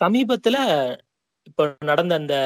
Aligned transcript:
சமீபத்துல 0.00 0.56
இப்ப 1.46 1.62
நடந்த 1.90 2.14
அந்த 2.14 2.36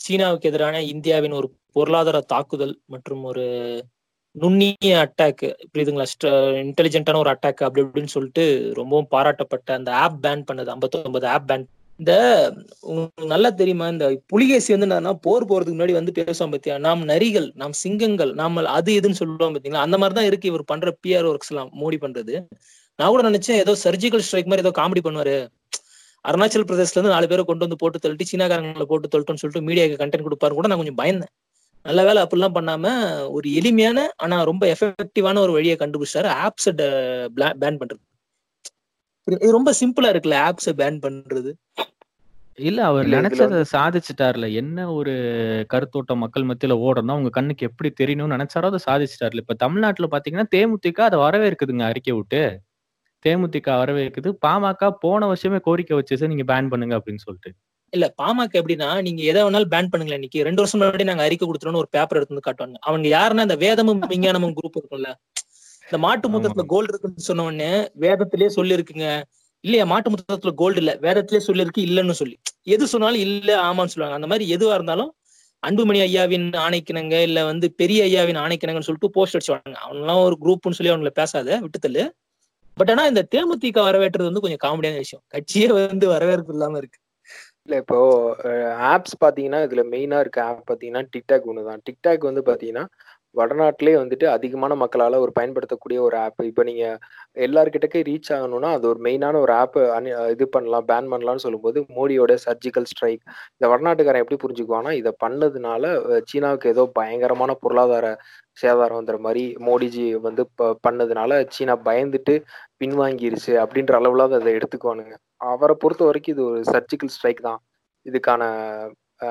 சீனாவுக்கு 0.00 0.48
எதிரான 0.50 0.76
இந்தியாவின் 0.92 1.38
ஒரு 1.38 1.48
பொருளாதார 1.76 2.18
தாக்குதல் 2.32 2.74
மற்றும் 2.86 3.22
ஒரு 3.30 3.44
நுண்ணிய 4.36 4.92
அட்டாக் 5.04 5.42
புரியுதுங்களா? 5.72 6.06
இன்டெலிஜென்ட்டான 6.64 7.20
ஒரு 7.24 7.32
அட்டாக் 7.34 7.62
அப்படி 7.66 7.82
இப்படின்னு 7.86 8.14
சொல்லிட்டு 8.16 8.44
ரொம்பவும் 8.80 9.10
பாராட்டப்பட்ட 9.14 9.70
அந்த 9.78 9.90
ஆப் 10.04 10.18
பேன் 10.24 10.44
பண்ணது 10.48 10.70
59 10.74 11.28
ஆப் 11.36 11.48
பேன் 11.50 11.64
இந்த 12.00 12.12
உங்களுக்கு 12.88 13.32
நல்லா 13.32 13.50
தெரியுமா? 13.60 13.86
இந்த 13.94 14.06
புலிகேசி 14.32 14.70
வந்து 14.74 14.88
என்னன்னா 14.88 15.14
போர் 15.26 15.48
போறதுக்கு 15.50 15.76
முன்னாடி 15.76 15.96
வந்து 15.98 16.12
பேசுவோம் 16.18 16.54
பத்தியா? 16.54 16.76
நாம் 16.86 17.02
நரிகள் 17.12 17.48
நாம் 17.62 17.74
சிங்கங்கள் 17.84 18.32
நாம 18.40 18.64
அது 18.78 18.92
இதுன்னு 19.00 19.20
சொல்லுவோம் 19.22 19.56
பாத்தீங்களா? 19.56 19.86
அந்த 19.86 19.98
மாதிரி 20.02 20.18
தான் 20.20 20.28
இருக்கு. 20.30 20.50
இவர் 20.52 20.70
பண்ற 20.72 20.90
பிஆர் 21.04 21.28
ஒர்க்ஸ் 21.32 21.52
எல்லாம் 21.54 21.72
மோடி 21.82 21.98
பண்றது. 22.04 22.34
நான் 22.98 23.12
கூட 23.12 23.22
நினைச்சேன் 23.30 23.60
ஏதோ 23.64 23.74
சர்ஜிக்கல் 23.86 24.24
ஸ்ட்ரைக் 24.26 24.50
மாதிரி 24.52 24.64
ஏதோ 24.66 24.74
காமெடி 24.80 25.02
பண்ணுவாரு. 25.06 25.36
அருணாச்சல் 26.24 26.66
பிரதேஷ்ல 26.68 26.96
இருந்து 26.96 27.14
நாலு 27.14 27.28
பேரை 27.28 27.42
கொண்டு 27.44 27.64
வந்து 27.66 27.78
போட்டு 27.82 27.98
தள்ளிட்டு 28.02 28.30
சீனாக்காரங்களை 28.30 28.86
போட்டு 28.90 29.10
தள்ளிட்டோம்னு 29.12 29.42
சொல்லிட்டு 29.42 29.66
மீடியாக்கு 29.68 30.00
கண்டென்ட் 30.02 30.26
கொடுப்பாரு 30.26 30.56
கூட 30.58 30.68
நான் 30.70 30.80
கொஞ்சம் 30.82 31.00
பயந்தேன். 31.02 31.32
நல்ல 31.86 32.00
வேலை 32.06 32.20
அப்படிலாம் 32.24 32.56
பண்ணாம 32.56 32.86
ஒரு 33.36 33.48
எளிமையான 33.58 33.98
ஆனா 34.24 34.36
ரொம்ப 34.50 34.64
எஃபெக்டிவான 34.74 35.40
ஒரு 35.44 35.52
வழியை 35.56 35.76
கண்டுபிடிச்சாரு. 35.82 36.28
ஆப்ஸ் 36.44 36.70
பேன் 37.62 37.80
பண்றது. 37.82 38.02
இது 39.28 39.56
ரொம்ப 39.58 39.72
சிம்பிளா 39.80 40.10
இருக்குல்ல 40.12 40.38
ஆப்ஸ் 40.48 40.70
பேன் 40.80 41.00
பண்றது. 41.06 41.52
இல்ல 42.68 42.80
அவர் 42.88 43.06
நினைச்சதை 43.14 43.58
சாதிச்சிட்டார்ல. 43.74 44.46
என்ன 44.60 44.78
ஒரு 44.92 45.12
கருத்தோட்டம் 45.72 46.22
மக்கள் 46.22 46.48
மத்தியில 46.48 46.74
ஓடணும்? 46.86 47.18
உங்க 47.20 47.30
கண்ணுக்கு 47.36 47.68
எப்படி 47.68 47.90
தெரியணும்னு 48.00 48.36
நினைச்சாரோ 48.36 48.68
அதை 48.70 48.80
சாதிச்சிட்டார்ல. 48.88 49.42
இப்ப 49.44 49.56
தமிழ்நாட்டுல 49.64 50.08
பாத்தீங்கன்னா 50.14 50.46
தேமுதிக 50.56 51.00
அதை 51.08 51.18
வரவேற்குதுங்க 51.26 51.86
அறிக்கை 51.90 52.14
விட்டு. 52.18 52.42
தேமுதிக 53.24 53.70
வரவேற்குது. 53.80 54.30
பாமக 54.46 54.90
போன 55.00 55.26
வருஷமே 55.32 55.60
கோரிக்கை 55.60 55.96
வச்சு 55.96 56.30
நீங்க 56.32 56.46
பேன் 56.52 56.68
பண்ணுங்க 56.68 56.94
அப்படின்னு 56.98 57.22
சொல்லிட்டு. 57.26 57.50
இல்ல 57.92 58.06
பாமக 58.22 58.52
எப்படின்னா 58.60 58.88
நீங்க 59.02 59.20
எதை 59.22 59.40
வேணாலும் 59.42 59.72
பேன் 59.74 59.90
பண்ணுங்களேன் 59.92 60.20
இன்னைக்கு. 60.20 60.44
ரெண்டு 60.44 60.60
வருஷம் 60.62 60.80
முன்னாடி 60.80 61.04
நாங்க 61.04 61.22
அறிக்கை 61.22 61.46
கொடுத்துறோம்னு 61.48 61.82
ஒரு 61.82 61.90
பேப்பர் 61.90 62.18
எடுத்து 62.18 62.34
வந்து 62.34 62.46
காட்டுவாங்க. 62.48 62.78
அவங்க 62.80 63.06
யாருன்னா 63.08 63.46
இந்த 63.48 63.56
வேதமும் 63.56 64.02
விஞ்ஞானமும் 64.12 64.54
குரூப் 64.58 64.78
இருக்கும்ல. 64.78 65.10
இந்த 65.86 65.98
மாட்டு 65.98 66.28
மூத்தத்துல 66.28 66.64
கோல்டு 66.66 66.90
இருக்குன்னு 66.92 67.28
சொன்ன 67.28 67.44
உடனே 67.44 67.70
வேதத்திலேயே 67.96 68.48
சொல்லி 68.48 68.76
இருக்குங்க 68.76 69.06
இல்லையா 69.64 69.84
மாட்டு 69.84 70.10
மூத்தத்துல 70.10 70.52
கோல்டு 70.54 70.78
இல்ல. 70.78 70.92
வேதத்திலேயே 71.00 71.42
சொல்லி 71.46 71.62
இருக்கு 71.62 71.82
இல்லன்னு 71.82 72.16
சொல்லி. 72.20 72.36
எது 72.74 72.84
சொன்னாலும் 72.86 73.20
இல்ல 73.20 73.50
ஆமான்னு 73.66 73.92
சொல்லுவாங்க. 73.94 74.18
அந்த 74.20 74.26
மாதிரி 74.26 74.56
எதுவா 74.56 74.74
இருந்தாலும் 74.74 75.10
அன்புமணி 75.62 76.00
ஐயாவின் 76.00 76.46
ஆணைக்கிணங்க 76.56 77.14
இல்ல 77.22 77.44
வந்து 77.44 77.66
பெரிய 77.72 78.00
ஐயாவின் 78.04 78.38
ஆணைக்கிணங்கன்னு 78.42 78.88
சொல்லிட்டு 78.88 79.10
போஸ்ட் 79.10 79.36
அடிச்சுவாங்க 79.36 79.76
அவங்களாம் 79.84 80.22
ஒரு 80.28 80.36
குரூப்னு 80.44 80.76
சொல்லி 80.78 80.92
அவங்கள 80.92 81.12
பேசாத 81.18 81.58
விட்டுத்தல்லு 81.64 82.04
பட் 82.76 82.90
ஆனா 82.90 83.02
இந்த 83.06 83.22
தேமுதிக 83.34 83.82
வரவேற்றது 83.82 84.28
வந்து 84.28 84.40
கொஞ்சம் 84.40 84.64
காமெடியான 84.66 84.98
விஷயம். 84.98 85.24
கட்சியே 85.34 85.68
வந்து 85.72 86.06
வரவேற்பு 86.08 86.52
இல்லாம 86.52 86.78
இருக்கு. 86.78 86.98
இல்ல 87.66 87.76
இப்போ 87.76 87.96
ஆப்ஸ் 88.92 89.16
பாத்தீங்கன்னா 89.24 89.60
இதுல 89.66 89.82
மெயினா 89.92 90.18
இருக்க 90.20 90.38
ஆப் 90.44 90.62
பாத்தீங்கன்னா 90.70 91.02
டிக்டாக் 91.14 91.48
ஒண்ணுதான். 91.50 91.80
டிக்டாக் 91.88 92.28
வந்து 92.28 92.42
பாத்தீங்கன்னா 92.42 92.84
வடநாட்டிலே 93.34 93.92
வந்துட்டு 93.96 94.26
அதிகமான 94.26 94.74
மக்களால 94.76 95.18
ஒரு 95.18 95.32
பயன்படுத்தக்கூடிய 95.32 95.98
ஒரு 96.02 96.16
ஆப் 96.16 96.42
இப்போ 96.42 96.62
நீங்க 96.62 96.84
எல்லார்கிட்டக்கே 97.40 98.00
ரீச் 98.02 98.30
ஆகணும்னா 98.30 98.70
அது 98.72 98.88
ஒரு 98.88 99.00
மெயினான 99.00 99.40
ஒரு 99.40 99.52
ஆப் 99.52 99.78
இது 100.30 100.48
பண்ணலாம் 100.48 100.88
பேன் 100.88 101.10
பண்ணலாம்னு 101.12 101.44
சொல்லும்போது 101.44 101.80
மோடியோட 101.96 102.34
சர்ஜிக்கல் 102.46 102.84
ஸ்ட்ரைக் 102.84 103.22
இந்த 103.52 103.68
வடநாட்டுக்காரன் 103.72 104.24
எப்படி 104.24 104.40
புரிஞ்சுக்குவான்னா 104.44 104.92
இதை 104.92 105.12
பண்ணதுனால 105.24 105.84
சீனாவுக்கு 106.24 106.68
ஏதோ 106.68 106.84
பயங்கரமான 106.92 107.54
பொருளாதார 107.54 108.06
சேதாரம் 108.62 109.00
வந்துற 109.00 109.18
மாதிரி 109.18 109.44
மோடிஜி 109.66 110.06
வந்து 110.20 110.42
ப- 110.54 110.76
பண்ணதுனால 110.86 111.26
சீனா 111.48 111.76
பயந்துட்டு 111.84 112.34
பின்வாங்கிருச்சு 112.82 113.52
அப்படின்ற 113.64 113.94
அளவுல 114.00 114.26
அதை 114.30 114.54
எடுத்துக்குவானுங்க. 114.58 115.14
அவரை 115.50 115.74
பொறுத்த 115.78 116.04
வரைக்கும் 116.04 116.34
இது 116.34 116.44
ஒரு 116.50 116.60
சர்ஜிக்கல் 116.72 117.12
ஸ்ட்ரைக் 117.16 117.46
தான். 117.48 117.60
இதுக்கான 118.06 118.42
விலை 119.22 119.30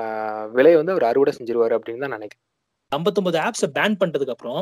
விலையை 0.56 0.78
வந்து 0.80 0.94
அவர் 0.96 1.10
அறுவடை 1.12 1.34
செஞ்சிருவாரு 1.38 1.74
அப்படின்னு 1.78 2.04
தான் 2.06 2.16
நினைக்கிறேன். 2.18 2.46
59 2.92 3.40
ஆப்ஸை 3.48 3.68
பேன் 3.78 3.98
பண்றதுக்கு 4.02 4.30
அப்புறம் 4.30 4.62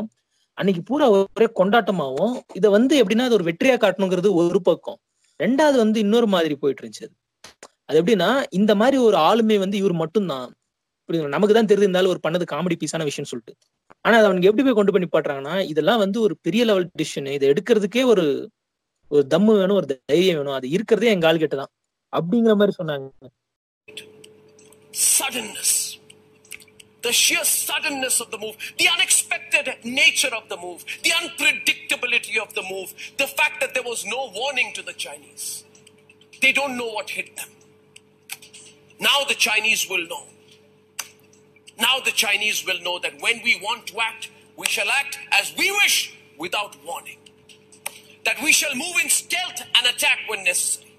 அன்னைக்கு 0.58 0.84
பூரா 0.84 1.10
ஒரே 1.10 1.48
கொண்டாட்டமாவும் 1.60 2.36
இதை 2.54 2.70
வந்து 2.70 3.04
எப்படின்னா 3.04 3.26
அது 3.28 3.34
ஒரு 3.34 3.46
வெற்றியா 3.50 3.76
காட்டணுங்கிறது 3.84 4.30
ஒரு 4.34 4.62
பக்கம். 4.62 5.00
ரெண்டாவது 5.40 5.78
வந்து 5.78 6.00
இன்னொரு 6.00 6.28
மாதிரி 6.28 6.56
போயிட்டு 6.56 6.82
இருந்துச்சு 6.84 7.06
அது. 7.08 7.16
அது 7.86 7.98
எப்படின்னா 8.02 8.30
இந்த 8.50 8.76
மாதிரி 8.76 8.98
ஒரு 8.98 9.18
ஆளுமை 9.18 9.58
வந்து 9.58 9.78
இவர் 9.78 9.94
மட்டும்தான். 9.94 10.48
புரியுதுங்களா? 11.10 11.36
நமக்கு 11.36 11.56
தான் 11.56 11.66
தெரிஞ்சு 11.66 11.86
இருந்தாலும் 11.88 12.10
ஒரு 12.10 12.22
பண்ணது 12.24 12.46
காமெடி 12.54 12.78
பீஸான 12.84 13.06
விஷயம்னு 13.10 13.32
சொல்லிட்டு. 13.34 13.54
ஆனா 14.02 14.16
அதை 14.18 14.26
அவனுக்கு 14.26 14.50
எப்படி 14.50 14.64
போய் 14.64 14.78
கொண்டு 14.80 14.94
போய் 14.94 15.14
பாடுறாங்கன்னா 15.16 15.66
இதெல்லாம் 15.66 15.98
வந்து 15.98 16.22
ஒரு 16.22 16.38
பெரிய 16.42 16.66
லெவல் 16.66 16.90
டிசிஷன் 17.00 17.30
இதை 17.32 17.50
எடுக்கிறதுக்கே 17.50 18.06
ஒரு 18.06 18.26
ஒரு 19.12 19.28
தம்மு 19.30 19.52
வேணும் 19.60 19.76
ஒரு 19.76 19.88
தைரியம் 19.92 20.38
வேணும். 20.38 20.54
அது 20.54 20.70
இருக்கிறதே 20.70 21.12
எங்க 21.12 21.28
ஆள் 21.28 21.38
கிட்ட 21.38 21.56
தான். 21.56 21.72
அப்படிங்கிற 22.14 22.56
மாதிரி 22.56 22.76
சொன்னாங்க. 22.80 23.08
The 27.04 27.12
sheer 27.12 27.44
suddenness 27.44 28.20
of 28.20 28.32
the 28.32 28.38
move, 28.38 28.58
the 28.78 28.88
unexpected 28.90 29.76
nature 29.84 30.34
of 30.36 30.50
the 30.50 30.58
move, 30.58 30.84
the 31.04 31.12
unpredictability 31.12 32.38
of 32.42 32.54
the 32.54 32.64
move, 32.64 32.94
the 33.18 33.28
fact 33.28 33.62
that 33.62 33.74
there 33.74 33.84
was 33.84 34.06
no 34.06 34.32
warning 34.34 34.72
to 34.74 34.82
the 34.82 34.94
Chinese. 34.94 35.64
They 36.42 36.52
don't 36.52 36.78
know 36.78 36.88
what 36.88 37.10
hit 37.10 37.36
them. 37.36 37.50
Now 39.00 39.24
the 39.28 39.36
Chinese 39.36 39.88
will 39.90 40.08
know. 40.08 40.24
Now 41.80 42.00
the 42.00 42.12
Chinese 42.12 42.66
will 42.66 42.82
know 42.82 43.00
that 43.00 43.14
when 43.22 43.42
we 43.44 43.60
want 43.62 43.88
to 43.88 44.00
act, 44.00 44.30
we 44.56 44.66
shall 44.66 44.90
act 44.90 45.20
as 45.32 45.54
we 45.58 45.72
wish 45.72 46.18
without 46.38 46.76
warning. 46.84 47.18
That 48.26 48.42
we 48.44 48.52
shall 48.52 48.76
move 48.76 48.96
in 49.02 49.10
stealth 49.10 49.62
and 49.76 49.86
attack 49.88 50.20
when 50.28 50.44
necessary. 50.44 50.92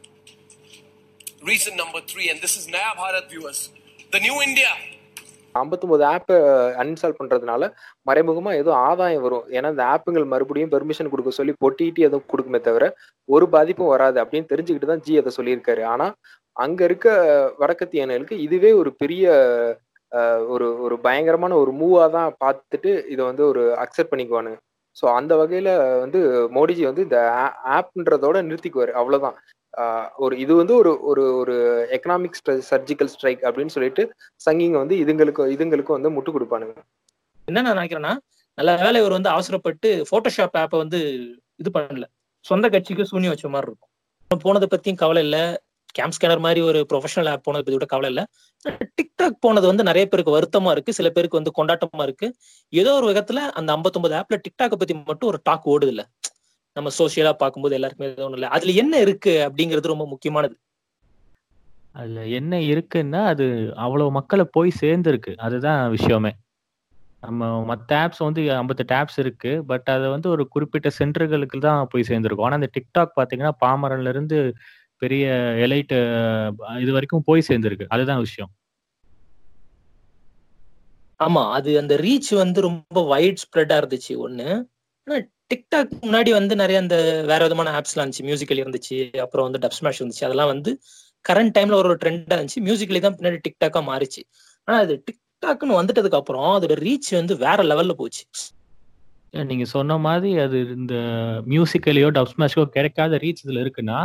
Reason 1.42 1.76
number 1.76 2.00
three, 2.00 2.30
and 2.30 2.40
this 2.40 2.56
is 2.56 2.68
Naya 2.68 2.94
Bharat 2.96 3.28
viewers, 3.28 3.70
the 4.12 4.20
new 4.20 4.40
India 4.40 4.68
59 5.54 5.84
ஆப்பை 6.10 6.36
uninstall 6.80 7.18
பண்றதுனால 7.18 7.62
மறைமுகமா 8.06 8.50
ஏதோ 8.58 8.70
ஆதாயம் 8.84 9.24
வரும். 9.26 9.46
ஏன்னா 9.56 9.68
இந்த 9.74 9.84
ஆப்புங்கள் 9.92 10.26
மறுபடியும் 10.32 10.72
permission 10.74 11.10
கொடுக்க 11.10 11.30
சொல்லி 11.36 11.54
பொட்டிட்டு 11.62 12.06
எதுவும் 12.06 12.28
கொடுக்குமே 12.30 12.60
தவிர 12.62 12.84
ஒரு 13.28 13.46
பாதிப்பும் 13.54 13.92
வராது 13.94 14.18
அப்படின்னு 14.22 14.50
தெரிஞ்சுக்கிட்டு 14.50 14.90
தான் 14.90 15.04
ஜி 15.06 15.18
அதை 15.20 15.32
சொல்லியிருக்காரு. 15.38 15.82
ஆனா 15.88 16.06
அங்க 16.56 16.80
இருக்க 16.84 17.08
வடக்கத்தியர்களுக்கு 17.62 18.36
இதுவே 18.46 18.72
ஒரு 18.80 18.92
பெரிய 19.02 19.24
அஹ், 20.12 20.42
ஒரு 20.52 20.66
ஒரு 20.84 20.94
பயங்கரமான 21.02 21.56
ஒரு 21.58 21.72
மூவாக 21.80 22.06
தான் 22.12 22.30
பார்த்துட்டு 22.40 22.90
இதை 23.12 23.22
வந்து 23.26 23.42
ஒரு 23.48 23.62
அக்செப்ட் 23.82 24.12
பண்ணிக்குவானுங்க. 24.12 24.58
ஸோ 24.96 25.06
அந்த 25.16 25.32
வகையில 25.40 25.70
வந்து 26.02 26.20
மோடிஜி 26.54 26.84
வந்து 26.86 27.02
இந்த 27.06 27.18
ஆப்ன்றதோட 27.74 28.36
நிறுத்திக்குவாரு. 28.46 28.92
அவ்வளவுதான். 28.98 29.36
ஒரு 30.18 30.34
இது 30.38 30.52
வந்து 30.54 30.74
ஒரு 30.76 30.92
ஒரு 31.02 31.22
ஒரு 31.36 31.54
எக்கனாமிக் 31.96 32.38
சர்ஜிக்கல் 32.70 33.10
ஸ்ட்ரைக் 33.14 33.42
அப்படின்னு 33.42 33.74
சொல்லிட்டு 33.76 34.02
சங்கிங்க 34.40 34.78
வந்து 34.82 34.96
இதுங்களுக்கு 34.96 35.42
இதுங்களுக்கும் 35.54 35.96
வந்து 35.98 36.14
முட்டு 36.16 36.34
கொடுப்பானுங்க. 36.36 36.74
என்ன 37.48 37.62
நான் 37.62 37.78
நினைக்கிறேன்னா 37.78 38.14
நல்ல 38.58 38.70
வேலை 38.76 39.00
இவர் 39.00 39.16
வந்து 39.16 39.30
அவசரப்பட்டு 39.30 39.88
போட்டோஷாப் 40.10 40.58
ஆப்பை 40.62 40.78
வந்து 40.78 40.98
இது 41.60 41.70
பண்ணல. 41.70 42.06
சொந்த 42.44 42.66
கட்சிக்கு 42.68 43.08
சூன்யம் 43.10 43.32
வச்ச 43.34 43.48
மாதிரி 43.48 43.70
இருக்கும். 43.70 43.92
போனதை 44.44 44.66
பத்தியும் 44.74 45.00
கவலை 45.02 45.22
இல்ல. 45.22 45.38
கேம் 45.94 46.12
ஸ்கேனர் 46.16 46.42
மாதிரி 46.46 46.60
ஒரு 46.60 46.80
ப்ரொஃபஷனல் 46.90 47.28
ஆப் 47.28 47.44
போனதை 47.44 47.62
பத்தி 47.62 47.76
கூட 47.76 47.86
கவலை 47.86 48.08
இல்ல. 48.08 48.22
டிக்டாக் 48.98 49.38
போனது 49.40 49.66
வந்து 49.66 49.82
நிறைய 49.82 50.04
பேருக்கு 50.06 50.36
வருத்தமா 50.36 50.70
இருக்கு. 50.70 50.92
சில 50.92 51.08
பேருக்கு 51.10 51.40
வந்து 51.40 51.52
கொண்டாட்டமா 51.58 52.02
இருக்கு. 52.02 52.28
ஏதோ 52.72 52.92
ஒரு 52.94 53.06
விதத்துல 53.12 53.42
அந்த 53.58 53.70
59 53.76 54.18
ஆப்ல 54.20 54.38
டிக்டாக்கை 54.46 54.78
பத்தி 54.82 54.94
மட்டும் 55.02 55.30
ஒரு 55.32 55.40
டாக் 55.42 55.68
ஓடுது 55.68 55.92
இல்ல. 55.94 56.04
நம்ம 56.76 56.88
சோசியலா 56.98 57.32
பார்க்கும்போது 57.34 57.74
எல்லாருக்குமே 57.74 58.08
எதுவும் 58.10 58.36
இல்ல 58.38 58.48
அதுல 58.56 58.72
என்ன 58.76 58.94
இருக்கு 58.98 59.34
அப்படிங்கிறது 59.46 59.92
ரொம்ப 59.92 60.06
முக்கியமானது. 60.06 60.54
அதுல 61.94 62.20
என்ன 62.38 62.54
இருக்குன்னா 62.70 63.20
அது 63.24 63.46
அவ்வளவு 63.76 64.10
மக்களை 64.12 64.44
போய் 64.56 64.70
சேர்ந்துருக்கு. 64.80 65.32
அதுதான் 65.38 65.80
விஷயமே. 65.90 66.32
நம்ம 67.22 67.42
மற்ற 67.64 67.90
ஆப்ஸ் 68.04 68.22
வந்து 68.26 68.42
ஐம்பத்தெட்டு 68.54 68.94
ஆப்ஸ் 68.94 69.18
இருக்கு. 69.18 69.52
பட் 69.66 69.88
அது 69.88 70.06
வந்து 70.10 70.28
ஒரு 70.30 70.44
குறிப்பிட்ட 70.48 70.88
சென்டர்களுக்கு 70.98 71.58
தான் 71.60 71.88
போய் 71.90 72.08
சேர்ந்துருக்கும். 72.10 72.48
ஆனா 72.48 72.58
இந்த 72.60 72.70
டிக்டாக் 72.76 73.18
பாத்தீங்கன்னா 73.18 73.54
பாமரன்ல 73.64 74.08
இருந்து 74.08 74.38
பெரிய 75.02 75.24
எலைட் 75.66 75.94
இது 76.80 76.92
வரைக்கும் 76.92 77.26
போய் 77.26 77.48
சேர்ந்துருக்கு. 77.50 77.88
அதுதான் 77.90 78.22
விஷயம். 78.26 78.52
ஆமா 81.20 81.42
அது 81.52 81.70
அந்த 81.78 81.94
ரீச் 81.98 82.30
வந்து 82.34 82.60
ரொம்ப 82.60 83.02
வைட் 83.06 83.42
ஸ்ப்ரெட்டா 83.44 83.76
இருந்துச்சு 83.80 84.14
ஒண்ணு. 84.26 84.48
ஆனா 85.06 85.16
டிக்டாக் 85.50 85.92
முன்னாடி 86.02 86.30
வந்து 86.30 86.54
நிறைய 86.56 86.78
அந்த 86.78 86.96
வேற 87.26 87.40
விதமான 87.44 87.68
ஆப்ஸ்லாம் 87.78 88.04
இருந்துச்சு. 88.04 88.24
மியூசிக்கல் 88.28 88.60
இருந்துச்சு 88.62 88.96
அப்புறம் 89.18 89.46
வந்து 89.46 89.60
டப் 89.64 89.76
ஸ்மாஷ் 89.78 90.00
இருந்துச்சு. 90.02 90.24
அதெல்லாம் 90.24 90.46
வந்து 90.46 90.70
கரண்ட் 91.24 91.54
டைம்ல 91.56 91.72
ஒரு 91.72 91.96
ட்ரெண்டா 92.02 92.36
இருந்துச்சு. 92.36 92.60
மியூசிக்கலி 92.66 93.00
தான் 93.00 93.16
பின்னாடி 93.18 93.38
டிக்டாக்கா 93.46 93.80
மாறிச்சு. 93.90 94.22
ஆனா 94.68 94.78
அது 94.78 94.94
டிக்டாக்னு 95.08 95.78
வந்துட்டதுக்கு 95.80 96.20
அப்புறம் 96.20 96.50
அதோட 96.56 96.76
ரீச் 96.86 97.10
வந்து 97.10 97.36
வேற 97.36 97.62
லெவல்ல 97.62 97.92
போச்சு. 97.92 98.22
நீங்க 99.50 99.64
சொன்ன 99.64 99.98
மாதிரி 99.98 100.30
அது 100.38 100.58
இந்த 100.76 100.94
மியூசிக்கலையோ 101.46 102.10
டப் 102.10 102.32
ஸ்மாஷோ 102.34 102.62
கிடைக்காத 102.76 103.16
ரீச் 103.16 103.42
இதுல 103.46 103.62
இருக்குன்னா 103.64 103.98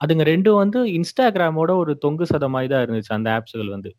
அதுங்க 0.00 0.24
ரெண்டும் 0.32 0.60
வந்து 0.62 0.80
இன்ஸ்டாகிராமோட 0.98 1.70
ஒரு 1.76 1.92
தொங்கு 1.98 2.24
சதமாய் 2.24 2.70
தான் 2.72 2.84
இருந்துச்சு 2.86 3.12
அந்த 3.16 3.28
ஆப்ஸ்கள் 3.38 3.74
வந்து. 3.76 3.90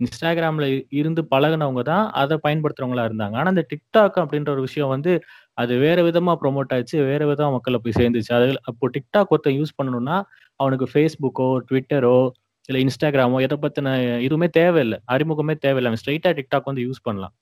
இன்ஸ்டாகிராம்ல 0.00 0.66
இருந்து 0.90 1.22
பழகுனவங்க 1.30 1.82
தான் 1.82 2.04
அதை 2.12 2.36
பயன்படுத்துறவங்களா 2.46 3.04
இருந்தாங்க. 3.08 3.36
ஆனா 3.40 3.48
இந்த 3.48 3.64
டிக்டாக் 3.72 4.18
அப்படின்ற 4.22 4.50
ஒரு 4.50 4.60
விஷயம் 4.60 4.88
வந்து 4.88 5.12
அது 5.58 5.74
வேற 5.78 5.98
விதமா 6.08 6.32
ப்ரொமோட் 6.42 6.72
ஆச்சு 6.76 6.96
வேற 7.10 7.22
விதமா 7.30 7.50
மக்களை 7.56 7.78
போய் 7.84 7.98
சேர்ந்துச்சு. 8.00 8.32
அது 8.38 8.46
அப்போ 8.70 8.90
டிக்டாக் 8.96 9.32
ஒருத்தன் 9.34 9.56
யூஸ் 9.60 9.76
பண்ணணும்னா 9.78 10.16
அவனுக்கு 10.60 10.86
ஃபேஸ்புக்கோ 10.92 11.48
ட்விட்டரோ 11.68 12.18
இல்லை 12.68 12.80
இன்ஸ்டாகிராமோ 12.84 13.38
எதை 13.46 13.56
பத்தின 13.62 13.92
எதுவுமே 14.26 14.48
தேவையில்லை. 14.58 14.98
அறிமுகமே 15.12 15.54
தேவையில்லை. 15.64 15.90
அவன் 15.90 16.02
ஸ்ட்ரைட்டா 16.02 16.30
டிக்டாக் 16.38 16.68
வந்து 16.70 16.82
யூஸ் 16.88 17.00
பண்ணலாம். 17.02 17.34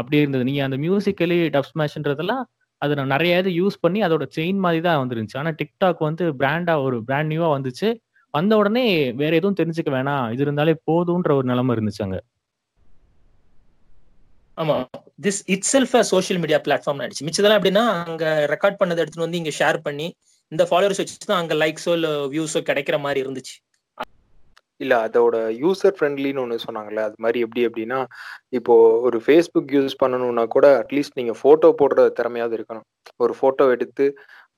அப்படி 0.00 0.16
இருந்தது. 0.22 0.44
நீங்க 0.44 0.62
அந்த 0.64 0.76
மியூசிக்கலி 0.76 1.38
டப் 1.56 1.70
ஸ்மேஷ்ன்றதெல்லாம் 1.72 2.44
அது 2.82 2.92
நான் 2.98 3.12
நிறைய 3.14 3.38
இது 3.42 3.50
யூஸ் 3.60 3.76
பண்ணி 3.80 4.00
அதோட 4.06 4.24
செயின் 4.36 4.60
மாதிரி 4.64 4.80
தான் 4.82 5.00
வந்துருந்துச்சு. 5.02 5.38
ஆனா 5.40 5.50
டிக்டாக் 5.60 6.00
வந்து 6.08 6.24
பிராண்டா 6.40 6.74
ஒரு 6.86 6.96
பிராண்ட் 7.08 7.30
நியூவா 7.32 7.48
வந்துச்சு. 7.58 7.88
வந்த 8.34 8.52
உடனே 8.56 8.84
வேற 9.12 9.32
எதுவும் 9.36 9.58
தெரிஞ்சுக்க 9.60 9.90
வேணாம். 9.96 10.26
இது 10.34 10.42
இருந்தாலே 10.42 10.74
போதும்ன்ற 10.90 11.32
ஒரு 11.38 11.46
நிலைமை 11.50 11.74
இருந்துச்சு 11.76 12.02
அங்கே. 12.06 12.20
ஆமா. 14.58 14.76
This 15.24 15.40
itself 15.72 15.94
social 16.10 16.40
media 16.42 16.58
platform 16.66 17.00
ஆயிடுச்சு 17.02 17.26
மிச்சதெல்லாம் 17.26 17.60
எப்படின்னா 17.60 17.84
அங்க 18.04 18.24
ரெக்கார்ட் 18.52 18.80
பண்ணதை 18.80 19.00
எடுத்துட்டு 19.02 19.26
வந்து 19.26 19.40
இங்க 19.40 19.52
ஷேர் 19.58 19.78
பண்ணி 19.86 20.06
இந்த 20.52 20.64
ஃபாலோவர்ஸ் 20.68 21.00
வச்சு 21.02 21.30
தான் 21.30 21.40
அங்க 21.42 21.54
லைக்ஸோ 21.62 21.92
இல்ல 21.98 22.08
வியூஸோ 22.34 22.60
கிடைக்கிற 22.68 22.96
மாதிரி 23.06 23.20
இருந்துச்சு. 23.24 23.54
இல்ல 24.80 24.94
அதோட 25.06 25.36
யூசர் 25.62 25.94
ஃப்ரெண்ட்லின்னு 25.96 26.42
ஒன்று 26.42 26.64
சொன்னாங்கல்ல 26.66 27.04
அது 27.08 27.16
மாதிரி 27.24 27.38
எப்படி 27.46 27.62
அப்படின்னா 27.68 27.98
இப்போ 28.58 28.74
ஒரு 29.06 29.18
ஃபேஸ்புக் 29.24 29.72
யூஸ் 29.76 29.96
பண்ணணும்னா 30.02 30.44
கூட 30.56 30.66
அட்லீஸ்ட் 30.82 31.18
நீங்க 31.20 31.34
போட்டோ 31.42 31.70
போடுற 31.80 32.04
திறமையாவது 32.18 32.56
இருக்கணும். 32.58 32.86
ஒரு 33.24 33.34
போட்டோ 33.40 33.64
எடுத்து 33.76 34.06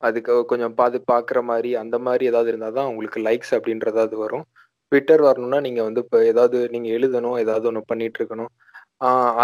அதுக்கு 0.03 0.35
கொஞ்சம் 0.51 0.75
பார்த்து 0.81 0.99
பார்க்குற 1.13 1.39
மாதிரி 1.51 1.71
அந்த 1.83 1.97
மாதிரி 2.07 2.25
ஏதாவது 2.31 2.51
இருந்தால் 2.53 2.77
தான் 2.79 2.91
உங்களுக்கு 2.93 3.21
லைக்ஸ் 3.29 3.53
அப்படின்றதாவது 3.59 4.17
வரும். 4.25 4.45
ட்விட்டர் 4.93 5.23
வரணும்னா 5.29 5.59
நீங்கள் 5.67 5.87
வந்து 5.89 6.03
இப்போ 6.05 6.19
ஏதாவது 6.33 6.59
நீங்கள் 6.75 6.95
எழுதணும் 6.99 7.39
ஏதாவது 7.43 7.69
ஒன்று 7.71 7.83
பண்ணிட்டு 7.91 8.19
இருக்கணும். 8.21 8.53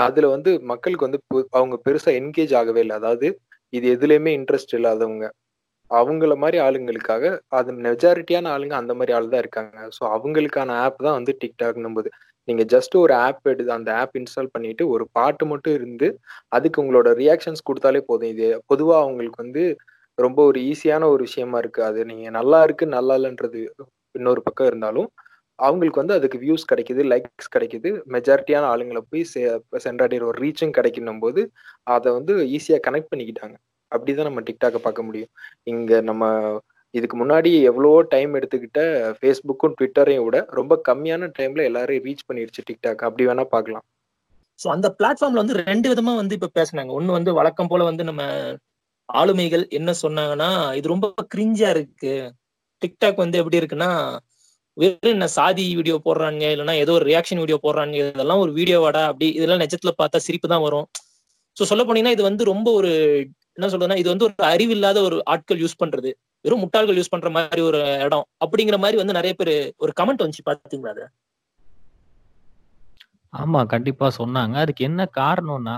அதில் 0.03 0.27
வந்து 0.27 0.51
மக்களுக்கு 0.65 1.07
வந்து 1.07 1.21
பு- 1.29 1.49
அவங்க 1.51 1.77
பெருசாக 1.85 2.17
என்கேஜ் 2.21 2.55
ஆகவே 2.57 2.81
இல்லை. 2.81 2.97
அதாவது 2.97 3.29
இது 3.73 3.87
எதுலேயுமே 3.97 4.33
இன்ட்ரெஸ்ட் 4.39 4.75
இல்லாதவங்க. 4.75 5.27
அவங்கள 5.91 6.33
மாதிரி 6.37 6.59
ஆளுங்களுக்காக 6.59 7.25
அது 7.53 7.71
மெஜாரிட்டியான 7.85 8.51
ஆளுங்க 8.55 8.75
அந்த 8.75 8.93
மாதிரி 8.95 9.13
ஆள் 9.13 9.29
தான் 9.29 9.43
இருக்காங்க. 9.45 9.77
ஸோ 9.97 10.03
அவங்களுக்கான 10.17 10.71
ஆப் 10.85 11.03
தான் 11.03 11.17
வந்து 11.19 11.33
டிக்டாக்னும் 11.43 11.97
போது 11.97 12.11
நீங்கள் 12.49 12.69
ஜஸ்ட் 12.73 12.95
ஒரு 12.97 13.15
ஆப் 13.25 13.47
எடுத்து 13.47 13.73
அந்த 13.73 13.91
ஆப் 13.97 14.17
இன்ஸ்டால் 14.19 14.53
பண்ணிட்டு 14.53 14.85
ஒரு 14.89 15.05
பாட்டு 15.13 15.45
மட்டும் 15.47 15.75
இருந்து 15.75 16.09
அதுக்கு 16.53 16.83
உங்களோட 16.83 17.09
ரியாக்ஷன்ஸ் 17.21 17.67
கொடுத்தாலே 17.69 18.01
போதும். 18.07 18.33
இது 18.35 18.49
பொதுவாக 18.67 19.03
அவங்களுக்கு 19.03 19.45
வந்து 19.45 19.65
ரொம்ப 20.19 20.39
ஒரு 20.47 20.59
ஈஸியான 20.63 21.05
ஒரு 21.07 21.23
விஷயமா 21.23 21.59
இருக்கு. 21.59 21.81
அது 21.85 22.01
நீங்கள் 22.05 22.37
நல்லா 22.39 22.61
இருக்கு 22.63 22.87
நல்லா 22.97 23.17
இல்லைன்றது 23.17 23.61
இன்னொரு 24.15 24.43
பக்கம் 24.43 24.67
இருந்தாலும் 24.67 25.09
அவங்களுக்கு 25.59 26.05
வந்து 26.05 26.15
அதுக்கு 26.15 26.39
வியூஸ் 26.39 26.75
கிடைக்குது 26.75 27.07
லைக்ஸ் 27.07 27.57
கிடைக்குது. 27.59 28.01
மெஜாரிட்டியான 28.09 28.67
ஆளுங்களை 28.67 28.99
போய் 29.11 29.27
செ- 29.35 29.61
சென்றடைகிற 29.85 30.23
ஒரு 30.23 30.47
ரீச்சும் 30.47 30.77
கிடைக்கணும் 30.77 31.19
போது 31.19 31.53
அதை 31.83 32.13
வந்து 32.13 32.37
ஈஸியாக 32.37 32.81
கனெக்ட் 32.91 33.07
பண்ணிக்கிட்டாங்க. 33.17 33.55
அப்படிதான் 33.97 34.23
நம்ம 34.23 34.41
டிக்டாக்கை 34.41 34.77
பார்க்க 34.77 35.03
முடியும். 35.03 35.29
இங்க 35.63 36.01
நம்ம 36.01 36.59
இதுக்கு 36.91 37.27
முன்னாடி 37.27 37.63
எவ்வளவோ 37.63 38.03
டைம் 38.03 38.35
எடுத்துக்கிட்ட 38.35 38.79
ஃபேஸ்புக்கும் 39.21 39.75
ட்விட்டரையும் 39.81 40.25
விட 40.25 40.47
ரொம்ப 40.49 40.81
கம்மியான 40.89 41.33
டைம்ல 41.39 41.65
எல்லாரையும் 41.65 42.05
ரீச் 42.05 42.27
பண்ணிருச்சு 42.33 42.63
டிக்டாக் 42.71 42.95
அப்படி 42.95 43.27
வேணா 43.27 43.45
பார்க்கலாம். 43.45 43.83
ஸோ 44.65 44.69
அந்த 44.69 44.95
பிளாட்ஃபார்ம்ல 44.99 45.33
வந்து 45.33 45.55
ரெண்டு 45.55 45.95
விதமா 45.95 46.17
வந்து 46.17 46.39
இப்ப 46.41 46.63
பேசுனாங்க. 46.63 47.03
ஒண்ணு 47.03 47.07
வந்து 47.07 47.35
வழக்கம் 47.35 47.67
போல 47.67 47.85
வந்து 47.85 48.05
நம்ம 48.05 48.23
ஆளுமைகள் 49.13 49.69
என்ன 49.69 49.93
சொன்னாங்கன்னா 50.03 50.75
இது 50.75 50.89
ரொம்ப 50.89 51.15
கிரிஞ்சா 51.35 51.71
இருக்கு. 51.71 52.33
டிக்டாக் 52.83 53.17
வந்து 53.17 53.39
எப்படி 53.39 53.59
இருக்குன்னா 53.59 54.19
வெறும் 54.77 55.15
என்ன 55.15 55.27
சாதி 55.37 55.65
வீடியோ 55.79 55.97
போடுறாங்க 56.07 56.45
இல்லைன்னா 56.55 56.75
ஏதோ 56.83 56.93
ஒரு 56.99 57.05
ரியாக்ஷன் 57.11 57.41
வீடியோ 57.43 57.59
போடுறாங்க 57.63 57.95
இதெல்லாம் 58.03 58.43
ஒரு 58.45 58.53
வீடியோவாடா 58.59 59.03
அப்படி 59.11 59.29
இதெல்லாம் 59.39 59.63
நிஜத்துல 59.65 59.93
பார்த்தா 60.01 60.19
சிரிப்பு 60.27 60.49
தான் 60.53 60.65
வரும். 60.67 60.87
ஸோ 61.57 61.65
சொல்ல 61.71 61.83
போனீங்கன்னா 61.85 62.15
இது 62.17 62.25
வந்து 62.29 62.45
ரொம்ப 62.53 62.69
ஒரு 62.81 62.91
என்ன 63.57 63.69
சொல்றதுன்னா 63.73 64.01
இது 64.03 64.09
வந்து 64.13 64.27
ஒரு 64.29 64.35
அறிவில்லாத 64.53 64.99
ஒரு 65.09 65.19
ஆட்கள் 65.35 65.63
யூஸ் 65.65 65.81
பண்றது. 65.83 66.11
வெறும் 66.45 66.63
முட்டாள்கள் 66.65 66.99
யூஸ் 67.01 67.13
பண்ற 67.15 67.29
மாதிரி 67.37 67.61
ஒரு 67.69 67.79
இடம். 68.07 68.27
அப்படிங்கிற 68.45 68.77
மாதிரி 68.83 68.99
வந்து 69.03 69.17
நிறைய 69.19 69.35
பேர் 69.39 69.53
ஒரு 69.85 69.93
கமெண்ட் 70.01 70.23
வந்துச்சு 70.25 70.47
பாத்தீங்களா 70.51 70.93
அது? 70.97 71.05
ஆமா 73.33 73.61
கண்டிப்பா 73.75 74.07
சொன்னாங்க. 74.21 74.57
அதுக்கு 74.65 74.83
என்ன 74.91 75.03
காரணம்னா 75.21 75.77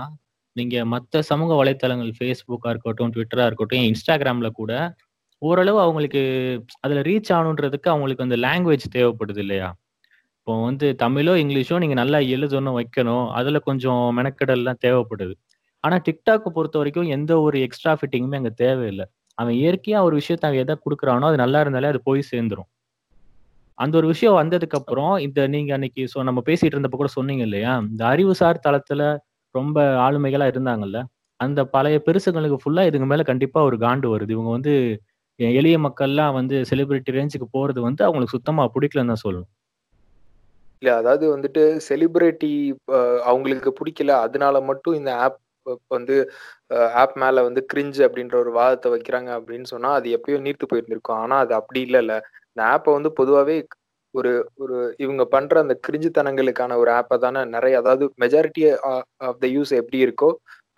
நீங்க 0.55 0.77
மத்த 0.93 1.21
சமூக 1.31 1.51
வலைத்தளங்கள் 1.59 2.11
ஃபேஸ்புக்கா 2.17 2.69
இருக்கட்டும் 2.73 3.11
ட்விட்டரா 3.15 3.45
இருக்கட்டும் 3.49 3.87
இன்ஸ்டாகிராம்ல 3.89 4.49
கூட 4.59 4.71
ஓரளவு 5.41 5.79
அவங்களுக்கு 5.79 6.21
அதில் 6.81 7.01
ரீச் 7.01 7.31
ஆகணுன்றதுக்கு 7.35 7.87
அவங்களுக்கு 7.87 8.25
அந்த 8.27 8.37
லாங்குவேஜ் 8.45 8.85
தேவைப்படுது 8.95 9.41
இல்லையா? 9.45 9.67
இப்போ 10.37 10.53
வந்து 10.65 10.87
தமிழோ 11.03 11.33
இங்கிலீஷோ 11.43 11.77
நீங்கள் 11.83 12.01
நல்லா 12.01 12.19
எழுதணும் 12.35 12.77
வைக்கணும். 12.79 13.25
அதில் 13.39 13.65
கொஞ்சம் 13.69 14.03
மெனக்கெடல்லாம் 14.19 14.81
தேவைப்படுது. 14.85 15.33
ஆனால் 15.83 16.03
டிக்டாக்கை 16.07 16.49
பொறுத்த 16.57 16.77
வரைக்கும் 16.81 17.09
எந்த 17.17 17.31
ஒரு 17.41 17.57
எக்ஸ்ட்ரா 17.67 17.93
ஃபிட்டிங்குமே 17.99 18.39
அங்கே 18.41 18.53
தேவையில்லை. 18.63 19.05
அவன் 19.37 19.55
இயற்கையாக 19.61 20.07
ஒரு 20.07 20.15
விஷயத்த 20.21 20.47
அவன் 20.47 20.63
எதை 20.65 20.75
கொடுக்குறானோ 20.85 21.27
அது 21.31 21.37
நல்லா 21.43 21.59
இருந்தாலே 21.61 21.89
அது 21.93 22.01
போய் 22.09 22.29
சேர்ந்துரும். 22.31 22.69
அந்த 23.77 23.93
ஒரு 23.99 24.07
விஷயம் 24.13 24.37
வந்ததுக்கு 24.41 24.77
அப்புறம் 24.79 25.13
இந்த 25.25 25.41
நீங்க 25.47 25.71
அன்னைக்கு 25.77 26.03
ஸோ 26.13 26.23
நம்ம 26.29 26.39
பேசிட்டு 26.49 26.75
இருந்தப்ப 26.75 26.97
கூட 27.01 27.11
சொன்னீங்க 27.17 27.43
இல்லையா? 27.49 27.73
இந்த 27.91 28.03
அறிவுசார் 28.13 28.63
தளத்துல 28.67 29.03
ரொம்ப 29.55 29.77
ஆளுமைகளா 30.05 30.47
இருந்தாங்கல்ல? 30.53 30.99
அந்த 31.39 31.59
பழைய 31.75 31.97
பெருசுங்களுக்கு 32.07 32.57
ஃபுல்லா 32.63 32.83
இதுக்கு 32.89 33.07
மேல 33.07 33.23
கண்டிப்பா 33.31 33.59
ஒரு 33.69 33.77
காண்டு 33.85 34.07
வருது. 34.15 34.31
இவங்க 34.37 34.51
வந்து 34.57 34.73
எளிய 35.39 35.77
மக்கள்லாம் 35.79 36.33
வந்து 36.33 36.55
செலிபிரிட்டி 36.69 37.15
ரேஞ்சுக்கு 37.17 37.47
போறது 37.57 37.79
வந்து 37.87 38.01
அவங்களுக்கு 38.05 38.35
சுத்தமா 38.37 38.63
பிடிக்கலன்னு 38.75 39.13
தான் 39.13 39.23
சொல்லணும். 39.25 39.49
இல்ல 40.81 40.91
அதாவது 41.01 41.25
வந்துட்டு 41.33 41.61
செலிபிரிட்டி 41.87 42.51
அவங்களுக்கு 43.29 43.71
பிடிக்கல 43.79 44.11
அதனால 44.25 44.61
மட்டும் 44.69 44.97
இந்த 44.99 45.11
ஆப் 45.25 45.39
வந்து 45.95 46.15
ஆப் 47.01 47.15
மேல 47.21 47.41
வந்து 47.47 47.61
கிரிஞ்சு 47.71 48.01
அப்படின்ற 48.05 48.35
ஒரு 48.43 48.51
வாதத்தை 48.51 48.89
வைக்கிறாங்க 48.93 49.29
அப்படின்னு 49.39 49.67
சொன்னா 49.73 49.89
அது 49.97 50.07
எப்பயோ 50.17 50.37
நீர்த்து 50.45 50.69
போயிருந்திருக்கும். 50.71 51.19
ஆனா 51.23 51.35
அது 51.45 51.53
அப்படி 51.59 51.81
இல்லைல்ல. 51.87 52.13
இந்த 52.49 52.61
ஆப்பை 52.73 52.91
வந்து 52.97 53.11
பொதுவாகவே 53.19 53.57
ஒரு 54.13 54.31
ஒரு 54.57 54.75
இவங்க 54.97 55.23
பண்ற 55.33 55.55
அந்த 55.63 55.75
கிரிஞ்சுத்தனங்களுக்கான 55.85 56.77
ஒரு 56.83 56.91
ஆப்பை 56.91 57.17
தானே 57.25 57.41
நிறைய 57.55 57.81
அதாவது 57.81 58.05
மெஜாரிட்டி 58.23 58.63
ஆஃப் 59.27 59.41
த 59.43 59.49
யூஸ் 59.55 59.73
எப்படி 59.81 59.99
இருக்கோ 60.05 60.29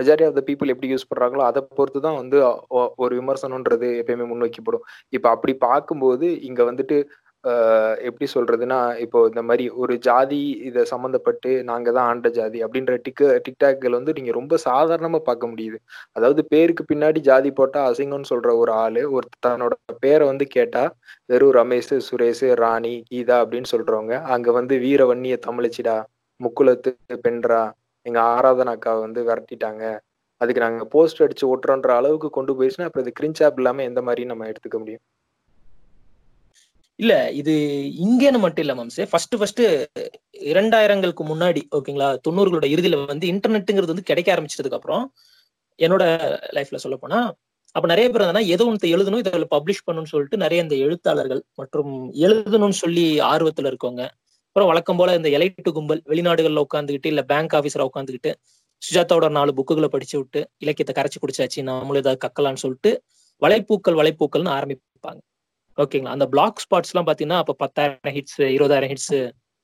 மெஜாரிட்டி 0.01 0.27
ஆஃப் 0.29 0.37
த 0.39 0.43
பீப்புள் 0.49 0.73
எப்படி 0.73 0.91
யூஸ் 0.93 1.09
பண்ணுறாங்களோ 1.09 1.43
அதை 1.49 1.61
பொறுத்து 1.79 2.01
தான் 2.07 2.19
வந்து 2.21 2.37
ஒரு 3.03 3.13
விமர்சனம்ன்றது 3.21 3.89
எப்பயுமே 4.03 4.27
முன்வைக்கப்படும். 4.31 4.85
இப்போ 5.17 5.27
அப்படி 5.35 5.53
பார்க்கும்போது 5.67 6.27
இங்கே 6.49 6.65
வந்துட்டு 6.71 6.97
எப்படி 8.07 8.25
சொல்றதுன்னா 8.33 8.77
இப்போ 9.03 9.19
இந்த 9.29 9.41
மாதிரி 9.47 9.65
ஒரு 9.81 9.93
ஜாதி 10.07 10.41
இதை 10.67 10.81
சம்மந்தப்பட்டு 10.91 11.51
நாங்க 11.69 11.87
தான் 11.97 12.09
ஆண்ட 12.09 12.29
ஜாதி 12.35 12.59
அப்படின்ற 12.65 12.95
டிக் 13.05 13.23
டிக்டாக்கள் 13.45 13.97
வந்து 13.97 14.15
நீங்க 14.17 14.31
ரொம்ப 14.37 14.57
சாதாரணமா 14.65 15.19
பார்க்க 15.29 15.51
முடியுது. 15.53 15.77
அதாவது 16.17 16.43
பேருக்கு 16.53 16.83
பின்னாடி 16.91 17.21
ஜாதி 17.29 17.51
போட்டா 17.59 17.81
அசிங்கம்னு 17.89 18.31
சொல்ற 18.33 18.51
ஒரு 18.61 18.73
ஆளு 18.83 19.03
ஒரு 19.15 19.27
தன்னோட 19.47 19.73
பேரை 20.05 20.25
வந்து 20.31 20.47
கேட்டா 20.57 20.83
வெறும் 21.31 21.55
ரமேஷ் 21.59 21.93
சுரேஷ் 22.09 22.45
ராணி 22.63 22.95
கீதா 23.09 23.37
அப்படின்னு 23.43 23.73
சொல்றவங்க 23.75 24.15
அங்க 24.35 24.51
வந்து 24.59 24.77
வீர 24.85 25.05
வன்னியை 25.11 25.39
தமிழச்சிடா 25.47 25.97
முக்குலத்து 26.39 26.91
பெண்றா 27.25 27.63
எங்கள் 28.05 28.27
ஆராதனா 28.35 28.73
அக்காவை 28.75 28.99
வந்து 29.01 29.21
விரட்டிட்டாங்க. 29.29 29.83
அதுக்கு 30.41 30.61
நாங்கள் 30.61 30.89
போஸ்ட் 30.89 31.23
அடிச்சு 31.23 31.45
ஓட்டுறோன்ற 31.45 31.89
அளவுக்கு 31.91 32.29
கொண்டு 32.29 32.51
போயிடுச்சுன்னா 32.57 32.87
அப்புறம் 32.87 33.05
இது 33.05 33.17
கிரிஞ்ச் 33.19 33.41
ஆப் 33.43 33.59
எந்த 33.89 34.01
மாதிரி 34.01 34.23
நம்ம 34.25 34.47
எடுத்துக்க 34.47 34.77
முடியும். 34.79 35.03
இல்ல 36.99 37.13
இது 37.31 37.53
இங்கேன்னு 38.05 38.39
மட்டும் 38.39 38.63
இல்ல 38.65 38.73
மம்சே 38.75 39.05
ஃபர்ஸ்ட் 39.11 39.35
ஃபர்ஸ்ட் 39.35 39.61
இரண்டாயிரங்களுக்கு 40.51 41.23
முன்னாடி 41.23 41.61
ஓகேங்களா 41.77 42.09
தொண்ணூறுகளோட 42.27 42.65
இறுதியில 42.65 42.97
வந்து 43.05 43.27
இன்டர்நெட்டுங்கிறது 43.27 43.93
வந்து 43.93 44.09
கிடைக்க 44.09 44.33
ஆரம்பிச்சதுக்கு 44.33 44.79
அப்புறம் 44.79 45.05
என்னோட 45.79 46.03
லைஃப்ல 46.53 46.75
சொல்ல 46.75 46.97
போனா 46.97 47.19
அப்ப 47.75 47.85
நிறைய 47.87 48.07
பேர் 48.09 48.23
என்னன்னா 48.23 48.45
ஏதோ 48.45 48.63
ஒன்று 48.65 48.93
எழுதணும் 48.95 49.19
இதில் 49.19 49.47
பப்ளிஷ் 49.47 49.85
பண்ணணும்னு 49.85 50.11
சொல்லிட்டு 50.11 50.37
நிறைய 50.37 50.63
இந்த 50.63 50.75
எழுத்தாளர்கள் 50.75 51.41
மற்றும் 51.55 51.93
எழுதணும்னு 52.19 52.77
சொல்லி 52.83 53.05
ஆர்வத்துல 53.29 53.71
இருக்கவங்க 53.71 54.05
அப்புறம் 54.55 54.69
வழக்கம் 54.71 54.97
போல 54.99 55.13
இந்த 55.15 55.29
எலைட்டு 55.29 55.71
கும்பல் 55.75 56.01
வெளிநாடுகள்ல 56.09 56.61
உட்காந்துக்கிட்டு 56.65 57.05
இல்ல 57.05 57.21
பேங்க் 57.21 57.53
ஆபீஸ்ல 57.59 57.83
உட்காந்துக்கிட்டு 57.89 58.31
சுஜாதாவோட 58.81 59.27
நாலு 59.29 59.51
புக்குகளை 59.57 59.89
படிச்சு 59.93 60.15
விட்டு 60.17 60.39
இலக்கியத்தை 60.57 60.93
கரைச்சி 60.97 61.19
குடிச்சாச்சு 61.21 61.59
நம்மளும் 61.63 62.01
ஏதாவது 62.01 62.19
கக்கலான்னு 62.25 62.61
சொல்லிட்டு 62.63 62.91
வலைப்பூக்கள் 63.41 63.97
வலைப்பூக்கள்னு 63.99 64.51
ஆரம்பிப்பாங்க. 64.57 65.19
ஓகேங்களா 65.77 66.15
அந்த 66.17 66.25
பிளாக் 66.27 66.59
ஸ்பாட்ஸ் 66.63 66.91
எல்லாம் 66.93 67.07
பாத்தீங்கன்னா 67.09 67.39
அப்ப 67.43 67.53
பத்தாயிரம் 67.53 68.15
ஹிட்ஸ் 68.17 68.39
இருபதாயிரம் 68.55 68.91
ஹிட்ஸ் 68.93 69.13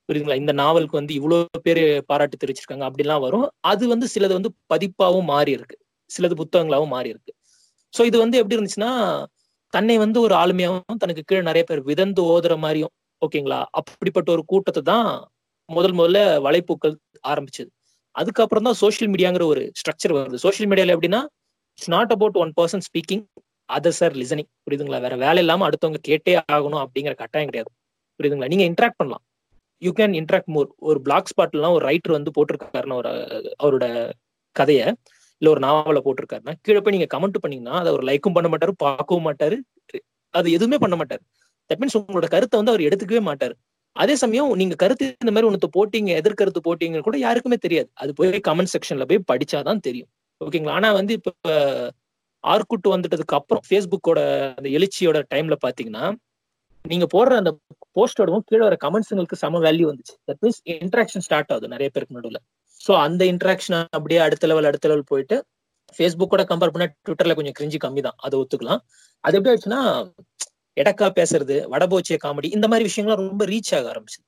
புரியுதுங்களா? 0.08 0.38
இந்த 0.42 0.52
நாவலுக்கு 0.52 0.96
வந்து 0.96 1.14
இவ்வளவு 1.14 1.60
பேர் 1.66 1.82
பாராட்டு 2.06 2.36
தெரிவிச்சிருக்காங்க. 2.42 2.84
அப்படிலாம் 2.88 3.22
வரும். 3.26 3.46
அது 3.72 3.84
வந்து 3.88 4.06
சிலது 4.14 4.34
வந்து 4.38 4.52
பதிப்பாவும் 4.74 5.28
மாறி 5.32 5.50
இருக்கு. 5.50 5.76
சிலது 6.10 6.36
புத்தகங்களாவும் 6.42 6.92
மாறி 6.96 7.08
இருக்கு. 7.08 7.32
சோ 7.94 8.04
இது 8.04 8.16
வந்து 8.18 8.38
எப்படி 8.40 8.56
இருந்துச்சுன்னா 8.58 8.92
தன்னை 9.74 9.96
வந்து 9.98 10.18
ஒரு 10.20 10.34
ஆளுமையாகவும் 10.34 10.98
தனக்கு 10.98 11.22
கீழே 11.26 11.42
நிறைய 11.42 11.64
பேர் 11.70 11.82
விதந்து 11.82 12.22
ஓதுற 12.34 12.54
மாதிரியும் 12.58 12.92
ஓகேங்களா? 13.22 13.60
அப்படிப்பட்ட 13.80 14.28
ஒரு 14.36 14.42
கூட்டத்தை 14.52 14.82
தான் 14.92 15.08
முதல் 15.68 15.96
முதல்ல 15.98 16.18
வலைப்பூக்கள் 16.46 16.94
ஆரம்பிச்சது. 17.24 17.70
அதுக்கப்புறம் 18.14 18.66
தான் 18.68 18.78
சோஷியல் 18.82 19.10
மீடியாங்கிற 19.12 19.44
ஒரு 19.44 19.62
ஸ்ட்ரக்சர் 19.80 20.14
வருது. 20.18 20.38
சோஷியல் 20.44 20.70
மீடியால 20.70 20.94
எப்படின்னா 20.96 21.20
it's 21.78 21.92
not 21.96 22.12
about 22.16 22.38
one 22.42 22.52
person 22.58 22.84
speaking 22.88 23.24
others 23.68 24.00
are 24.06 24.14
listening 24.22 24.50
புரியுதுங்களா? 24.66 25.00
வேற 25.06 25.14
வேலை 25.24 25.40
இல்லாம 25.44 25.66
அடுத்தவங்க 25.68 26.00
கேட்டே 26.10 26.34
ஆகணும் 26.56 26.82
அப்படிங்கிற 26.84 27.14
கட்டாயம் 27.22 27.50
கிடையாது. 27.50 27.70
புரியுதுங்களா? 28.20 28.50
நீங்க 28.54 28.66
இன்ட்ராக்ட் 28.70 29.00
பண்ணலாம். 29.00 29.24
யூ 29.82 29.90
கேன் 29.98 30.14
இன்ட்ராக்ட் 30.20 30.52
மோர் 30.54 30.68
ஒரு 30.90 30.98
பிளாக் 31.06 31.30
ஸ்பாட்லாம் 31.32 31.74
ஒரு 31.76 31.84
ரைட்டர் 31.90 32.16
வந்து 32.18 32.30
போட்டிருக்காருன்னு 32.36 32.98
ஒரு 33.00 33.10
அவரோட 33.62 33.86
கதையை 34.56 34.86
இல்ல 35.42 35.50
ஒரு 35.54 35.60
நாவலை 35.66 36.00
போட்டிருக்காருன்னா 36.06 36.54
கீழே 36.66 36.80
போய் 36.80 36.96
நீங்க 36.96 37.08
கமெண்ட் 37.14 37.42
பண்ணீங்கன்னா 37.42 37.74
அதை 37.80 37.88
அவர் 37.92 38.04
லைக்கும் 38.10 38.36
பண்ண 38.36 38.48
மாட்டாரு 38.48 38.72
பார்க்கவும் 38.84 39.26
மாட்டாரு 39.28 39.56
அது 40.34 40.48
எதுவுமே 40.56 40.78
பண்ண 40.84 40.96
மாட்டாரு. 40.96 41.22
தட் 41.70 41.80
மீன்ஸ் 41.80 41.98
உங்களோட 42.00 42.28
கருத்தை 42.34 42.56
வந்து 42.60 42.72
அவர் 42.74 42.86
எடுத்துக்கவே 42.88 43.22
மாட்டார். 43.30 43.54
அதே 43.96 44.14
சமயம் 44.22 44.50
நீங்க 44.60 44.74
கருத்து 44.82 45.06
இந்த 45.22 45.32
மாதிரி 45.34 45.48
ஒன்று 45.50 45.68
போட்டீங்க 45.76 46.10
எதிர்கருத்து 46.20 46.60
போட்டீங்கன்னு 46.68 47.06
கூட 47.08 47.18
யாருக்குமே 47.26 47.58
தெரியாது. 47.66 47.88
அது 48.02 48.10
போய் 48.18 48.40
கமெண்ட் 48.48 48.72
செக்ஷன்ல 48.74 49.06
போய் 49.10 49.26
படிச்சாதான் 49.30 49.84
தெரியும். 49.88 50.10
ஓகேங்களா 50.40 50.74
ஆனா 50.78 50.88
வந்து 51.00 51.12
இப்ப 51.18 51.30
ஆர்குட் 52.44 52.88
வந்துட்டதுக்கு 52.94 53.36
அப்புறம் 53.38 53.64
ஃபேஸ்புக்கோட 53.68 54.20
அந்த 54.58 54.68
எழுச்சியோட 54.78 55.20
டைம்ல 55.34 55.56
பாத்தீங்கன்னா 55.64 56.04
நீங்க 56.84 57.06
போடுற 57.14 57.32
அந்த 57.40 57.50
போஸ்டோடவும் 57.96 58.44
கீழே 58.48 58.62
வர 58.66 58.76
கமெண்ட்ஸுங்களுக்கு 58.84 59.36
சம 59.44 59.60
வேல்யூ 59.64 59.86
வந்துச்சு. 59.90 60.14
தட் 60.28 60.40
மீன்ஸ் 60.44 60.60
இன்ட்ராக்ஷன் 60.84 61.24
ஸ்டார்ட் 61.26 61.50
ஆகுது 61.54 61.72
நிறைய 61.74 61.88
பேருக்கு 61.94 62.16
நடுவில். 62.18 62.40
ஸோ 62.80 62.92
அந்த 63.06 63.22
இன்ட்ராக்ஷன் 63.32 63.76
அப்படியே 63.98 64.20
அடுத்த 64.26 64.46
லெவல் 64.50 64.68
அடுத்த 64.70 64.88
லெவல் 64.90 65.08
போயிட்டு 65.10 65.36
ஃபேஸ்புக்கோட 65.96 66.42
கம்பேர் 66.50 66.72
பண்ணா 66.74 66.86
ட்விட்டர்ல 67.06 67.34
கொஞ்சம் 67.38 67.56
கிரிஞ்சி 67.58 67.78
கம்மி 67.84 68.02
தான் 68.06 68.18
அதை 68.26 68.34
ஒத்துக்கலாம். 68.42 68.80
அது 69.24 69.36
எப்படி 69.38 69.52
ஆச்சுன்னா 69.54 69.80
எடக்கா 70.78 71.06
பேசுறது 71.18 71.56
வடபோச்சிய 71.72 72.18
காமெடி 72.24 72.48
இந்த 72.56 72.66
மாதிரி 72.68 72.86
விஷயங்கள்லாம் 72.88 73.22
ரொம்ப 73.24 73.44
ரீச் 73.46 73.72
ஆக 73.78 73.86
ஆரம்பிச்சு 73.92 74.20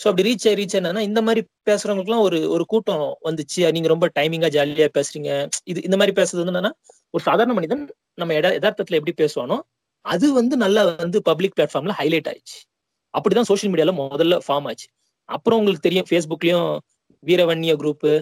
ஸோ 0.00 0.06
அப்படி 0.10 0.24
ரீச் 0.28 0.44
ஆகி 0.48 0.58
ரீச் 0.60 0.76
என்னன்னா 0.78 1.00
இந்த 1.00 1.20
மாதிரி 1.22 1.40
பேசுறவங்களுக்குலாம் 1.70 2.24
ஒரு 2.26 2.38
ஒரு 2.50 2.64
கூட்டம் 2.66 3.02
வந்துச்சு. 3.28 3.60
நீங்க 3.76 3.88
ரொம்ப 3.88 4.06
டைமிங்கா 4.18 4.48
ஜாலியா 4.56 4.88
பேசுறீங்க. 4.98 5.30
இது 5.70 5.78
இந்த 5.88 5.96
மாதிரி 6.00 6.12
பேசுறது 6.20 6.40
வந்து 6.42 6.52
என்னன்னா 6.54 6.72
ஒரு 7.14 7.22
சாதாரண 7.28 7.54
மனிதன் 7.58 7.82
நம்ம 8.14 8.34
எட 8.38 8.48
யதார்த்தத்துல 8.56 8.98
எப்படி 9.00 9.14
பேசுவானோ 9.22 9.56
அது 10.04 10.26
வந்து 10.32 10.54
நல்லா 10.56 10.82
வந்து 11.02 11.18
பப்ளிக் 11.22 11.56
பிளாட்ஃபார்ம்ல 11.56 11.94
ஹைலைட் 12.00 12.28
ஆயிடுச்சு. 12.30 12.58
அப்படிதான் 13.14 13.48
சோஷியல் 13.50 13.72
மீடியால 13.72 13.92
முதல்ல 14.00 14.36
ஃபார்ம் 14.46 14.66
ஆச்சு. 14.70 14.86
அப்புறம் 15.28 15.58
உங்களுக்கு 15.60 15.86
தெரியும் 15.88 16.08
ஃபேஸ்புக்லயும் 16.10 16.68
வீரவன்னிய 17.22 17.72
குரூப்பு 17.82 18.12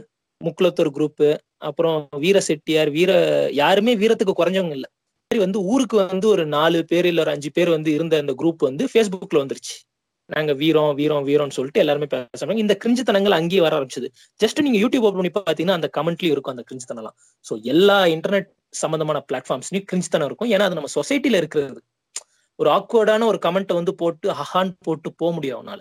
முக்குலத்தூர் 0.40 0.90
குரூப்பு 0.96 1.28
அப்புறம் 1.68 1.98
வீர 2.24 2.38
செட்டியார் 2.48 2.90
வீர 2.96 3.10
யாருமே 3.60 3.92
வீரத்துக்கு 4.02 4.34
குறைஞ்சவங்க 4.40 4.76
இல்லை. 4.78 4.90
மாதிரி 5.30 5.44
வந்து 5.44 5.60
ஊருக்கு 5.72 5.96
வந்து 6.02 6.26
ஒரு 6.34 6.44
நாலு 6.54 6.78
பேர் 6.90 7.06
இல்ல 7.08 7.20
ஒரு 7.20 7.32
அஞ்சு 7.32 7.48
பேர் 7.56 7.70
வந்து 7.74 7.90
இருந்த 7.96 8.14
அந்த 8.22 8.32
குரூப் 8.38 8.62
வந்து 8.66 8.84
ஃபேஸ்புக்ல 8.92 9.40
வந்துருச்சு. 9.42 9.74
நாங்க 10.30 10.52
வீரம் 10.60 10.92
வீரம் 11.00 11.26
வீரம்னு 11.26 11.56
சொல்லிட்டு 11.56 11.80
எல்லாருமே 11.82 12.06
பேசுறாங்க. 12.14 12.56
இந்த 12.62 12.74
கிரிஞ்சுத்தனங்கள் 12.82 13.36
அங்கேயே 13.38 13.60
வர 13.64 13.72
ஆரம்பிச்சது. 13.78 14.08
ஜஸ்ட் 14.40 14.62
நீங்க 14.64 14.78
யூடியூப் 14.82 15.06
ஓப்பன் 15.08 15.20
பண்ணி 15.20 15.32
பாத்தீங்கன்னா 15.38 15.76
அந்த 15.78 15.88
கமெண்ட்லயும் 15.96 16.34
இருக்கும் 16.36 16.54
அந்த 16.54 16.64
கிரிஞ்சுத்தனம்லாம் 16.68 17.16
சோ 17.44 17.54
எல்லா 17.72 17.98
இன்டர்நெட் 18.14 18.48
சம்பந்தமான 18.74 19.20
பிளாட்ஃபார்ம்ஸ்லயும் 19.28 19.86
கிரிஞ்சுத்தனம் 19.90 20.28
இருக்கும். 20.30 20.50
ஏன்னா 20.54 20.66
அது 20.68 20.78
நம்ம 20.80 20.92
சொசைட்டில 20.96 21.40
இருக்கிறது. 21.42 21.80
ஒரு 22.58 22.70
ஆக்வர்டான 22.70 23.26
ஒரு 23.32 23.40
கமெண்ட்டை 23.46 23.76
வந்து 23.80 23.94
போட்டு 23.94 24.28
ஹஹான் 24.40 24.72
போட்டு 24.86 25.10
போக 25.14 25.30
முடியும் 25.36 25.58
அவனால. 25.58 25.80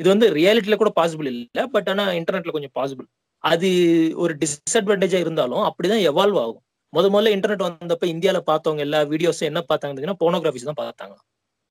இது 0.00 0.08
வந்து 0.08 0.28
ரியாலிட்டியில 0.34 0.76
கூட 0.76 0.92
பாசிபிள் 1.00 1.28
இல்லை 1.34 1.64
பட் 1.74 1.88
ஆனா 1.88 2.06
இன்டர்நெட்ல 2.20 2.54
கொஞ்சம் 2.56 2.76
பாசிபிள் 2.80 3.08
அது 3.44 3.68
ஒரு 4.16 4.32
டிஸ்அட்வான்டேஜா 4.42 5.20
இருந்தாலும் 5.24 5.64
அப்படிதான் 5.68 6.04
எவால்வ் 6.10 6.40
ஆகும். 6.44 6.64
முத 6.92 7.06
முதல்ல 7.14 7.32
இன்டர்நெட் 7.36 7.64
வந்தப்ப 7.66 8.04
இந்தியாவில் 8.12 8.48
பார்த்தவங்க 8.50 8.82
எல்லா 8.86 9.00
வீடியோஸும் 9.12 9.48
என்ன 9.50 9.60
பார்த்தாங்கன்னா 9.70 10.18
போனோகிராஃபிஸ் 10.22 10.68
தான் 10.68 10.80
பார்த்தாங்க. 10.82 11.16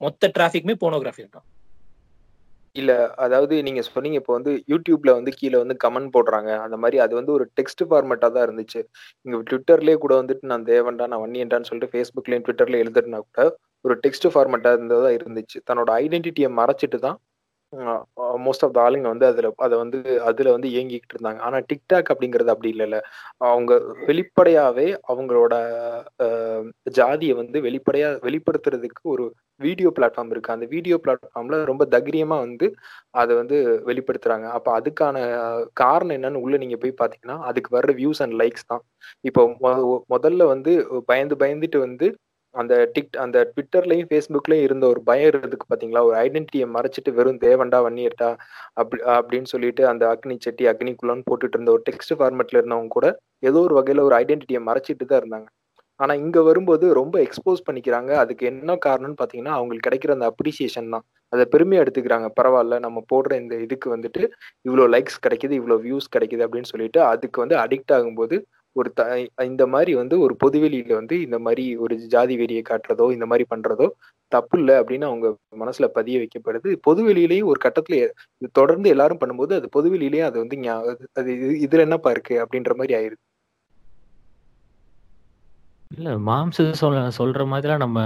மொத்த 0.01 0.29
டிராஃபிக்குமே 0.35 0.75
போனோகிராஃபி 0.83 1.23
தான். 1.37 1.45
இல்ல 2.75 2.91
அதாவது 3.25 3.55
நீங்க 3.67 3.81
சொன்னீங்க 3.85 4.17
இப்போ 4.21 4.33
வந்து 4.37 4.51
யூடியூப்ல 4.71 5.11
வந்து 5.19 5.31
கீழே 5.39 5.57
வந்து 5.61 5.75
கமெண்ட் 5.83 6.11
போடுறாங்க. 6.15 6.49
அந்த 6.65 6.75
மாதிரி 6.81 6.97
அது 7.05 7.13
வந்து 7.19 7.31
ஒரு 7.37 7.45
டெக்ஸ்ட் 7.59 7.83
ஃபார்மேட்டா 7.89 8.27
தான் 8.35 8.45
இருந்துச்சு. 8.47 8.81
இங்க 9.25 9.37
ட்விட்டர்லயே 9.49 9.97
கூட 10.03 10.13
வந்துட்டு 10.21 10.51
நான் 10.51 10.67
தேவன்டா 10.73 11.07
நான் 11.11 11.23
வன்னியன்டான்னு 11.23 11.69
சொல்லிட்டு 11.69 11.93
ஃபேஸ்புக்லயும் 11.93 12.45
ட்விட்டர்ல 12.47 12.81
எழுதுனா 12.83 13.21
கூட 13.29 13.45
ஒரு 13.85 13.95
டெக்ஸ்ட் 14.03 14.27
ஃபார்மேட்டா 14.33 14.71
இருந்ததா 14.77 15.09
இருந்துச்சு. 15.17 15.57
தன்னோட 15.69 15.89
ஐடென்டிட்டியை 16.03 16.51
மறைச்சிட்டு 16.59 16.99
தான் 17.07 17.17
மோஸ்ட் 18.45 18.63
ஆஃப் 18.65 18.73
த 18.75 18.79
ஆளுங்க 18.83 19.07
வந்து 19.13 19.25
அதில் 19.29 19.47
அதை 19.65 19.75
வந்து 19.81 19.97
அதுல 20.29 20.51
வந்து 20.55 20.69
இயங்கிக்கிட்டு 20.73 21.15
இருந்தாங்க. 21.15 21.39
ஆனால் 21.47 21.65
டிக்டாக் 21.71 22.09
அப்படிங்கிறது 22.13 22.51
அப்படி 22.53 22.69
இல்லைல்ல. 22.73 22.97
அவங்க 23.49 23.71
வெளிப்படையாவே 24.09 24.87
அவங்களோட 25.11 25.53
ஜாதியை 26.99 27.33
வந்து 27.41 27.57
வெளிப்படையாக 27.67 28.21
வெளிப்படுத்துறதுக்கு 28.27 29.03
ஒரு 29.15 29.25
வீடியோ 29.61 29.89
பிளாட்ஃபார்ம் 29.97 30.31
இருக்கு. 30.33 30.55
அந்த 30.55 30.67
வீடியோ 30.75 30.97
பிளாட்ஃபார்ம்ல 31.05 31.59
ரொம்ப 31.71 31.85
தைரியமாக 31.95 32.45
வந்து 32.47 32.69
அதை 33.21 33.33
வந்து 33.41 33.57
வெளிப்படுத்துறாங்க. 33.89 34.47
அப்போ 34.57 34.71
அதுக்கான 34.79 35.17
காரணம் 35.83 36.17
என்னன்னு 36.19 36.43
உள்ளே 36.45 36.59
நீங்க 36.63 36.79
போய் 36.83 36.99
பார்த்தீங்கன்னா 37.01 37.37
அதுக்கு 37.51 37.75
வர்ற 37.77 37.93
வியூஸ் 38.01 38.23
அண்ட் 38.25 38.37
லைக்ஸ் 38.43 38.69
தான். 38.73 38.83
இப்போ 39.29 39.43
முதல்ல 40.15 40.45
வந்து 40.53 40.73
பயந்து 41.11 41.37
பயந்துட்டு 41.43 41.79
வந்து 41.87 42.07
அந்த 42.55 42.73
டிக் 42.93 43.17
அந்த 43.23 43.37
ட்விட்டர்லயும் 43.49 44.07
ஃபேஸ்புக்லயும் 44.09 44.65
இருந்த 44.67 44.85
ஒரு 44.93 45.01
பயம் 45.09 45.29
இருந்ததுக்கு 45.31 45.69
பாத்தீங்களா? 45.71 46.01
ஒரு 46.07 46.15
ஐடென்டிட்டியை 46.23 46.67
மறைச்சிட்டு 46.75 47.11
வெறும் 47.17 47.41
தேவண்டா 47.45 47.79
வன்னியர்டா 47.85 48.29
அப்படி 48.81 49.01
அப்படின்னு 49.17 49.49
சொல்லிட்டு 49.53 49.83
அந்த 49.91 50.03
அக்னி 50.13 50.35
செட்டி 50.45 50.65
அக்னிக்குள்ளன்னு 50.71 51.27
போட்டுட்டு 51.29 51.57
இருந்த 51.57 51.71
ஒரு 51.75 51.83
டெக்ஸ்ட் 51.89 52.15
ஃபார்மேட்ல 52.17 52.59
இருந்தவங்க 52.61 52.93
கூட 52.97 53.09
ஏதோ 53.49 53.61
ஒரு 53.67 53.75
வகையில 53.79 54.05
ஒரு 54.09 54.15
ஐடென்டிட்டியை 54.21 54.61
மறைச்சிட்டு 54.69 55.05
தான் 55.05 55.21
இருந்தாங்க. 55.21 55.47
ஆனா 55.99 56.13
இங்க 56.23 56.39
வரும்போது 56.47 56.85
ரொம்ப 56.99 57.15
எக்ஸ்போஸ் 57.25 57.63
பண்ணிக்கிறாங்க. 57.67 58.11
அதுக்கு 58.23 58.43
என்ன 58.51 58.71
காரணம்னு 58.85 59.19
பாத்தீங்கன்னா 59.21 59.53
அவங்களுக்கு 59.57 59.87
கிடைக்கிற 59.87 60.11
அந்த 60.17 60.27
அப்ரிசியேஷன் 60.31 60.91
தான். 60.95 61.05
அதை 61.33 61.43
பெருமையா 61.53 61.81
எடுத்துக்கிறாங்க. 61.83 62.27
பரவாயில்ல 62.39 62.77
நம்ம 62.85 62.99
போடுற 63.11 63.31
இந்த 63.43 63.55
இதுக்கு 63.65 63.87
வந்துட்டு 63.95 64.21
இவ்வளோ 64.65 64.85
லைக்ஸ் 64.95 65.17
கிடைக்குது 65.25 65.55
இவ்வளோ 65.59 65.77
வியூஸ் 65.85 66.13
கிடைக்குது 66.15 66.45
அப்படின்னு 66.47 66.71
சொல்லிட்டு 66.73 67.01
அதுக்கு 67.13 67.43
வந்து 67.43 67.57
அடிக்ட் 67.63 67.95
ஆகும்போது 67.97 68.37
ஒரு 68.77 68.89
த 68.93 69.01
இந்த 69.43 69.63
மாதிரி 69.67 69.91
வந்து 69.95 70.15
ஒரு 70.19 70.33
பொதுவெளியில 70.43 70.93
வந்து 70.93 71.15
இந்த 71.21 71.37
மாதிரி 71.39 71.65
ஒரு 71.77 71.95
ஜாதி 72.07 72.35
வெறியை 72.37 72.63
காட்டுறதோ 72.69 73.05
இந்த 73.11 73.25
மாதிரி 73.25 73.45
பண்றதோ 73.53 73.87
தப்பு 74.31 74.55
இல்லை 74.59 74.75
அப்படின்னு 74.79 75.09
அவங்க 75.09 75.27
மனசுல 75.59 75.87
பதிய 75.97 76.15
வைக்கப்படுது. 76.19 76.69
பொதுவெளியிலையும் 76.87 77.49
ஒரு 77.51 77.59
கட்டத்துல 77.65 77.97
தொடர்ந்து 78.51 78.87
எல்லாரும் 78.89 79.21
பண்ணும்போது 79.21 79.53
அது 79.59 79.69
பொதுவெளியிலையும் 79.75 80.29
அது 80.29 80.37
வந்து 80.43 80.57
அது 81.13 81.31
இதுல 81.65 81.85
என்னப்பா 81.87 82.11
இருக்கு 82.11 82.35
அப்படின்ற 82.43 82.73
மாதிரி 82.75 82.95
ஆயிருது. 82.99 83.21
இல்ல 85.91 86.09
மாம்ச 86.29 86.71
சொல்ல 86.81 87.03
சொல்ற 87.19 87.43
மாதிரிலாம் 87.51 87.83
நம்ம 87.85 87.99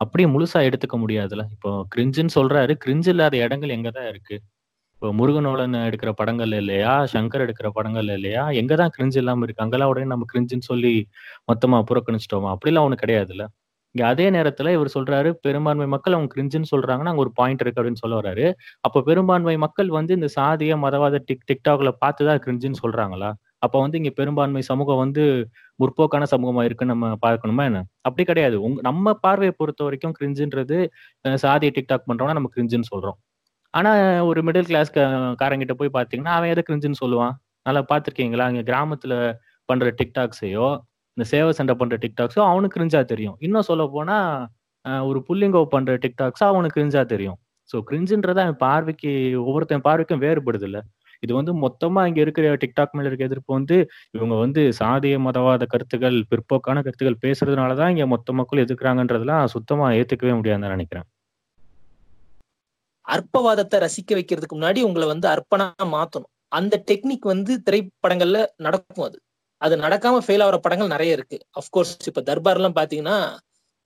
அப்படியே 0.00 0.28
முழுசா 0.28 0.58
எடுத்துக்க 0.68 0.96
முடியாதுல 1.02 1.42
இப்போ 1.54 1.70
கிரிஞ்சுன்னு 1.94 2.36
சொல்றாரு. 2.38 2.72
கிரிஞ்சு 2.84 3.08
இல்லாத 3.08 3.36
இடங்கள் 3.36 3.74
எங்கதான் 3.76 4.08
இருக்கு? 4.08 4.36
இப்போ 5.02 5.10
முருகனோடன் 5.18 5.74
எடுக்கிற 5.84 6.10
படங்கள் 6.12 6.52
இல்லையா? 6.54 6.94
சங்கர் 7.12 7.42
எடுக்கிற 7.44 7.68
படங்கள் 7.70 8.08
இல்லையா? 8.16 8.42
எங்கதான் 8.58 8.90
கிரிஞ்சு 8.96 9.16
இல்லாம 9.16 9.44
இருக்கு 9.44 9.62
அங்கெல்லாம் 9.64 9.90
உடனே 9.92 10.06
நம்ம 10.06 10.26
கிரிஞ்சுன்னு 10.32 10.66
சொல்லி 10.66 10.92
மொத்தமா 11.48 11.78
புறக்கணிச்சிட்டோமா? 11.88 12.48
அப்படிலாம் 12.54 12.86
ஒண்ணு 12.86 12.98
கிடையாதுல்ல. 13.02 13.44
இங்க 13.94 14.04
அதே 14.08 14.26
நேரத்துல 14.30 14.72
இவர் 14.72 14.90
சொல்றாரு 14.94 15.30
பெரும்பான்மை 15.42 15.86
மக்கள் 15.86 16.14
அவங்க 16.14 16.30
கிரிஞ்சுன்னு 16.34 16.70
சொல்றாங்கன்னா 16.72 17.12
அங்க 17.12 17.22
ஒரு 17.22 17.32
பாயிண்ட் 17.34 17.62
இருக்கு 17.62 17.80
அப்படின்னு 17.80 18.02
சொல்ல 18.02 18.16
வர்றாரு 18.20 18.46
அப்ப 18.80 19.02
பெரும்பான்மை 19.02 19.56
மக்கள் 19.58 19.90
வந்து 19.92 20.14
இந்த 20.14 20.28
சாதிய 20.36 20.76
மதவாத 20.84 21.20
டிக் 21.28 21.46
டிக்டாக்ல 21.50 21.92
பார்த்துதான் 22.02 22.42
கிரிஞ்சுன்னு 22.44 22.80
சொல்றாங்களா? 22.84 23.30
அப்ப 23.58 23.76
வந்து 23.80 23.98
இங்க 23.98 24.12
பெரும்பான்மை 24.16 24.62
சமூகம் 24.64 25.00
வந்து 25.00 25.24
முற்போக்கான 25.80 26.28
சமூகமா 26.32 26.64
இருக்குன்னு 26.64 26.94
நம்ம 26.94 27.10
பார்க்கணுமா 27.26 27.64
என்ன? 27.66 27.80
அப்படி 28.02 28.24
கிடையாது. 28.24 28.58
உங்க 28.62 28.80
நம்ம 28.82 29.14
பார்வையை 29.22 29.54
பொறுத்த 29.58 29.82
வரைக்கும் 29.84 30.16
கிரிஞ்சுன்றது 30.20 30.78
சாதியை 31.44 31.74
டிக்டாக் 31.78 32.08
பண்றோம்னா 32.10 32.38
நம்ம 32.38 32.52
கிரிஞ்சுன்னு 32.56 32.90
சொல்றோம். 32.94 33.18
ஆனா 33.74 33.90
ஒரு 34.28 34.40
மிடில் 34.46 34.68
கிளாஸ் 34.70 34.90
காரங்கிட்ட 35.42 35.74
போய் 35.80 35.96
பாத்தீங்கன்னா 35.96 36.32
அவன் 36.38 36.52
எதை 36.54 36.62
கிரிஞ்சுன்னு 36.68 37.00
சொல்லுவான்? 37.02 37.34
நல்லா 37.66 37.82
பாத்திருக்கீங்களா? 37.90 38.44
அங்க 38.50 38.62
கிராமத்துல 38.70 39.14
பண்ற 39.68 39.88
டிக்டாக்ஸையோ 40.00 40.68
இந்த 41.16 41.24
சேவை 41.32 41.50
சண்டை 41.58 41.74
பண்ற 41.80 41.94
டிக்டாக்ஸோ 42.04 42.40
அவனுக்கு 42.50 42.76
கிரிஞ்சா 42.78 43.00
தெரியும். 43.12 43.36
இன்னும் 43.46 43.68
சொல்ல 43.70 43.84
போனா 43.96 44.16
ஒரு 45.10 45.18
புள்ளிங்கோ 45.28 45.62
பண்ற 45.74 45.92
டிக்டாக்ஸோ 46.04 46.44
அவனுக்கு 46.52 46.76
கிரிஞ்சா 46.78 47.02
தெரியும். 47.14 47.38
ஸோ 47.70 47.78
கிரிஞ்சுன்றத 47.90 48.38
அவன் 48.44 48.60
பார்வைக்கு 48.64 49.10
ஒவ்வொருத்தன் 49.42 49.84
பார்வைக்கும் 49.88 50.22
வேறுபடுது 50.24 50.66
இல்லை 50.68 50.80
இது 51.22 51.32
வந்து 51.38 51.52
மொத்தமா 51.64 52.00
இங்க 52.10 52.20
இருக்கிற 52.24 52.52
டிக்டாக் 52.62 52.94
மேல 52.98 53.08
இருக்க 53.10 53.28
எதிர்ப்பு 53.28 53.52
வந்து 53.58 53.76
இவங்க 54.16 54.34
வந்து 54.44 54.62
சாதிய 54.80 55.16
மதவாத 55.26 55.64
கருத்துக்கள் 55.72 56.18
பிற்போக்கான 56.30 56.82
கருத்துக்கள் 56.86 57.22
பேசுறதுனாலதான் 57.24 57.92
இங்க 57.94 58.06
மொத்த 58.14 58.32
மக்கள் 58.40 58.62
எதிர்க்கிறாங்கன்றதுலாம் 58.64 59.52
சுத்தமா 59.54 59.88
ஏத்துக்கவே 60.00 60.34
முடியாதுன்னு 60.38 60.74
நினைக்கிறேன். 60.76 61.06
அற்பவாதத்தை 63.10 63.78
ரசிக்க 63.84 64.10
வைக்கிறதுக்கு 64.18 64.56
முன்னாடி 64.58 64.80
உங்களை 64.88 65.06
வந்து 65.12 65.26
அர்ப்பணா 65.34 65.66
மாத்தணும். 65.96 66.30
அந்த 66.52 66.74
டெக்னிக் 66.90 67.26
வந்து 67.32 67.52
திரைப்படங்கள்ல 67.66 68.38
நடக்கும் 68.66 69.06
அது. 69.08 69.18
அது 69.62 69.74
நடக்காம 69.84 70.20
ஃபெயில் 70.26 70.44
ஆகிற 70.44 70.58
படங்கள் 70.66 70.92
நிறைய 70.94 71.16
இருக்கு. 71.18 71.38
அப்கோர்ஸ் 71.60 71.94
இப்ப 72.10 72.22
தர்பார் 72.30 72.58
எல்லாம் 72.60 72.76
பாத்தீங்கன்னா 72.80 73.16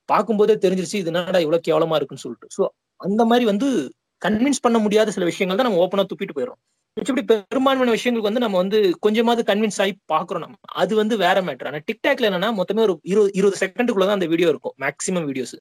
பார்க்கும்போதே 0.09 0.55
தெரிஞ்சிருச்சு 0.65 0.99
இது 1.03 1.11
என்னடா 1.13 1.41
இவ்வளவு 1.45 1.67
கேவலமா 1.69 1.97
இருக்குன்னு 1.99 2.25
சொல்லிட்டு. 2.27 2.49
ஸோ 2.57 2.63
அந்த 3.01 3.23
மாதிரி 3.31 3.45
வந்து 3.53 3.69
கன்வின்ஸ் 4.23 4.65
பண்ண 4.67 4.79
முடியாத 4.85 5.13
சில 5.17 5.25
விஷயங்கள் 5.31 5.59
தான் 5.61 5.69
நம்ம 5.69 5.81
ஓப்பனா 5.85 6.05
துப்பிட்டு 6.11 6.37
போயிடும் 6.37 6.61
மிச்சபடி 6.97 7.23
பெரும்பான்மையான 7.31 7.95
விஷயங்களுக்கு 7.97 8.31
வந்து 8.31 8.43
நம்ம 8.45 8.59
வந்து 8.63 8.79
கொஞ்சமாவது 9.05 9.43
கன்வின்ஸ் 9.49 9.81
ஆகி 9.85 9.95
பாக்குறோம் 10.13 10.45
நம்ம. 10.45 10.57
அது 10.83 10.93
வந்து 11.01 11.15
வேற 11.25 11.39
மேட்டர் 11.49 11.69
ஆனா 11.71 11.81
டிக்டாக்ல 11.89 12.29
என்னன்னா 12.31 12.51
மொத்தமே 12.61 12.83
ஒரு 12.87 12.95
இருபது 13.13 13.33
இருபது 13.39 13.57
செகண்டுக்குள்ளதான் 13.63 14.19
அந்த 14.19 14.29
வீடியோ 14.33 14.51
இருக்கும். 14.53 14.75
மேக்சிமம் 14.85 15.27
வீடியோஸ் 15.31 15.55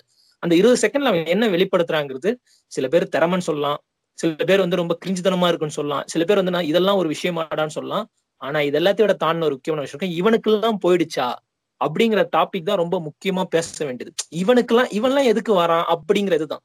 அந்த 0.44 0.54
இருபது 0.60 0.80
செகண்ட்ல 0.84 1.12
அவன் 1.12 1.32
என்ன 1.36 1.48
வெளிப்படுத்துறாங்கிறது 1.56 2.32
சில 2.72 2.88
பேர் 2.94 3.06
திறமன்னு 3.16 3.48
சொல்லலாம். 3.50 3.80
சில 4.20 4.44
பேர் 4.50 4.64
வந்து 4.66 4.80
ரொம்ப 4.82 4.94
கிரிஞ்சுதனமா 5.04 5.48
இருக்குன்னு 5.52 5.78
சொல்லலாம். 5.80 6.04
சில 6.14 6.24
பேர் 6.30 6.40
வந்து 6.42 6.56
நான் 6.56 6.70
இதெல்லாம் 6.72 7.00
ஒரு 7.02 7.10
விஷயமாடான்னு 7.14 7.76
சொல்லலாம். 7.78 8.06
ஆனா 8.42 8.60
இது 8.68 8.78
எல்லாத்தையோட 8.82 9.14
தாண்டின 9.24 9.46
ஒரு 9.50 9.56
முக்கியமான 9.58 9.84
விஷயம் 9.86 10.16
இவனுக்கெல்லாம் 10.22 10.80
போயிடுச்சா? 10.86 11.28
அப்படிங்கிற 11.82 12.22
டாபிக் 12.36 12.68
தான் 12.70 12.82
ரொம்ப 12.82 12.98
முக்கியமா 13.08 13.44
பேச 13.56 13.86
வேண்டியது. 13.88 14.12
இவனுக்கெல்லாம் 14.42 14.92
இவன்லாம் 15.00 15.30
எதுக்கு 15.32 15.54
வரான்? 15.62 15.86
அப்படிங்கிறது 15.96 16.46
தான் 16.54 16.64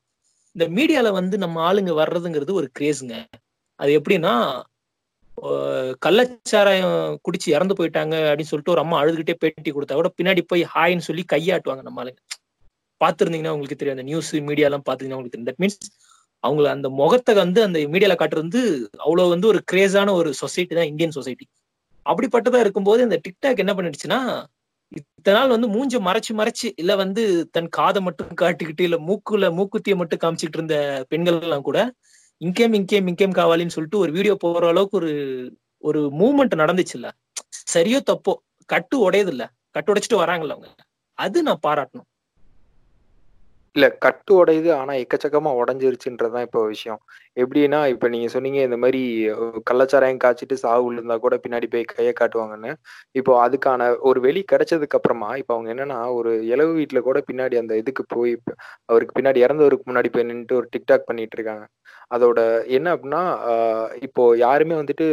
இந்த 0.56 0.66
மீடியால 0.76 1.08
வந்து 1.20 1.37
நம்ம 1.44 1.56
ஆளுங்க 1.68 1.92
வர்றதுங்கிறது 2.00 2.52
ஒரு 2.61 2.68
கிரேஸுங்க 2.78 3.16
அது 3.80 3.90
எப்படின்னா 3.99 4.32
கள்ளச்சாராயம் 6.04 6.94
குடிச்சு 7.26 7.49
இறந்து 7.56 7.75
போயிட்டாங்க 7.78 8.14
அப்படின்னு 8.28 8.50
சொல்லிட்டு 8.52 8.75
ஒரு 8.75 8.82
அம்மா 8.85 8.97
அழுதுகிட்டே 9.02 9.37
பேட்டி 9.42 9.70
கொடுத்தா 9.73 9.99
கூட 10.00 10.11
பின்னாடி 10.18 10.42
போய் 10.52 10.64
ஹாய்ன்னு 10.75 11.06
சொல்லி 11.08 11.25
கையாட்டுவாங்க 11.35 11.82
நம்ம 11.88 12.02
ஆளுங்க. 12.02 12.20
பார்த்துருந்தீங்கன்னா 13.00 13.55
உங்களுக்கு 13.57 13.78
தெரியும். 13.78 13.97
அந்த 13.97 14.07
நியூஸ் 14.11 14.31
மீடியாலாம் 14.49 14.85
பார்த்தீங்கன்னா 14.88 15.19
உங்களுக்கு 15.19 15.37
தெரியும். 15.37 15.50
தட் 15.50 15.62
மீன்ஸ் 15.64 15.81
அவங்கள 16.45 16.67
அந்த 16.76 16.88
முகத்தை 17.00 17.33
வந்து 17.43 17.61
அந்த 17.67 17.78
மீடியால 17.95 18.14
காட்டுறது 18.19 18.45
வந்து 18.47 18.62
அவ்வளவு 19.07 19.33
வந்து 19.35 19.47
ஒரு 19.52 19.61
கிரேஸான 19.73 20.12
ஒரு 20.21 20.31
சொசைட்டி 20.43 20.73
தான் 20.75 20.90
இந்தியன் 20.93 21.17
சொசைட்டி 21.19 21.47
அப்படிப்பட்டதா 22.07 22.61
இருக்கும்போது 22.64 23.00
இந்த 23.07 23.17
டிக்டாக் 23.26 23.62
என்ன 23.64 23.73
பண்ணிடுச்சுன்னா 23.78 24.21
இத்தனை 24.93 25.35
நாள் 25.38 25.55
வந்து 25.55 25.69
மூஞ்ச 25.75 25.97
மறைச்சு 26.07 26.33
மறைச்சு 26.40 26.69
இல்ல 26.83 26.93
வந்து 26.97 27.23
தன் 27.57 27.71
காதை 27.78 28.00
மட்டும் 28.07 28.31
காட்டிக்கிட்டு 28.43 28.85
இல்ல 28.88 28.97
மூக்குல 29.09 29.49
மூக்குத்திய 29.59 29.97
மட்டும் 29.97 30.23
காமிச்சிட்டு 30.23 30.59
இருந்த 30.59 30.76
பெண்கள் 31.11 31.38
எல்லாம் 31.43 31.67
கூட 31.69 31.78
இங்கேம் 32.40 32.75
இங்கேம் 32.75 33.09
இங்கேம் 33.11 33.37
காவாலின்னு 33.38 33.76
சொல்லிட்டு 33.76 34.02
ஒரு 34.05 34.12
வீடியோ 34.17 34.35
போற 34.45 34.64
அளவுக்கு 34.69 34.99
ஒரு 35.00 35.12
ஒரு 35.85 36.00
மூவ்மெண்ட் 36.21 36.61
நடந்துச்சுல்ல 36.62 37.09
சரியோ 37.73 38.00
தப்போ 38.11 38.33
கட்டு 38.69 38.97
உடையது 39.07 39.33
இல்ல 39.35 39.45
கட்டு 39.76 39.93
உடைச்சிட்டு 39.93 40.23
வராங்கல்ல 40.23 40.55
அவங்க. 40.57 40.69
அது 41.19 41.38
நான் 41.49 41.64
பாராட்டணும். 41.67 42.09
இல்ல 43.77 43.87
கட்டு 44.05 44.33
உடையுது 44.41 44.71
ஆனா 44.79 44.93
எக்கச்சக்கமா 45.03 45.51
உடஞ்சிருச்சுன்றதுதான் 45.61 46.47
இப்போ 46.47 46.61
விஷயம். 46.67 47.01
எப்படின்னா 47.37 47.81
இப்ப 47.93 48.09
நீங்க 48.09 48.29
சொன்னீங்க 48.35 48.59
இந்த 48.67 48.79
மாதிரி 48.85 49.01
கள்ளச்சாராயம் 49.69 50.21
காய்ச்சிட்டு 50.25 50.57
சாவு 50.63 50.85
விழுந்தா 50.87 51.17
கூட 51.25 51.35
பின்னாடி 51.45 51.67
போய் 51.75 51.85
கையை 51.93 52.13
காட்டுவாங்கன்னு. 52.15 52.71
இப்போ 53.15 53.33
அதுக்கான 53.47 53.81
ஒரு 54.11 54.21
வெளி 54.27 54.43
கிடைச்சதுக்கு 54.53 54.99
அப்புறமா 54.99 55.31
இப்போ 55.43 55.55
அவங்க 55.57 55.71
என்னன்னா 55.75 55.99
ஒரு 56.19 56.33
இளவு 56.53 56.73
வீட்டுல 56.81 57.03
கூட 57.09 57.21
பின்னாடி 57.31 57.57
அந்த 57.63 57.77
இதுக்கு 57.83 58.05
போய் 58.17 58.35
அவருக்கு 58.89 59.17
பின்னாடி 59.19 59.41
இறந்தவருக்கு 59.47 59.91
முன்னாடி 59.91 60.11
போய் 60.11 60.29
நின்னுட்டு 60.31 60.59
ஒரு 60.61 60.69
டிக்டாக் 60.77 61.09
பண்ணிட்டு 61.11 61.39
இருக்காங்க. 61.39 61.65
அதோட 62.11 62.41
என்ன 62.77 62.89
அப்படின்னா 62.97 63.23
இப்போ 64.09 64.23
யாருமே 64.47 64.75
வந்துட்டு 64.83 65.07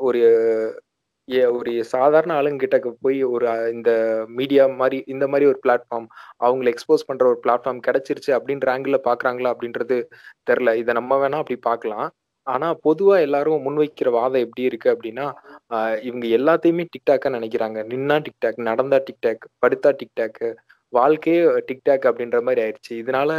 ஒரு 0.00 0.20
ஒரு 1.40 1.84
சாதாரண 1.84 2.32
ஆளுங்கிட்ட 2.34 2.76
போய் 3.00 3.22
ஒரு 3.24 3.46
இந்த 3.72 3.90
மீடியா 4.28 4.64
மாதிரி 4.74 5.04
இந்த 5.06 5.28
மாதிரி 5.28 5.46
ஒரு 5.46 5.58
பிளாட்ஃபார்ம் 5.66 6.06
அவங்கள 6.40 6.72
எக்ஸ்போஸ் 6.72 7.06
பண்ற 7.06 7.26
ஒரு 7.26 7.40
பிளாட்ஃபார்ம் 7.46 7.84
கிடைச்சிருச்சு 7.86 8.32
அப்படின்ற 8.38 8.68
ஆங்கிள் 8.74 9.06
பாக்குறாங்களா 9.08 9.52
அப்படின்றது 9.54 9.98
தெரில 10.50 10.74
இதை 10.74 10.94
நம்ம 10.94 11.18
வேணா 11.18 11.40
அப்படி 11.42 11.58
பார்க்கலாம் 11.60 12.08
ஆனா 12.46 12.74
பொதுவா 12.84 13.20
எல்லாரும் 13.20 13.64
முன்வைக்கிற 13.66 14.10
வாதம் 14.10 14.40
எப்படி 14.40 14.62
இருக்கு 14.62 14.88
அப்படின்னா 14.90 15.26
இவங்க 16.00 16.26
எல்லாத்தையுமே 16.38 16.84
டிக்டாக்கா 16.92 17.28
நினைக்கிறாங்க. 17.30 17.78
நின்னா 17.84 18.16
டிக்டாக் 18.26 18.58
நடந்தா 18.62 18.98
டிக்டாக் 19.08 19.44
படுத்தா 19.62 19.90
டிக்டாக் 20.02 20.42
வாழ்க்கையே 20.92 21.40
டிக்டாக் 21.68 22.08
அப்படின்ற 22.08 22.42
மாதிரி 22.42 22.60
ஆயிடுச்சு. 22.62 22.92
இதனால 23.02 23.30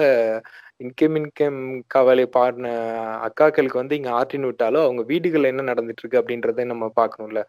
இன்கம் 0.79 1.17
இன்கம் 1.19 1.59
கவலை 1.87 2.25
பாடின 2.27 2.67
அக்காக்களுக்கு 3.27 3.73
வந்து 3.73 3.95
இங்க 3.95 4.11
ஆற்றின் 4.11 4.45
விட்டாலும் 4.45 4.81
அவங்க 4.81 5.01
வீடுகள்ல 5.03 5.45
என்ன 5.45 5.73
நடந்துட்டு 5.73 6.01
இருக்கு 6.03 6.21
அப்படின்றத 6.21 6.65
நம்ம 6.65 6.91
பார்க்கணும்ல. 6.95 7.41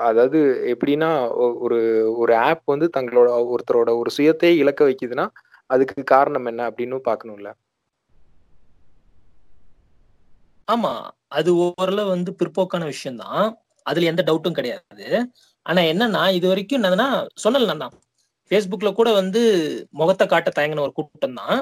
அதாவது 0.00 0.38
எப்படின்னா 0.72 1.10
ஒ- 1.36 1.56
ஒரு 1.60 1.78
ஒரு 2.18 2.36
ஆப் 2.36 2.62
வந்து 2.64 2.90
தங்களோட 2.96 3.28
ஒருத்தரோட 3.52 3.98
ஒரு 3.98 4.10
சுயத்தை 4.18 4.56
இழக்க 4.56 4.84
வைக்குதுன்னா 4.88 5.26
அதுக்கு 5.70 6.04
காரணம் 6.04 6.44
என்ன 6.44 6.70
அப்படின்னு 6.70 6.98
பார்க்கணும்ல. 7.06 7.48
ஆமா. 10.68 10.92
அது 11.28 11.56
ஓரளவு 11.56 12.08
வந்து 12.08 12.36
பிற்போக்கான 12.38 12.84
விஷயம்தான். 12.84 13.44
அதுல 13.86 14.06
எந்த 14.06 14.22
டவுட்டும் 14.26 14.52
கிடையாது. 14.52 15.06
ஆனா 15.66 15.82
என்னன்னா 15.82 16.32
இது 16.32 16.48
வரைக்கும் 16.48 16.82
என்னதுன்னா 16.82 17.08
சொன்னல 17.44 17.66
நான் 17.66 17.78
தான். 17.78 17.94
ஃபேஸ்புக்ல 18.50 18.92
கூட 18.92 19.12
வந்து 19.12 19.40
முகத்தை 19.92 20.26
காட்ட 20.26 20.50
தயங்கின 20.56 20.80
ஒரு 20.80 20.92
கூட்டம் 20.92 21.34
தான் 21.34 21.58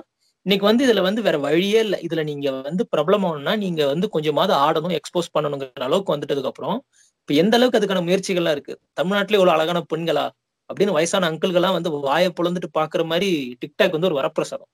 இன்னைக்கு 0.46 0.66
வந்து 0.66 0.82
இதுல 0.86 1.00
வந்து 1.00 1.22
வேற 1.22 1.38
வழியே 1.38 1.80
இல்லை. 1.80 1.98
இதுல 2.02 2.22
நீங்க 2.24 2.50
வந்து 2.62 2.88
பிரபலமாகணும்னா 2.96 3.56
நீங்க 3.56 3.86
வந்து 3.86 4.06
கொஞ்சமாவது 4.08 4.54
ஆடணும் 4.64 4.94
எக்ஸ்போஸ் 4.98 5.30
பண்ணணுங்கிற 5.34 5.82
அளவுக்கு 5.82 6.14
வந்துட்டதுக்கு 6.16 6.46
அப்புறம் 6.46 6.76
இப்ப 7.22 7.34
எந்த 7.34 7.56
அளவுக்கு 7.56 7.78
அதுக்கான 7.80 8.02
முயற்சிகள்லாம் 8.08 8.50
இருக்கு? 8.50 8.74
தமிழ்நாட்டுல 8.94 9.36
இவ்வளவு 9.36 9.56
அழகான 9.56 9.80
பெண்களா? 9.94 10.26
அப்படின்னு 10.70 10.92
வயசான 10.92 11.30
அங்கிள்கள்லாம் 11.30 11.72
வந்து 11.72 11.90
வாயை 12.02 12.30
பொழந்துட்டு 12.38 12.70
பாக்குற 12.78 13.04
மாதிரி 13.06 13.30
டிக்டாக் 13.62 13.90
வந்து 13.90 14.06
ஒரு 14.06 14.18
வரப்பிரசாதம். 14.20 14.70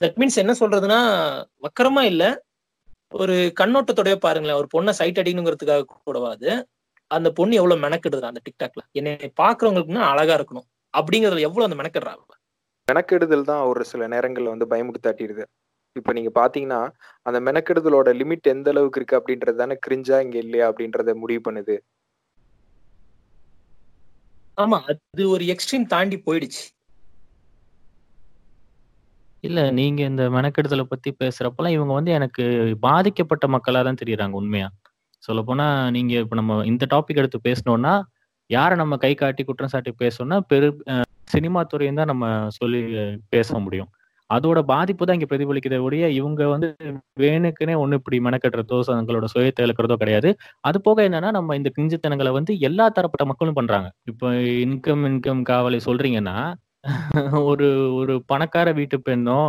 தட் 0.00 0.16
மீன்ஸ் 0.20 0.36
என்ன 0.36 0.52
சொல்றதுன்னா 0.60 1.00
வக்கரமா 1.64 2.02
இல்ல. 2.04 2.24
ஒரு 3.12 3.36
கண்ணோட்டத்தோடய 3.60 4.16
பாருங்களேன். 4.18 4.56
ஒரு 4.56 4.68
பொண்ணை 4.74 4.90
சைட் 4.92 5.18
அடிக்கணுங்கிறதுக்காக 5.18 5.86
கூடவாது. 5.98 6.50
அந்த 7.10 7.30
பொண்ணு 7.32 7.56
எவ்வளவு 7.56 7.82
மெனக்கிடுது 7.82 8.30
அந்த 8.32 8.42
டிக்டாக்ல 8.48 8.82
என்னை 8.92 9.12
பாக்குறவங்களுக்குன்னா 9.42 10.04
அழகா 10.12 10.36
இருக்கணும்? 10.38 10.68
அப்படிங்கறதுல 10.94 11.46
எவ்வளவு 11.48 11.68
அந்த 11.68 11.78
மெனக்கிடுறாங்க 11.80 12.24
மெனக்கெடுதல் 12.88 13.48
தான் 13.48 13.62
ஒரு 13.70 13.82
சில 13.90 14.06
நேரங்கள்ல 14.08 14.52
வந்து 14.52 14.70
பயமுறுத்தாட்டிடுது. 14.72 15.44
இப்ப 15.96 16.12
நீங்க 16.12 16.30
பாத்தீங்கன்னா 16.38 16.80
அந்த 17.26 17.38
மெனக்கெடுதலோட 17.48 18.10
லிமிட் 18.20 18.50
எந்த 18.54 18.70
அளவுக்கு 18.74 19.00
இருக்கு 19.00 19.18
அப்படின்றது 19.20 19.62
தானே 19.62 19.76
கிரிஞ்சா 19.86 20.18
இங்க 20.26 20.38
இல்லையா 20.44 20.66
அப்படின்றத 20.70 21.14
முடிவு 21.22 21.42
பண்ணுது. 21.48 21.76
ஆமா 24.58 24.78
அது 24.90 25.24
ஒரு 25.34 25.44
எக்ஸ்ட்ரீம் 25.52 25.86
தாண்டி 25.92 26.16
போயிடுச்சு. 26.26 26.64
இல்ல 29.44 29.60
நீங்க 29.78 30.00
இந்த 30.04 30.24
மெனக்கெடுதலை 30.30 30.84
பத்தி 30.86 31.10
பேசுறப்பலாம் 31.20 31.74
இவங்க 31.76 31.92
வந்து 31.98 32.12
எனக்கு 32.18 32.44
பாதிக்கப்பட்ட 32.84 33.46
மக்களா 33.54 33.80
தான் 33.82 34.00
தெரியுறாங்க 34.02 34.34
உண்மையா. 34.40 34.68
சொல்லப்போனா 35.22 35.66
நீங்க 35.96 36.12
இப்ப 36.24 36.36
நம்ம 36.36 36.54
இந்த 36.70 36.84
டாபிக் 36.94 37.20
எடுத்து 37.22 37.40
பேசணும்னா 37.48 37.94
யாரை 38.56 38.74
நம்ம 38.82 38.94
கை 39.04 39.12
காட்டி 39.14 39.42
குற்றம் 39.44 39.72
சாட்டி 39.74 39.92
பேசணும்னா 40.02 40.38
பெரு 40.52 40.68
சினிமா 41.34 41.60
துறையும் 41.72 42.00
தான் 42.00 42.10
நம்ம 42.12 42.26
சொல்லி 42.58 42.80
பேச 43.34 43.58
முடியும். 43.64 43.90
அதோட 44.30 44.58
பாதிப்பு 44.72 45.04
தான் 45.06 45.16
இங்க 45.18 45.28
பிரதிபலிக்கிறத 45.30 45.78
ஒழிய 45.86 46.04
இவங்க 46.18 46.42
வந்து 46.52 46.68
வேணுக்குனே 47.22 47.74
ஒண்ணு 47.82 47.98
இப்படி 48.00 48.18
மெனக்கட்டுறதோ 48.26 48.78
தங்களோட 48.90 49.26
சுயத்தை 49.34 49.64
இழக்கிறதோ 49.66 49.96
கிடையாது. 50.02 50.30
அது 50.68 50.78
போக 50.86 50.98
என்னன்னா 51.08 51.30
நம்ம 51.38 51.56
இந்த 51.60 51.70
கிஞ்சித்தனங்களை 51.78 52.32
வந்து 52.38 52.54
எல்லா 52.68 52.86
தரப்பட்ட 52.98 53.26
மக்களும் 53.32 53.58
பண்றாங்க. 53.60 53.88
இப்போ 54.12 54.28
இன்கம் 54.66 55.04
இன்கம் 55.10 55.42
காவலை 55.52 55.80
சொல்றீங்கன்னா 55.88 56.36
ஒரு 57.50 57.66
ஒரு 57.98 58.14
பணக்கார 58.30 58.68
வீட்டு 58.78 58.96
பெண்ணோ 59.08 59.40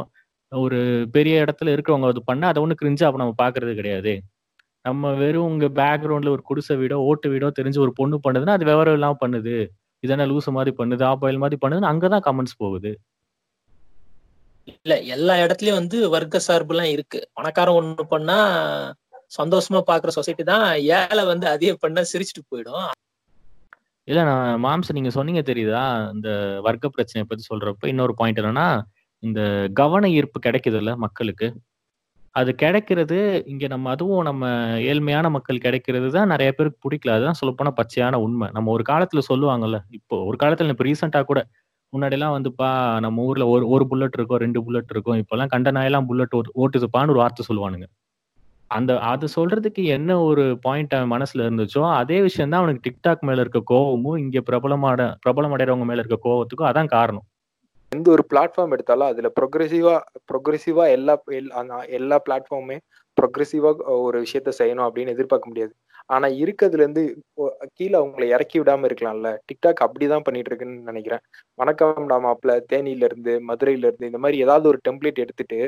ஒரு 0.51 0.79
பெரிய 1.15 1.35
இடத்துல 1.45 1.71
இருக்கிறவங்க 1.75 2.09
அது 2.11 2.21
பண்ணா 2.29 2.49
அதை 2.51 2.59
ஒண்ணு 2.63 2.75
கிரிஞ்சா 2.81 3.07
அப்ப 3.07 3.19
நம்ம 3.21 3.35
பாக்குறது 3.41 3.71
கிடையாது. 3.79 4.13
நம்ம 4.85 5.11
வெறும் 5.13 5.49
உங்க 5.49 5.65
பேக்ரவுண்ட்ல 5.79 6.33
ஒரு 6.35 6.43
குடிசை 6.49 6.75
வீடோ 6.81 6.95
ஓட்டு 7.09 7.27
வீடோ 7.33 7.49
தெரிஞ்சு 7.59 7.79
ஒரு 7.85 7.91
பொண்ணு 7.99 8.15
பண்ணுதுன்னா 8.25 8.55
அது 8.57 8.65
விவரம் 8.71 8.95
இல்லாம 8.97 9.17
பண்ணுது. 9.23 9.55
இதென்ன 10.03 10.25
லூசு 10.31 10.51
மாதிரி 10.57 10.71
பண்ணுது 10.79 11.03
ஆப்பாயில் 11.11 11.43
மாதிரி 11.43 11.57
பண்ணுதுன்னு 11.61 11.91
அங்கதான் 11.91 12.25
கமெண்ட்ஸ் 12.27 12.59
போகுது. 12.63 12.91
இல்ல 14.67 14.93
எல்லா 15.15 15.33
இடத்துலயும் 15.43 15.79
வந்து 15.79 15.97
வர்க்க 16.15 16.45
சார்பு 16.47 16.73
எல்லாம் 16.73 16.91
இருக்கு. 16.95 17.19
பணக்காரன் 17.37 17.77
ஒண்ணு 17.79 18.03
பண்ணா 18.13 18.37
சந்தோஷமா 19.39 19.79
பாக்குற 19.89 20.09
சொசைட்டி 20.17 20.43
தான் 20.51 20.65
ஏழை 20.97 21.23
வந்து 21.31 21.45
அதே 21.53 21.71
பண்ணா 21.83 22.01
சிரிச்சுட்டு 22.11 22.43
போயிடும். 22.51 22.89
இல்ல 24.07 24.21
நான் 24.29 24.61
மாம்ச 24.65 24.93
நீங்க 24.97 25.11
சொன்னீங்க 25.17 25.41
தெரியுதா? 25.49 25.83
இந்த 26.15 26.29
வர்க்க 26.67 26.95
பிரச்சனையை 26.95 27.25
பத்தி 27.27 27.43
சொல்றப்ப 27.51 27.87
இன்னொரு 27.93 28.13
பாயிண்ட் 28.19 28.41
என்னன்னா 28.41 28.67
இந்த 29.23 29.41
கவன 29.73 30.09
ஈர்ப்பு 30.17 30.39
கிடைக்குதுல்ல 30.47 30.93
மக்களுக்கு. 30.95 31.47
அது 32.35 32.51
கிடைக்கிறது 32.55 33.17
இங்க 33.51 33.65
நம்ம 33.67 33.89
அதுவும் 33.91 34.23
நம்ம 34.23 34.43
ஏழ்மையான 34.87 35.27
மக்கள் 35.29 35.63
கிடைக்கிறது 35.65 36.07
தான் 36.11 36.31
நிறைய 36.33 36.49
பேருக்கு 36.51 36.79
பிடிக்கல. 36.85 37.15
அதுதான் 37.17 37.39
சொல்லப்போனா 37.41 37.71
பச்சையான 37.79 38.19
உண்மை. 38.25 38.47
நம்ம 38.55 38.71
ஒரு 38.75 38.83
காலத்துல 38.89 39.21
சொல்லுவாங்கல்ல 39.29 39.79
இப்போ 39.97 40.17
ஒரு 40.29 40.37
காலத்துல 40.43 40.73
இப்ப 40.75 40.85
ரீசெண்டா 40.89 41.21
கூட 41.23 41.41
முன்னாடிலாம் 41.93 42.35
வந்துப்பா 42.37 42.69
நம்ம 43.05 43.23
ஊர்ல 43.25 43.45
ஒரு 43.53 43.65
ஒரு 43.73 43.85
புல்லட் 43.91 44.15
இருக்கும் 44.17 44.41
ரெண்டு 44.43 44.59
புல்லட் 44.65 44.91
இருக்கும் 44.93 45.19
இப்பெல்லாம் 45.21 45.51
கண்ட 45.53 45.71
நாயெல்லாம் 45.77 46.07
புல்லட் 46.09 46.33
ஓட்டுதுப்பான்னு 46.63 47.13
ஒரு 47.13 47.21
வார்த்தை 47.23 47.45
சொல்லுவானுங்க. 47.49 47.87
அந்த 48.71 48.91
அது 49.11 49.27
சொல்றதுக்கு 49.35 49.83
என்ன 49.95 50.11
ஒரு 50.27 50.43
பாயிண்ட் 50.65 50.95
அவன் 50.97 51.13
மனசுல 51.15 51.45
இருந்துச்சோ 51.45 51.83
அதே 51.99 52.17
விஷயம் 52.27 52.51
தான் 52.51 52.61
அவனுக்கு 52.61 52.85
டிக்டாக் 52.87 53.25
மேல 53.29 53.43
இருக்க 53.45 53.61
கோவமும் 53.73 54.19
இங்க 54.23 54.39
பிரபலமாட 54.49 55.01
பிரபலம் 55.25 55.55
அடைறவங்க 55.57 55.87
மேல 55.89 56.03
இருக்க 56.03 56.19
கோவத்துக்கும் 56.27 56.71
அதான் 56.71 56.93
காரணம். 56.97 57.25
எந்த 57.93 58.11
ஒரு 58.11 58.23
பிளாட்ஃபார்ம் 58.33 58.69
எடுத்தாலும் 58.69 59.07
அதுல 59.07 59.31
ப்ரொக்ரெசிவா 59.39 59.95
ப்ரொக்ரெசிவா 60.31 60.83
எல்லா 60.89 61.13
எல்லா- 61.31 61.87
எல்லா 61.89 62.17
பிளாட்ஃபார்முமே 62.29 62.77
ப்ரொக்ரெசிவா 63.17 63.71
ஒரு 64.01 64.17
விஷயத்த 64.21 64.51
செய்யணும் 64.57 64.85
அப்படின்னு 64.87 65.13
எதிர்பார்க்க 65.15 65.47
முடியாது. 65.47 65.73
ஆனா 66.05 66.27
இருக்கிறதுல 66.27 66.81
இருந்து 66.81 67.03
கீழே 67.73 67.97
அவங்களை 67.99 68.23
இறக்கி 68.27 68.59
விடாம 68.59 68.87
இருக்கலாம்ல. 68.87 69.27
டிக்டாக் 69.47 69.83
அப்படிதான் 69.85 70.25
பண்ணிட்டு 70.27 70.49
இருக்குன்னு 70.49 70.79
நினைக்கிறேன். 70.81 71.21
வணக்கம் 71.59 72.09
மாப்பிள்ள 72.09 72.53
தேனியில 72.73 73.03
இருந்து 73.03 73.33
மதுரையில 73.47 73.85
இருந்து 73.87 74.05
இந்த 74.05 74.17
மாதிரி 74.17 74.41
ஏதாவது 74.41 74.67
ஒரு 74.67 74.79
டெம்ப்ளேட் 74.89 75.23
எடுத்துட்டு 75.25 75.59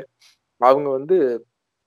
அவங்க 0.60 0.88
வந்து 0.90 1.18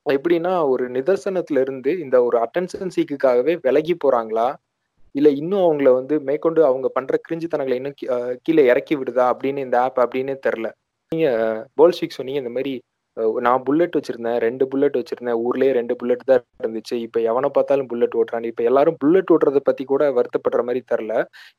எப்படின்னா 0.05 0.67
ஒரு 0.69 0.91
நிதர்சனத்துல 0.91 1.59
இருந்து 1.59 1.99
இந்த 1.99 2.23
ஒரு 2.23 2.37
அட்டென்ஷன் 2.39 2.89
சீக்குக்காகவே 2.95 3.57
விலகி 3.61 3.95
போறாங்களா? 4.03 4.47
இல்ல 5.15 5.27
இன்னும் 5.41 5.65
அவங்கள 5.65 5.89
வந்து 5.99 6.15
மேற்கொண்டு 6.27 6.61
அவங்க 6.69 6.87
பண்ற 6.97 7.15
கிரிஞ்சித்தனங்களை 7.25 7.77
இன்னும் 7.79 7.97
கீழே 8.45 8.63
இறக்கி 8.71 8.95
விடுதா 8.99 9.25
அப்படின்னு 9.33 9.65
இந்த 9.67 9.77
ஆப் 9.85 9.99
அப்படின்னே 10.03 10.35
தெரில. 10.47 10.67
நீங்க 11.11 11.27
போல்ஷிக் 11.79 12.17
சொன்னீங்க 12.17 12.41
இந்த 12.43 12.53
மாதிரி 12.57 12.73
நான் 13.45 13.63
புல்லட் 13.67 13.95
வச்சிருந்தேன் 13.97 14.37
ரெண்டு 14.45 14.63
புல்லட் 14.71 14.97
வச்சிருந்தேன் 14.99 15.39
ஊர்லயே 15.45 15.71
ரெண்டு 15.77 15.93
புல்லட் 15.99 16.27
தான் 16.29 16.43
இருந்துச்சு. 16.63 16.95
இப்ப 17.05 17.19
எவனை 17.29 17.49
பார்த்தாலும் 17.55 17.89
புல்லட் 17.91 18.17
ஓட்டுறான். 18.19 18.45
இப்ப 18.51 18.63
எல்லாரும் 18.69 18.97
புல்லட் 19.01 19.31
ஓட்டுறதை 19.35 19.61
பத்தி 19.69 19.83
கூட 19.91 20.03
வருத்தப்படுற 20.17 20.63
மாதிரி 20.67 20.81
தெரில. 20.91 21.13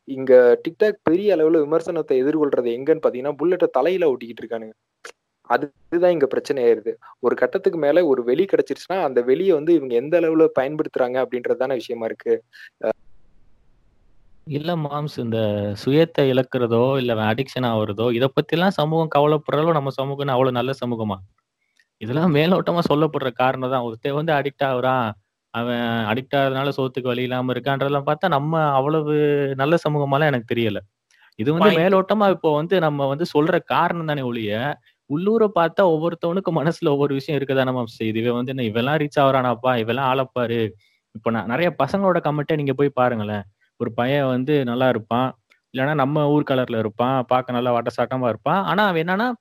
இங்க 0.09 0.33
டிக்டாக் 0.65 0.99
பெரிய 1.09 1.35
அளவுல 1.37 1.63
விமர்சனத்தை 1.67 2.17
எதிர்கொள்றது 2.23 2.71
எங்கன்னு 2.79 3.05
பாத்தீங்கன்னா 3.07 3.35
புல்லட்டை 3.43 3.69
தலையில 3.79 4.11
ஓட்டிக்கிட்டு 4.13 4.45
இருக்கானுங்க. 4.45 4.75
அதுதான் 5.51 6.15
இங்க 6.17 6.27
பிரச்சனை 6.35 6.61
ஆயிருது. 6.67 6.93
ஒரு 7.27 7.35
கட்டத்துக்கு 7.43 7.79
மேல 7.85 8.05
ஒரு 8.13 8.23
வெளி 8.29 8.45
கிடைச்சிருச்சுன்னா 8.53 8.99
அந்த 9.09 9.21
வெளியை 9.31 9.53
வந்து 9.59 9.73
இவங்க 9.79 9.95
எந்த 10.03 10.17
அளவுல 10.21 10.47
பயன்படுத்துறாங்க 10.61 11.17
அப்படின்றதான 11.25 11.75
விஷயமா 11.81 12.07
இருக்கு. 12.11 12.35
இல்ல 14.47 14.71
மாம்ஸ் 14.85 15.17
இந்த 15.23 15.39
சுயத்தை 15.83 16.23
இழக்கிறதோ 16.33 16.83
இல்ல 17.01 17.13
அடிக்ஷன் 17.31 17.67
ஆகுறதோ 17.71 18.07
இத 18.19 18.27
பத்தி 18.31 18.55
எல்லாம் 18.57 18.75
சமூகம் 18.79 19.11
கவலைப்படுறாலோ 19.15 19.73
நம்ம 19.79 19.91
சமூகம் 19.99 20.33
அவ்வளவு 20.35 20.57
நல்ல 20.59 20.73
சமூகமா? 20.81 21.17
இதெல்லாம் 22.01 22.33
மேலோட்டமா 22.37 22.83
சொல்லப்படுற 22.91 23.31
காரணம் 23.41 23.73
தான். 23.75 23.85
ஒருத்தன் 23.89 24.19
வந்து 24.21 24.33
அடிக்ட் 24.39 24.65
ஆகுறான். 24.71 25.09
அவன் 25.55 25.83
அடிக்ட் 26.11 26.37
ஆகிறதுனால 26.39 26.71
சோத்துக்கு 26.77 27.11
வழி 27.11 27.25
இல்லாம 27.29 27.53
இருக்கான்றதெல்லாம் 27.55 28.09
பார்த்தா 28.09 28.29
நம்ம 28.37 28.55
அவ்வளவு 28.79 29.15
நல்ல 29.63 29.75
சமூகமாலாம் 29.85 30.31
எனக்கு 30.33 30.51
தெரியல. 30.53 30.81
இது 31.39 31.51
வந்து. 31.57 31.71
மேலோட்டமா 31.81 32.27
இப்போ 32.37 32.51
வந்து 32.59 32.77
நம்ம 32.87 33.07
வந்து 33.13 33.27
சொல்ற 33.35 33.55
காரணம் 33.75 34.11
தானே 34.13 34.25
ஒழிய 34.31 34.53
உள்ளூர 35.11 35.45
பார்த்தா 35.59 35.83
ஒவ்வொருத்தவனுக்கு 35.95 36.51
மனசுல 36.59 36.91
ஒவ்வொரு 36.95 37.13
விஷயம் 37.19 37.39
இருக்குதானே 37.39 37.73
மேம் 37.77 37.97
செய்யுது 37.99 38.21
இவன் 38.23 38.39
வந்து 38.39 38.53
என்ன 38.55 38.67
இவெல்லாம் 38.71 38.99
ரீச் 39.03 39.21
ஆகுறானாப்பா 39.23 39.73
இவெல்லாம் 39.83 40.09
ஆளப்பாரு. 40.13 40.61
இப்போ 41.15 41.31
நான் 41.37 41.51
நிறைய 41.53 41.71
பசங்களோட 41.83 42.19
கமெண்ட்டை 42.27 42.57
நீங்க 42.61 42.75
போய் 42.81 42.99
பாருங்களேன். 43.01 43.45
ஒரு 43.81 43.93
பையன் 43.93 44.27
வந்து 44.27 44.65
நல்லா 44.65 44.89
இருப்பான். 44.89 45.39
இல்லைன்னா 45.73 45.95
நம்ம 45.95 46.29
ஊர் 46.29 46.45
கலர்ல 46.51 46.79
இருப்பான். 46.79 47.25
பார்க்க 47.27 47.53
நல்லா 47.53 47.75
வட்டசாட்டமா 47.75 48.29
இருப்பான். 48.29 48.65
ஆனா 48.65 48.87
அவன் 48.87 49.07
என்னன்னா 49.07 49.33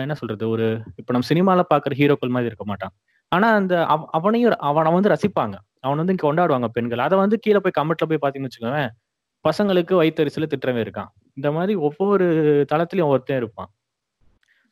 என்ன 0.00 0.14
சொல்றது? 0.14 0.48
ஒரு 0.48 0.82
இப்போ 0.96 1.18
நம்ம 1.18 1.26
சினிமால 1.28 1.58
பாக்குற 1.58 1.92
ஹீரோக்கள் 1.92 2.28
மாதிரி 2.28 2.44
இருக்க 2.44 2.64
மாட்டான். 2.64 2.90
ஆனா 3.28 3.54
அந்த 3.54 3.86
அவ- 3.86 4.08
அவனையும் 4.10 4.56
அவனை 4.58 4.92
வந்து 4.92 5.08
ரசிப்பாங்க. 5.08 5.54
அவன் 5.80 5.96
வந்து 5.96 6.14
இங்க 6.18 6.34
கொண்டாடுவாங்க 6.34 6.64
பெண்கள். 6.64 6.98
அதை 6.98 7.18
வந்து 7.18 7.38
கீழே 7.38 7.58
போய் 7.58 7.84
கமெண்ட்ல 7.84 8.16
போய் 8.16 8.30
பாத்தீங்கன்னு 8.30 8.48
வச்சுக்கோவேன் 8.48 8.88
பசங்களுக்கு 9.20 10.02
வயிற்றுல 10.02 10.52
திட்டுறவன் 10.52 10.86
இருக்கான். 10.86 11.08
இந்த 11.34 11.52
மாதிரி 11.52 11.74
ஒவ்வொரு 11.74 12.64
தளத்திலயும் 12.74 13.04
ஒருத்தன் 13.04 13.36
இருப்பான். 13.36 13.70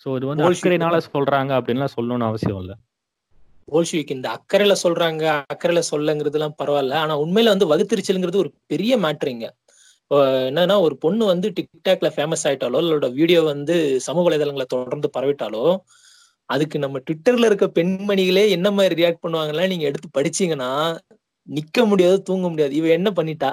சோ 0.05 0.17
இது 0.17 0.27
வந்து. 0.27 0.45
அக்கறையினால 0.51 1.01
சொல்றாங்க 1.13 1.53
அப்படின்லாம் 1.55 1.89
சொல்லணும்னு 2.01 2.23
அவசியம் 2.23 2.61
இல்ல. 2.61 2.77
போல்ஷிவிக் 3.69 4.11
இந்த 4.11 4.29
அக்கறையில 4.29 4.75
சொல்றாங்க 4.83 5.25
அக்கறையில 5.53 5.83
சொல்லங்கிறதுலாம் 5.91 6.57
பரவாயில்ல. 6.63 6.95
ஆனா 6.95 7.15
உண்மையில 7.19 7.53
வந்து 7.55 7.71
வகுத்திருச்சல்ங்கிறது 7.73 8.37
ஒரு 8.37 8.53
பெரிய 8.67 8.97
மேட்ருங்க 8.97 9.47
என்னன்னா 10.49 10.81
ஒரு 10.81 10.95
பொண்ணு 10.97 11.25
வந்து 11.25 11.49
டிக்டாக்ல 11.51 12.09
ஃபேமஸ் 12.17 12.45
ஆயிட்டாலோ 12.47 12.81
இல்லோட 12.83 13.07
வீடியோ 13.13 13.43
வந்து 13.43 13.77
சமூக 14.01 14.25
வலைதளங்களை 14.29 14.67
தொடர்ந்து 14.67 15.09
பரவிட்டாலோ 15.15 15.63
அதுக்கு 16.51 16.79
நம்ம 16.79 16.99
ட்விட்டர்ல 16.99 17.47
இருக்க 17.47 17.67
பெண்மணிகளே 17.69 18.51
என்ன 18.51 18.71
மாதிரி 18.71 18.95
ரியாக்ட் 18.95 19.23
பண்ணுவாங்கலாம் 19.23 19.69
நீங்க 19.69 19.85
எடுத்து 19.85 20.09
படிச்சீங்கன்னா 20.19 20.71
நிக்க 21.49 21.87
முடியாது 21.87 22.23
தூங்க 22.23 22.49
முடியாது. 22.49 22.75
இவ 22.75 22.87
என்ன 22.89 23.11
பண்ணிட்டா? 23.11 23.51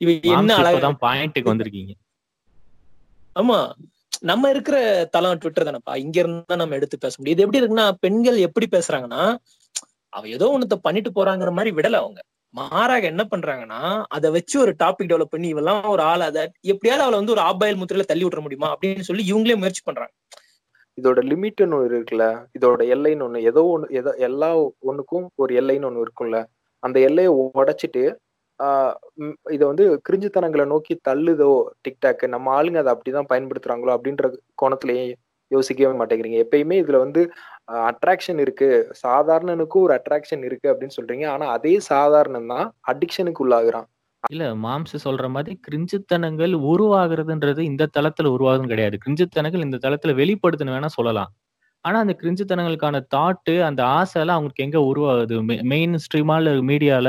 இவ 0.00 0.10
என்ன 0.36 0.50
அழகா 0.56 0.90
பாயிண்ட்டுக்கு 1.02 1.50
வந்திருக்கீங்க. 1.52 1.92
ஆமா. 3.36 3.58
நம்ம 4.22 4.50
இருக்கிற 4.50 5.06
தளம் 5.10 5.38
ட்விட்டர் 5.38 5.66
தானப்பா. 5.68 5.96
இங்க 5.96 6.20
இருந்தா 6.20 6.56
நம்ம 6.56 6.74
எடுத்து 6.74 6.98
பேச 6.98 7.14
முடியும். 7.18 7.36
இது 7.36 7.42
எப்படி 7.42 7.60
இருக்குன்னா 7.62 7.92
பெண்கள் 8.00 8.36
எப்படி 8.36 8.66
பேசுறாங்கன்னா 8.76 9.36
அவ 10.08 10.28
ஏதோ 10.28 10.58
ஒண்ணுத்த 10.58 10.74
பண்ணிட்டு 10.74 11.10
போறாங்கிற 11.10 11.52
மாதிரி 11.52 11.76
விடல 11.76 11.92
அவங்க. 11.92 12.20
மாறாக 12.50 13.06
என்ன 13.06 13.26
பண்றாங்கன்னா 13.30 14.04
அதை 14.08 14.30
வச்சு 14.30 14.60
ஒரு 14.60 14.74
டாபிக் 14.84 15.10
டெவலப் 15.10 15.30
பண்ணி 15.30 15.54
இவெல்லாம் 15.54 15.88
ஒரு 15.88 16.02
ஆள் 16.02 16.20
அதை 16.20 16.42
எப்படியாவது 16.60 17.02
அவளை 17.02 17.18
வந்து 17.18 17.32
ஒரு 17.32 17.40
ஆபாயில் 17.40 17.80
முத்திரையில 17.80 18.02
தள்ளி 18.02 18.24
விட்டுற 18.24 18.40
முடியுமா 18.40 18.76
அப்படின்னு 18.76 19.00
சொல்லி 19.00 19.32
இவங்களே 19.32 19.56
முயற்சி 19.56 19.82
பண்றாங்க. 19.84 20.12
இதோட 20.98 21.20
லிமிட்னு 21.22 21.76
ஒன்று 21.76 21.98
இருக்குல்ல? 21.98 22.46
இதோட 22.58 22.82
எல்லைன்னு 22.94 23.26
ஒண்ணு. 23.26 23.36
ஏதோ 23.36 23.60
ஒண்ணு 23.74 23.90
ஏதோ 23.90 24.14
எல்லா 24.18 24.56
ஒண்ணுக்கும் 24.90 25.26
ஒரு 25.34 25.54
எல்லைன்னு 25.60 25.88
ஒண்ணு 25.90 26.04
இருக்கும்ல? 26.06 26.44
அந்த 26.78 27.00
எல்லையை 27.00 27.32
உடைச்சிட்டு 27.54 28.04
இதை 29.54 29.64
வந்து 29.70 29.84
கிரிஞ்சுத்தனங்களை 30.08 30.64
நோக்கி 30.72 30.94
தள்ளுதோ 31.08 31.50
டிக்டாக் 31.84 32.24
நம்ம 32.34 32.52
ஆளுங்க 32.58 32.80
அதை 32.82 32.92
அப்படிதான் 32.94 33.30
பயன்படுத்துறாங்களோ 33.32 33.94
அப்படின்ற 33.96 34.26
கோணத்திலேயே 34.62 35.04
யோசிக்கவே 35.50 35.96
மாட்டேங்கிறீங்க. 36.00 36.38
எப்பயுமே 36.44 36.76
இதுல 36.82 36.98
வந்து 36.98 37.22
அட்ராக்ஷன் 37.90 38.40
இருக்கு. 38.44 38.68
சாதாரணனுக்கும் 39.04 39.84
ஒரு 39.86 39.94
அட்ராக்ஷன் 39.98 40.44
இருக்கு 40.48 40.66
அப்படின்னு 40.72 40.96
சொல்றீங்க. 40.98 41.26
ஆனா 41.34 41.46
அதே 41.56 41.74
சாதாரணம் 41.90 42.50
தான் 42.54 42.66
அடிக்ஷனுக்கு 42.92 43.44
உள்ளாகுறான். 43.46 43.88
இல்ல 44.30 44.44
மாம்ஸ் 44.64 44.94
சொல்ற 45.06 45.24
மாதிரி 45.28 45.54
கிரிஞ்சுத்தனங்கள் 45.66 46.52
உருவாகிறதுன்றது 46.72 47.62
இந்த 47.70 47.88
தளத்துல 47.96 48.30
உருவாகுதுன்னு 48.36 48.72
கிடையாது. 48.74 48.96
கிரிஞ்சுத்தனங்கள் 49.04 49.66
இந்த 49.66 49.80
தளத்துல 49.84 50.14
வெளிப்படுத்துன்னு 50.20 50.76
வேணா 50.76 50.90
சொல்லலாம். 50.98 51.32
ஆனா 51.84 51.96
அந்த 52.04 52.14
கிரிஞ்சுத்தனங்களுக்கான 52.20 53.00
தாட்டு 53.14 53.54
அந்த 53.68 53.80
ஆசை 53.98 54.18
எல்லாம் 54.22 54.38
அவங்களுக்கு 54.38 54.66
எங்க 54.66 54.78
உருவாகுது? 54.90 55.36
மெயின் 55.72 55.96
ஸ்ட்ரீமால 56.04 56.54
மீடியால 56.70 57.08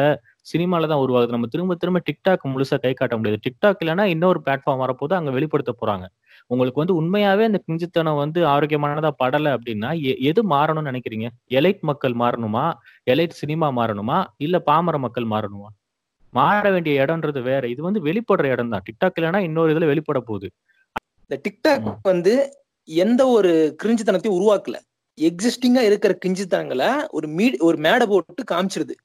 சினிமால 0.54 0.88
தான் 0.88 1.02
உருவாகுது. 1.06 1.36
நம்ம 1.36 1.48
திரும்ப 1.48 1.76
திரும்ப 1.76 2.02
டிக்டாக் 2.10 2.44
முழுசா 2.54 2.78
கை 2.84 2.94
காட்ட 2.94 3.18
முடியாது. 3.18 3.40
டிக்டாக் 3.46 3.82
இல்லைன்னா 3.84 4.04
இன்னொரு 4.04 4.42
பிளாட்ஃபார்ம் 4.46 4.82
வரப்போது 4.84 5.14
அங்க 5.16 5.32
வெளிப்படுத்த 5.32 5.74
போறாங்க. 5.82 6.06
உங்களுக்கு 6.48 6.82
வந்து 6.82 6.96
உண்மையாவே 7.02 7.44
அந்த 7.44 7.60
கிஞ்சித்தனம் 7.68 8.16
வந்து 8.16 8.40
ஆரோக்கியமானதா 8.46 9.12
படல 9.24 9.54
அப்படின்னா 9.58 9.90
எது 10.22 10.44
மாறணும்னு 10.44 10.92
நினைக்கிறீங்க? 10.92 11.28
எலைட் 11.50 11.82
மக்கள் 11.82 12.14
மாறணுமா? 12.14 12.66
Elite 13.08 13.40
cinema 13.42 13.70
மாறணுமா? 13.72 14.18
இல்ல 14.38 14.60
பாமர 14.68 14.98
மக்கள் 14.98 15.26
மாறணுமா? 15.26 15.70
மாற 16.34 16.72
வேண்டிய 16.72 17.04
இடம்ன்றது 17.06 17.42
வேற. 17.42 17.64
இது 17.68 17.82
வந்து 17.82 18.02
வெளிப்படுற 18.02 18.46
இடம் 18.46 18.70
தான். 18.70 18.84
டிக்டாக் 18.90 19.18
இல்லைன்னா 19.18 19.40
இன்னொரு 19.40 19.74
இதுல 19.74 19.86
வெளிப்பட 19.86 20.20
போகுது. 20.20 20.48
இந்த 21.30 21.38
டிக்டாக் 21.46 21.88
வந்து 22.04 22.34
எந்த 22.88 23.22
ஒரு 23.28 23.52
கிரிஞ்சுத்தனத்தையும் 23.84 24.38
உருவாக்கல. 24.40 24.78
எக்ஸிஸ்டிங்கா 25.18 25.82
இருக்கிற 25.82 26.14
கிரிஞ்சுத்தனங்களை 26.26 26.90
ஒரு 27.10 27.28
மீ 27.28 27.46
ஒரு 27.60 27.78
மேடை 27.78 28.06
போட்டு 28.08 28.44
காமிச்சிருது. 28.52 28.96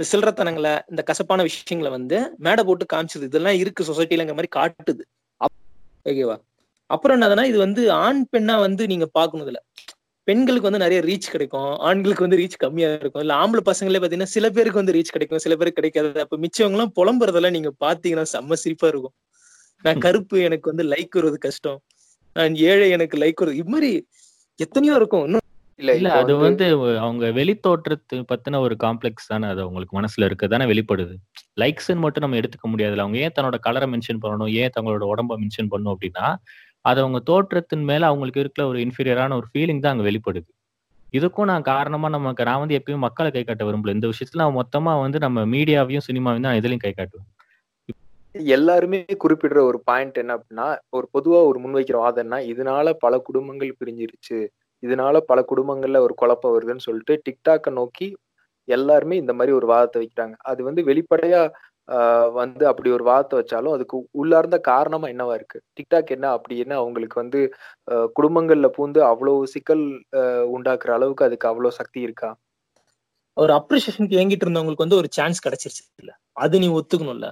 இந்த 0.00 0.08
சில்லறத்தனங்களை 0.10 0.70
இந்த 0.90 1.02
கசப்பான 1.08 1.42
விஷயங்களை 1.46 1.90
வந்து 1.96 2.18
மேடை 2.44 2.62
போட்டு 2.68 2.84
காமிச்சிருது 2.92 3.26
இதெல்லாம் 3.30 3.56
இருக்கு 3.62 3.82
சொசைட்டிலங்கிற 3.88 4.36
மாதிரி 4.36 4.50
காட்டுது. 4.56 5.02
ஓகேவா 6.10 6.36
அப்புறம் 6.90 7.16
என்னதுன்னா 7.16 7.44
இது 7.50 7.58
வந்து 7.64 7.82
ஆண் 8.04 8.22
பெண்ணா 8.32 8.54
வந்து 8.62 8.82
நீங்க 8.92 9.06
பார்க்கணும் 9.18 9.44
இதுல 9.46 9.60
பெண்களுக்கு 10.28 10.68
வந்து 10.68 10.80
நிறைய 10.84 11.00
ரீச் 11.08 11.28
கிடைக்கும். 11.32 11.68
ஆண்களுக்கு 11.88 12.24
வந்து 12.26 12.38
ரீச் 12.40 12.56
கம்மியா 12.64 12.88
இருக்கும். 13.02 13.22
இல்ல 13.24 13.34
ஆம்பளை 13.42 13.62
பசங்களே 13.70 14.00
பாத்தீங்கன்னா 14.04 14.30
சில 14.36 14.48
பேருக்கு 14.56 14.80
வந்து 14.82 14.94
ரீச் 14.96 15.12
கிடைக்கும். 15.16 15.42
சில 15.44 15.56
பேருக்கு 15.56 15.80
கிடைக்காது. 15.80 16.22
அப்ப 16.24 16.38
மிச்சவங்க 16.44 16.78
எல்லாம் 16.78 16.94
புலம்புறதெல்லாம் 17.00 17.56
நீங்க 17.58 17.72
பாத்தீங்கன்னா 17.86 18.26
செம்ம 18.34 18.58
சிரிப்பா 18.62 18.88
இருக்கும். 18.92 19.14
நான் 19.84 20.02
கருப்பு 20.06 20.38
எனக்கு 20.48 20.66
வந்து 20.72 20.86
லைக் 20.94 21.14
வருவது 21.18 21.40
கஷ்டம். 21.46 21.78
நான் 22.36 22.56
ஏழை 22.70 22.88
எனக்கு 22.98 23.18
லைக் 23.24 23.42
வருது 23.44 23.60
இது 23.62 23.74
மாதிரி 23.76 23.92
எத்தனையோ 24.66 24.96
இருக்கும். 25.02 25.26
இன்னும் 25.28 25.46
இல்ல 25.80 26.08
அது 26.18 26.32
வந்து 26.38 26.64
அவங்க 27.00 27.24
வெளித்தோற்றத்து 27.32 28.16
பத்தின 28.30 28.60
ஒரு 28.60 28.74
காம்ப்ளெக்ஸ் 28.82 29.28
தானே 29.28 29.46
அது 29.46 29.60
அவங்களுக்கு 29.60 29.94
மனசுல 29.98 30.24
இருக்கு. 30.24 30.46
தானே 30.48 30.64
வெளிப்படுது. 30.66 31.14
லைக்ஸ்ன்னு 31.60 32.02
மட்டும் 32.04 32.24
நம்ம 32.24 32.38
எடுத்துக்க 32.40 32.66
முடியாதுல்ல. 32.72 33.04
அவங்க 33.06 33.18
ஏன் 33.18 33.34
தன்னோட 33.36 33.58
கலரை 33.66 33.88
மென்ஷன் 33.92 34.22
பண்ணணும்? 34.22 34.52
ஏன் 34.60 34.74
தங்களோட 34.76 35.04
உடம்ப 35.12 35.38
மென்ஷன் 35.42 35.70
பண்ணணும் 35.72 35.94
அப்படின்னா 35.94 36.26
அது 36.84 36.98
அவங்க 37.00 37.18
தோற்றத்தின் 37.26 37.84
மேல 37.84 38.02
அவங்களுக்கு 38.06 38.42
இருக்கிற 38.42 38.62
ஒரு 38.68 38.78
இன்ஃபீரியரான 38.84 39.36
ஒரு 39.36 39.46
ஃபீலிங் 39.50 39.82
தான் 39.84 39.94
அங்க 39.94 40.06
வெளிப்படுது. 40.08 40.48
இதுக்கும் 41.14 41.50
நான் 41.50 41.68
காரணமா 41.68 42.08
நமக்கு 42.08 42.44
நான் 42.44 42.62
வந்து 42.62 42.78
எப்பயும் 42.78 43.04
மக்களை 43.06 43.30
கை 43.30 43.42
காட்ட 43.42 43.62
விரும்பல. 43.64 43.94
இந்த 43.98 44.08
விஷயத்துல 44.12 44.42
நான் 44.42 44.58
மொத்தமா 44.58 44.92
வந்து 45.02 45.18
நம்ம 45.18 45.44
மீடியாவையும் 45.54 46.06
சினிமாவையும் 46.08 46.46
தான் 46.48 46.58
இதுலயும் 46.60 46.84
கை 46.84 46.92
காட்டுவேன். 46.92 47.28
எல்லாருமே 48.34 48.98
குறிப்பிடுற 49.22 49.60
ஒரு 49.62 49.78
பாயிண்ட் 49.84 50.18
என்ன 50.18 50.32
அப்படின்னா 50.36 50.66
ஒரு 50.90 51.06
பொதுவா 51.14 51.38
ஒரு 51.46 51.58
முன்வைக்கிற 51.58 51.98
வாதம்னா 52.02 52.38
இதனால 52.52 52.92
பல 53.00 53.14
குடும்பங்கள் 53.20 53.78
பிரிஞ்சிருச்சு. 53.80 54.38
இதனால 54.82 55.20
பல 55.26 55.40
குடும்பங்கள்ல 55.48 55.98
ஒரு 55.98 56.14
குழப்பம் 56.14 56.54
வருதுன்னு 56.54 56.86
சொல்லிட்டு 56.88 57.14
டிக்டாக்கை 57.26 57.72
நோக்கி 57.72 58.08
எல்லாருமே 58.68 59.16
இந்த 59.16 59.32
மாதிரி 59.32 59.52
ஒரு 59.52 59.66
வாதத்தை 59.66 59.98
வைக்கிறாங்க. 60.02 60.34
அது 60.42 60.60
வந்து 60.64 60.82
வெளிப்படையா 60.84 61.42
ஆஹ் 61.88 62.28
வந்து 62.32 62.64
அப்படி 62.68 62.88
ஒரு 62.90 63.04
வாதத்தை 63.04 63.36
வச்சாலும் 63.38 63.74
அதுக்கு 63.74 63.96
உள்ளார்ந்த 64.14 64.56
காரணமா 64.68 65.06
என்னவா 65.08 65.34
இருக்கு? 65.34 65.58
டிக்டாக் 65.76 66.10
என்ன 66.10 66.26
அப்படி 66.30 66.56
என்ன 66.58 66.74
அவங்களுக்கு 66.74 67.16
வந்து 67.20 67.40
ஆஹ் 67.88 68.08
குடும்பங்கள்ல 68.16 68.68
பூந்து 68.76 69.00
அவ்வளவு 69.04 69.46
சிக்கல் 69.46 69.84
உண்டாக்குற 70.50 70.90
அளவுக்கு 70.90 71.24
அதுக்கு 71.24 71.48
அவ்வளவு 71.48 71.78
சக்தி 71.80 72.00
இருக்கா? 72.00 72.30
ஒரு 73.36 73.52
அப்ரிசியேஷனுக்கு 73.52 74.18
ஏங்கிட்டு 74.20 74.46
இருந்தவங்களுக்கு 74.46 74.86
வந்து 74.86 74.96
ஒரு 74.96 75.08
சான்ஸ் 75.10 75.44
கிடைச்சிருச்சு 75.46 75.84
இல்ல. 75.98 76.10
அது 76.36 76.60
நீ 76.60 76.68
ஒத்துக்கணும்ல. 76.70 77.28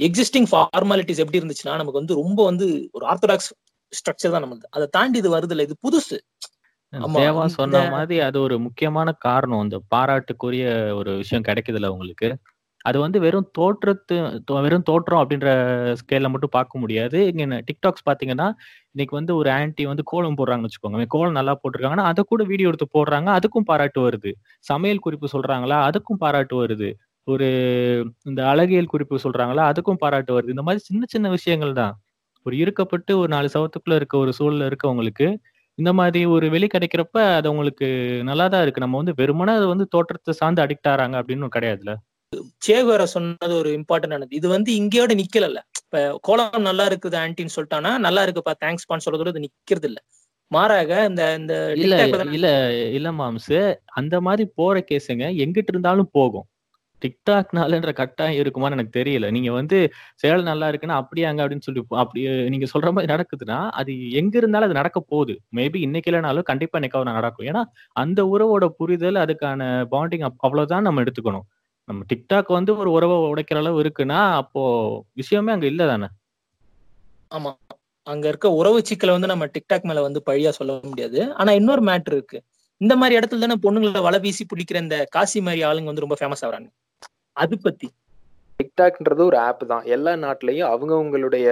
எக்ஸிஸ்டிங் 0.00 0.48
ஃபார்மாலிட்டிஸ் 0.50 1.22
எப்படி 1.22 1.40
இருந்துச்சுன்னா 1.40 1.76
நமக்கு 1.76 2.00
வந்து 2.00 2.14
ரொம்ப 2.14 2.40
வந்து 2.44 2.66
ஒரு 2.92 3.04
ஆர்த்தடாக்ஸ் 3.06 3.50
ஸ்ட்ரக்சர் 3.92 4.34
தான் 4.34 4.44
நமக்கு. 4.46 4.66
அதை 4.76 4.86
தாண்டி 4.96 5.18
இது 5.22 5.30
வருது 5.36 5.54
இல்ல 5.56 5.66
இது 5.68 5.76
புதுசு. 5.86 6.18
தேவா 7.18 7.44
சொன்ன 7.58 7.82
மாதிரி 7.94 8.16
அது 8.28 8.38
ஒரு 8.46 8.56
முக்கியமான 8.66 9.08
காரணம். 9.26 9.62
இந்த 9.66 9.78
பாராட்டுக்குரிய 9.94 10.64
ஒரு 11.00 11.12
விஷயம் 11.22 11.46
கிடைக்குதுல்ல 11.48 11.90
உங்களுக்கு. 11.94 12.28
அது 12.88 12.98
வந்து 13.04 13.18
வெறும் 13.24 13.48
தோற்றத்து 13.58 14.16
வெறும் 14.66 14.86
தோற்றம் 14.88 15.20
அப்படின்ற 15.22 15.50
ஸ்கேல்ல 16.00 16.28
மட்டும் 16.34 16.54
பார்க்க 16.56 16.80
முடியாது. 16.82 17.18
இங்க 17.32 17.58
டிக்டாக்ஸ் 17.68 18.06
பாத்தீங்கன்னா 18.08 18.48
இன்னைக்கு 18.94 19.14
வந்து 19.20 19.32
ஒரு 19.40 19.50
ஆன்ட்டி 19.58 19.84
வந்து 19.90 20.04
கோலம் 20.12 20.38
போடுறாங்கன்னு 20.40 20.70
வச்சுக்கோங்க 20.70 21.06
கோலம் 21.16 21.38
நல்லா 21.38 21.54
போட்டிருக்காங்கன்னா 21.60 22.08
அதை 22.12 22.22
கூட 22.32 22.44
வீடியோ 22.52 22.70
எடுத்து 22.72 22.88
போடுறாங்க 22.96 23.30
அதுக்கும் 23.38 23.68
பாராட்டு 23.70 24.00
வருது. 24.08 24.32
சமையல் 24.70 25.04
குறிப்பு 25.06 25.28
சொல்றாங்களா 25.36 25.78
அதுக்கும் 25.88 26.22
பாராட்டு 26.24 26.56
வருது. 26.62 26.90
ஒரு 27.26 27.48
இந்த 28.30 28.40
அழகியல் 28.52 28.92
குறிப்பு 28.94 29.16
சொல்றாங்களா 29.26 29.64
அதுக்கும் 29.72 30.02
பாராட்டு 30.04 30.32
வருது. 30.36 30.54
இந்த 30.56 30.64
மாதிரி 30.68 30.82
சின்ன 30.88 31.04
சின்ன 31.14 31.28
விஷயங்கள் 31.36 31.74
தான். 31.82 31.94
ஒரு 32.46 32.54
இருக்கப்பட்டு 32.62 33.12
ஒரு 33.20 33.30
நாலு 33.34 33.48
சவத்துக்குள்ள 33.54 33.98
இருக்க 34.00 34.14
ஒரு 34.18 34.32
சூழல்ல 34.38 34.68
இருக்கவங்களுக்கு 34.70 35.26
இந்த 35.78 35.90
மாதிரி 35.98 36.20
ஒரு 36.34 36.46
வெளி 36.54 36.66
கிடைக்கிறப்ப 36.68 37.18
அது 37.36 37.46
அவங்களுக்கு 37.50 37.86
நல்லா 38.22 38.46
தான் 38.52 38.62
இருக்கு. 38.64 38.84
நம்ம 38.84 38.98
வந்து 39.00 39.14
வெறுமனே 39.20 39.52
அது 39.58 39.66
வந்து 39.70 39.86
தோற்றத்தை 39.94 40.32
சார்ந்து 40.40 40.62
அடிக்ட் 40.64 40.90
ஆறாங்க 40.92 41.16
அப்படின்னு 41.20 41.54
கிடையாதுல 41.56 41.92
சேகுவேரா 42.66 43.06
சொன்னது 43.14 43.54
ஒரு 43.60 43.70
இம்பார்ட்டன்ட் 43.78 44.14
ஆனது. 44.16 44.32
இது 44.38 44.46
வந்து 44.54 44.70
இங்கேயோட 44.80 45.12
நிக்கல 45.20 45.46
இப்ப 45.82 46.02
கோலம் 46.28 46.68
நல்லா 46.68 46.84
இருக்குது 46.90 47.16
ஆன்டின்னு 47.22 47.54
சொல்லிட்டானா 47.56 47.92
நல்லா 48.06 48.22
இருக்குப்பா 48.26 48.54
தேங்க்ஸ்பான்னு 48.62 49.06
சொல்றது 49.06 49.32
இது 49.34 49.44
நிக்கிறது 49.46 49.88
இல்ல 49.90 50.00
மாறாக 50.50 50.92
இந்த 51.10 51.22
இந்த 51.40 51.54
இல்ல 51.76 51.96
இல்ல 52.36 52.48
இல்ல 52.96 53.08
மாம்ஸ் 53.20 53.52
அந்த 54.00 54.16
மாதிரி 54.20 54.44
போற 54.58 54.78
கேஸுங்க 54.90 55.26
எங்கிட்டு 55.44 55.72
இருந்தாலும் 55.74 56.10
போகும். 56.12 56.46
டிக்டாக்னாலன்ற 57.04 57.90
கட்டாயம் 57.92 58.40
இருக்குமான்னு 58.40 58.76
எனக்கு 58.76 58.96
தெரியல. 58.98 59.26
நீங்க 59.30 59.50
வந்து 59.52 59.78
செயல் 60.16 60.42
நல்லா 60.42 60.68
இருக்குன்னா 60.70 60.96
அப்படியாங்க 61.02 61.40
அப்படின்னு 61.42 61.66
சொல்லி 61.68 61.82
அப்படி 61.96 62.22
நீங்க 62.48 62.66
சொல்ற 62.74 62.90
மாதிரி 62.92 63.12
நடக்குதுன்னா 63.14 63.58
அது 63.80 63.92
எங்க 64.12 64.34
இருந்தாலும் 64.38 64.68
அது 64.68 64.80
நடக்க 64.80 65.00
போகுது. 65.12 65.36
மேபி 65.56 65.80
இன்னைக்கு 65.82 66.10
இல்லைனாலும் 66.10 66.48
கண்டிப்பா 66.50 66.78
இன்னைக்கு 66.80 66.90
நடக்கும். 67.14 67.48
ஏன்னா 67.50 67.62
அந்த 67.96 68.20
உறவோட 68.32 68.66
புரிதல் 68.80 69.22
அதுக்கான 69.24 69.62
பாண்டிங் 69.92 70.26
அவ்வளவுதான் 70.40 70.86
நம்ம 70.88 71.04
எடுத்துக்கணும். 71.04 71.46
நம்ம 71.88 72.02
டிக்டாக் 72.10 72.50
வந்து 72.52 72.72
ஒரு 72.82 72.90
உறவை 72.92 73.16
உடைக்கிற 73.30 73.58
அளவு 73.58 73.78
இருக்குன்னா 73.84 74.20
அப்போ 74.40 74.62
விஷயமே 75.20 75.52
அங்க 75.54 75.66
இல்ல 75.66 75.86
தானே? 75.86 76.08
ஆமா. 77.30 77.50
அங்க 78.06 78.24
இருக்க 78.28 78.48
உறவு 78.52 78.78
சிக்கலை 78.84 79.12
வந்து 79.12 79.30
நம்ம 79.30 79.44
டிக்டாக் 79.54 79.84
மேல 79.84 80.02
வந்து 80.02 80.20
பழியா 80.26 80.50
சொல்ல 80.50 80.72
முடியாது. 80.84 81.20
ஆனா 81.34 81.52
இன்னொரு 81.52 81.82
மேட்ரு 81.82 82.16
இருக்கு. 82.18 82.38
இந்த 82.80 82.94
மாதிரி 82.96 83.18
இடத்துல 83.18 83.44
தானே 83.44 83.56
பொண்ணுங்களை 83.64 84.02
வலை 84.02 84.18
வீசி 84.20 84.44
பிடிக்கிற 84.46 84.78
இந்த 84.78 84.96
காசி 85.12 85.40
மாதிரி 85.40 85.62
ஆளுங்க 85.68 85.90
வந்து 85.90 86.04
ரொம்ப 86.06 86.16
ஃபேமஸ் 86.20 86.44
ஆகிறாங்க. 86.46 86.68
அது 87.36 87.54
பத்தி. 87.66 87.88
டிக்டாக்ன்றது 88.60 89.22
ஒரு 89.30 89.38
ஆப் 89.48 89.64
தான். 89.72 89.84
எல்லா 89.94 90.12
நாட்டிலையும் 90.24 90.70
அவங்கவுங்களுடைய 90.74 91.46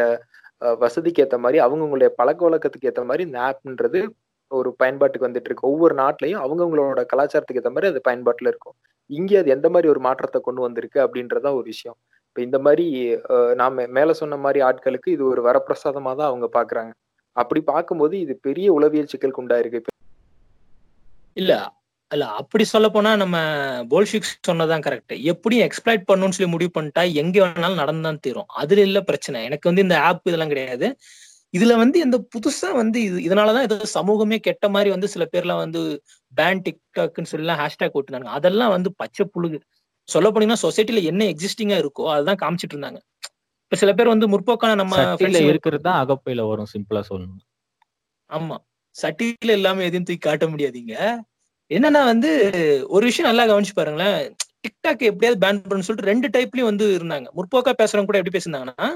வசதிக்கு 0.82 1.22
ஏற்ற 1.24 1.36
மாதிரி 1.44 1.58
அவங்கவுங்களுடைய 1.64 2.10
பழக்க 2.20 2.40
வழக்கத்துக்கு 2.46 2.88
ஏற்ற 2.90 3.02
மாதிரி 3.10 3.22
இந்த 3.28 3.38
ஆப்ன்றது 3.50 4.00
ஒரு 4.50 4.70
பயன்பாட்டுக்கு 4.80 5.26
வந்துட்டு 5.26 5.48
இருக்கு 5.50 5.70
ஒவ்வொரு 5.72 5.94
நாட்டிலையும் 6.00 6.42
அவங்கவுங்களோட 6.44 7.02
கலாச்சாரத்துக்கு 7.12 7.60
ஏற்ற 7.62 7.72
மாதிரி 7.74 7.90
அது 7.92 8.00
பயன்பாட்டுல 8.08 8.50
இருக்கும். 8.52 8.76
இங்கே 9.10 9.36
அது 9.40 9.48
எந்த 9.56 9.68
மாதிரி 9.74 9.88
ஒரு 9.92 10.00
மாற்றத்தை 10.06 10.40
கொண்டு 10.46 10.60
வந்திருக்கு 10.66 10.98
அப்படின்றதான் 11.04 11.56
ஒரு 11.60 11.66
விஷயம். 11.72 11.98
இப்போ 12.28 12.40
இந்த 12.46 12.58
மாதிரி 12.66 12.86
நாம 13.60 13.86
மேல 13.96 14.12
சொன்ன 14.20 14.38
மாதிரி 14.44 14.60
ஆட்களுக்கு 14.68 15.08
இது 15.16 15.24
ஒரு 15.32 15.42
வரப்பிரசாதமா 15.48 16.12
தான் 16.20 16.30
அவங்க 16.30 16.48
பாக்குறாங்க. 16.58 16.92
அப்படி 17.36 17.60
பார்க்கும்போது 17.72 18.14
இது 18.24 18.34
பெரிய 18.48 18.68
உளவியல் 18.78 19.10
சிக்கலுக்கு 19.12 19.42
உண்டாயிருக்கு. 19.44 19.80
இல்ல 21.40 21.52
இல்ல 22.10 22.24
அப்படி 22.40 22.64
சொல்ல 22.66 22.86
போனா 22.88 23.10
நம்ம 23.16 23.36
போல்ஷிக் 23.90 24.28
சொன்னதான் 24.48 24.84
கரெக்ட் 24.86 25.12
எப்படியும் 25.32 25.66
எக்ஸ்பிளைட் 25.66 26.06
பண்ணணும்னு 26.08 26.36
சொல்லி 26.36 26.52
முடிவு 26.52 26.72
பண்ணிட்டா 26.76 27.02
எங்க 27.14 27.36
வேணாலும் 27.44 27.80
நடந்தான் 27.82 28.20
தீரும். 28.20 28.48
அதுல 28.60 28.84
இல்ல 28.88 29.00
பிரச்சனை. 29.02 29.40
எனக்கு 29.48 29.68
வந்து 29.70 29.84
இந்த 29.86 29.96
ஆப் 30.08 30.24
இதெல்லாம் 30.24 30.52
கிடையாது. 30.52 30.88
இதுல 31.54 31.74
வந்து 31.78 31.98
இந்த 32.00 32.16
புதுசா 32.32 32.68
வந்து 32.74 32.98
இது 33.02 33.18
இதனாலதான் 33.26 33.66
ஏதோ 33.68 33.78
சமூகமே 33.94 34.36
கெட்ட 34.40 34.66
மாதிரி 34.74 34.90
வந்து 34.90 35.08
சில 35.14 35.24
பேர்லாம் 35.32 35.62
வந்து 35.64 35.80
பேன் 36.32 36.62
டிக்டாக்னு 36.66 37.30
சொல்லி 37.32 37.56
ஹேஷ்டேக் 37.62 37.96
ஓட்டுனாங்க 37.98 38.30
அதெல்லாம் 38.38 38.74
வந்து 38.76 38.90
பச்சை 39.00 39.24
புழுகு. 39.34 39.58
சொல்ல 40.08 40.28
போனீங்கன்னா 40.30 40.62
சொசைட்டில 40.64 41.02
என்ன 41.10 41.22
எக்ஸிஸ்டிங்கா 41.32 41.78
இருக்கோ 41.82 42.04
அதுதான் 42.14 42.40
காமிச்சிட்டு 42.42 42.76
இருந்தாங்க. 42.76 43.00
இப்ப 43.64 43.78
சில 43.82 43.92
பேர் 43.94 44.12
வந்து 44.12 44.26
முற்போக்கான 44.32 44.76
நம்ம 44.80 44.94
இருக்கிறது 45.48 45.84
தான் 45.88 46.00
அகப்பையில 46.02 46.42
வரும் 46.48 46.70
சிம்பிளா 46.72 47.02
சொல்லணும் 47.10 47.42
ஆமா. 48.30 48.56
சட்டியில 48.96 49.54
இல்லாம 49.58 49.82
எதையும் 49.82 50.06
தூக்கி 50.08 50.22
காட்ட 50.22 50.46
முடியாதீங்க. 50.48 50.94
என்னன்னா 51.70 52.00
வந்து 52.12 52.30
ஒரு 52.94 53.04
விஷயம் 53.08 53.28
நல்லா 53.30 53.44
கவனிச்சு 53.50 53.74
பாருங்களேன். 53.78 54.20
டிக்டாக் 54.64 55.02
எப்படியாவது 55.10 55.40
பேன் 55.44 55.60
பண்ணு 55.70 55.86
சொல்லிட்டு 55.86 56.10
ரெண்டு 56.12 56.28
டைப்லயும் 56.36 56.70
வந்து 56.70 56.86
இருந்தாங்க. 56.98 57.26
முற்போக்கா 57.36 57.72
பேசுறவங்க 57.80 58.08
கூட 58.10 58.18
எப்படி 58.20 58.36
பேசுனாங்கன்னா 58.38 58.88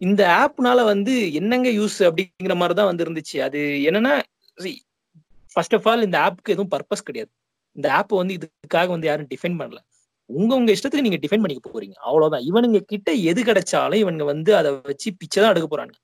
இந்த 0.00 0.22
ஆப்னால 0.42 0.80
வந்து 0.92 1.14
என்னங்க 1.40 1.68
யூஸ் 1.78 1.98
அப்படிங்கிற 2.08 2.54
மாதிரி 2.60 2.74
தான் 2.80 2.90
வந்து 2.90 3.04
இருந்துச்சு. 3.06 3.36
அது 3.46 3.60
என்னன்னா 3.88 4.12
ஃபர்ஸ்ட் 5.56 5.76
ஆஃப் 5.78 5.88
ஆல் 5.92 6.06
இந்த 6.08 6.18
ஆப்புக்கு 6.26 6.54
எதுவும் 6.54 6.72
பர்பஸ் 6.74 7.06
கிடையாது. 7.08 7.30
இந்த 7.76 7.88
ஆப் 7.98 8.12
வந்து 8.20 8.36
இதுக்காக 8.38 8.88
வந்து 8.94 9.08
யாரும் 9.10 9.30
டிஃபைன் 9.32 9.58
பண்ணல. 9.60 9.80
உங்க 10.30 10.52
உங்க 10.60 10.70
இஷ்டத்துக்கு 10.76 11.06
நீங்க 11.08 11.20
டிஃபைன் 11.24 11.42
பண்ணிக்க 11.44 11.62
போறீங்க. 11.74 11.96
அவ்வளவுதான். 12.08 12.44
இவனுங்க 12.50 12.80
கிட்ட 12.92 13.10
எது 13.30 13.40
கிடைச்சாலும் 13.50 14.00
இவனுங்க 14.04 14.26
வந்து 14.32 14.50
அதை 14.60 14.70
வச்சு 14.90 15.08
பிச்சை 15.20 15.38
தான் 15.42 15.52
எடுக்க 15.54 15.68
போறாங்க 15.74 15.94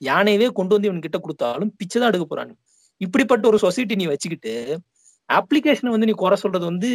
யானையவே 0.00 0.48
கொண்டு 0.58 0.74
வந்து 0.76 0.88
இவன் 0.90 1.04
கிட்ட 1.06 1.18
கொடுத்தாலும் 1.24 1.70
பிச்சை 1.80 1.96
தான் 2.00 2.10
எடுக்க 2.12 2.26
போறாங்க 2.32 2.52
இப்படிப்பட்ட 3.00 3.44
ஒரு 3.50 3.58
சொசைட்டி 3.66 3.94
நீ 4.00 4.06
வச்சுக்கிட்டு 4.12 4.52
அப்ளிகேஷனை 5.28 5.90
வந்து 5.90 6.06
நீ 6.06 6.12
குறை 6.12 6.36
சொல்றது 6.36 6.64
வந்து 6.64 6.90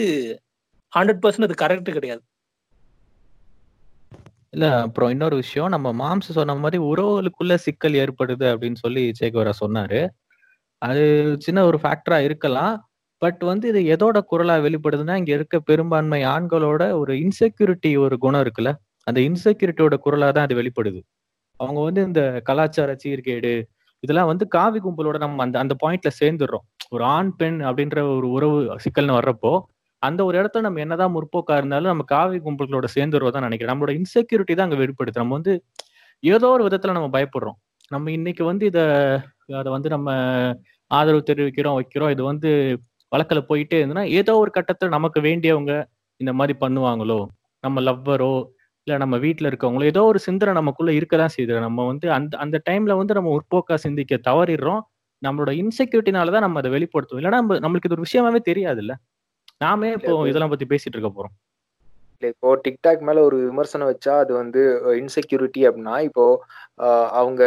ஹண்ட்ரட் 0.94 1.22
பர்சன்ட் 1.24 1.48
அது 1.48 1.56
கரெக்ட் 1.64 1.96
கிடையாது. 1.98 2.22
இல்ல 4.54 4.66
அப்புறம் 4.76 5.10
இன்னொரு 5.10 5.36
விஷயம் 5.36 5.70
நம்ம 5.70 5.90
மாம்ச 5.94 6.32
சொன்ன 6.32 6.56
மாதிரி 6.56 6.78
உறவுகளுக்குள்ள 6.84 7.56
சிக்கல் 7.56 7.94
ஏற்படுது 7.94 8.46
அப்படின்னு 8.54 8.76
சொல்லி 8.76 9.04
சேகவரா 9.20 9.54
சொன்னாரு. 9.64 10.00
அது 10.82 11.04
சின்ன 11.40 11.66
ஒரு 11.66 11.78
ஃபேக்டரா 11.84 12.20
இருக்கலாம். 12.24 12.74
பட் 13.22 13.42
வந்து 13.44 13.68
இது 13.68 13.82
எதோட 13.96 14.18
குரலா 14.32 14.56
வெளிப்படுதுன்னா 14.66 15.16
இங்க 15.16 15.32
இருக்க 15.34 15.60
பெரும்பான்மை 15.60 16.22
ஆண்களோட 16.26 16.84
ஒரு 16.92 17.14
இன்செக்யூரிட்டி 17.14 17.98
ஒரு 17.98 18.18
குணம் 18.18 18.44
இருக்குல்ல? 18.46 18.72
அந்த 19.08 19.20
இன்செக்யூரிட்டியோட 19.22 19.96
குரலா 20.06 20.30
தான் 20.32 20.48
அது 20.48 20.56
வெளிப்படுது. 20.62 21.00
அவங்க 21.60 21.80
வந்து 21.82 22.02
இந்த 22.04 22.22
கலாச்சார 22.44 22.92
சீர்கேடு 23.04 23.54
இதெல்லாம் 24.04 24.30
வந்து 24.30 24.46
காவி 24.48 24.80
கும்பலோட 24.80 25.18
நம்ம 25.18 25.44
அந்த 25.44 25.58
அந்த 25.60 25.74
பாயிண்ட்ல 25.84 26.12
சேர்ந்துடுறோம். 26.22 26.64
ஒரு 26.90 27.04
ஆண் 27.10 27.32
பெண் 27.36 27.60
அப்படின்ற 27.62 28.00
ஒரு 28.16 28.28
உறவு 28.32 28.58
சிக்கல்னு 28.86 29.18
வர்றப்போ 29.20 29.52
அந்த 30.02 30.22
ஒரு 30.26 30.36
இடத்துல 30.40 30.62
நம்ம 30.62 30.80
என்னதான் 30.80 31.14
முற்போக்கா 31.16 31.56
இருந்தாலும் 31.58 31.92
நம்ம 31.92 32.06
காவி 32.08 32.38
கும்பல்களோட 32.40 32.88
சேர்ந்துருவதான் 32.96 33.46
நினைக்கிறேன். 33.48 33.74
நம்மளோட 33.74 33.94
இன்செக்யூரிட்டி 34.00 34.54
தான் 34.56 34.68
அங்க 34.70 34.78
வெளிப்படுத்து 34.78 35.22
நம்ம 35.22 35.36
வந்து 35.40 35.54
ஏதோ 36.24 36.50
ஒரு 36.50 36.64
விதத்துல 36.68 36.96
நம்ம 36.98 37.10
பயப்படுறோம். 37.18 37.58
நம்ம 37.92 38.12
இன்னைக்கு 38.12 38.44
வந்து 38.46 38.66
இத 38.66 38.80
அதை 39.56 39.70
வந்து 39.72 39.90
நம்ம 39.90 40.10
ஆதரவு 40.92 41.24
தெரிவிக்கிறோம் 41.30 41.78
வைக்கிறோம். 41.80 42.12
இது 42.12 42.24
வந்து 42.24 42.50
வழக்கில் 43.12 43.48
போயிட்டே 43.50 43.78
இருந்ததுன்னா 43.80 44.06
ஏதோ 44.14 44.34
ஒரு 44.38 44.52
கட்டத்தில் 44.52 44.90
நமக்கு 44.90 45.20
வேண்டியவங்க 45.22 45.74
இந்த 46.20 46.32
மாதிரி 46.34 46.54
பண்ணுவாங்களோ? 46.62 47.20
நம்ம 47.64 47.82
லவ்வரோ 47.82 48.32
இல்லை 48.92 49.04
நம்ம 49.04 49.18
வீட்டில் 49.26 49.48
இருக்கவங்களோ 49.50 49.86
ஏதோ 49.92 50.02
ஒரு 50.12 50.20
சிந்தனை 50.26 50.54
நமக்குள்ள 50.58 50.92
இருக்கதான் 50.96 51.34
செய்யுது. 51.36 51.54
நம்ம 51.66 51.86
வந்து 51.92 52.08
அந்த 52.16 52.34
அந்த 52.44 52.58
டைம்ல 52.70 52.96
வந்து 53.02 53.16
நம்ம 53.18 53.30
முற்போக்கா 53.36 53.76
சிந்திக்க 53.84 54.18
தவறிடுறோம். 54.30 54.82
நம்மளோட 55.22 55.52
இன்செக்யூரிட்டினால 55.62 56.32
தான் 56.36 56.46
நம்ம 56.46 56.60
அதை 56.62 56.70
வெளிப்படுத்துவோம். 56.76 57.20
இல்லைன்னா 57.22 57.40
நம்ம 57.42 57.60
நம்மளுக்கு 57.66 57.90
இது 57.90 57.98
ஒரு 57.98 58.06
விஷயமாவே 58.08 58.42
தெரியாது 58.50 58.82
இல்ல 58.84 58.94
நாமே 59.64 59.90
இப்போ 59.98 60.14
இதெல்லாம் 60.32 60.54
பத்தி 60.54 60.68
பேசிட்டு 60.74 60.96
இருக்க 60.98 61.12
போறோம். 61.14 61.34
இப்போ 62.24 62.50
டிக்டாக் 62.66 63.02
மேல 63.08 63.20
ஒரு 63.28 63.38
விமர்சனம் 63.48 63.92
வச்சா 63.92 64.14
அது 64.24 64.32
வந்து 64.42 64.62
இன்செக்யூரிட்டி 65.02 65.62
அப்படின்னா 65.70 65.96
இப்போ 66.08 66.26
அவங்க 67.22 67.44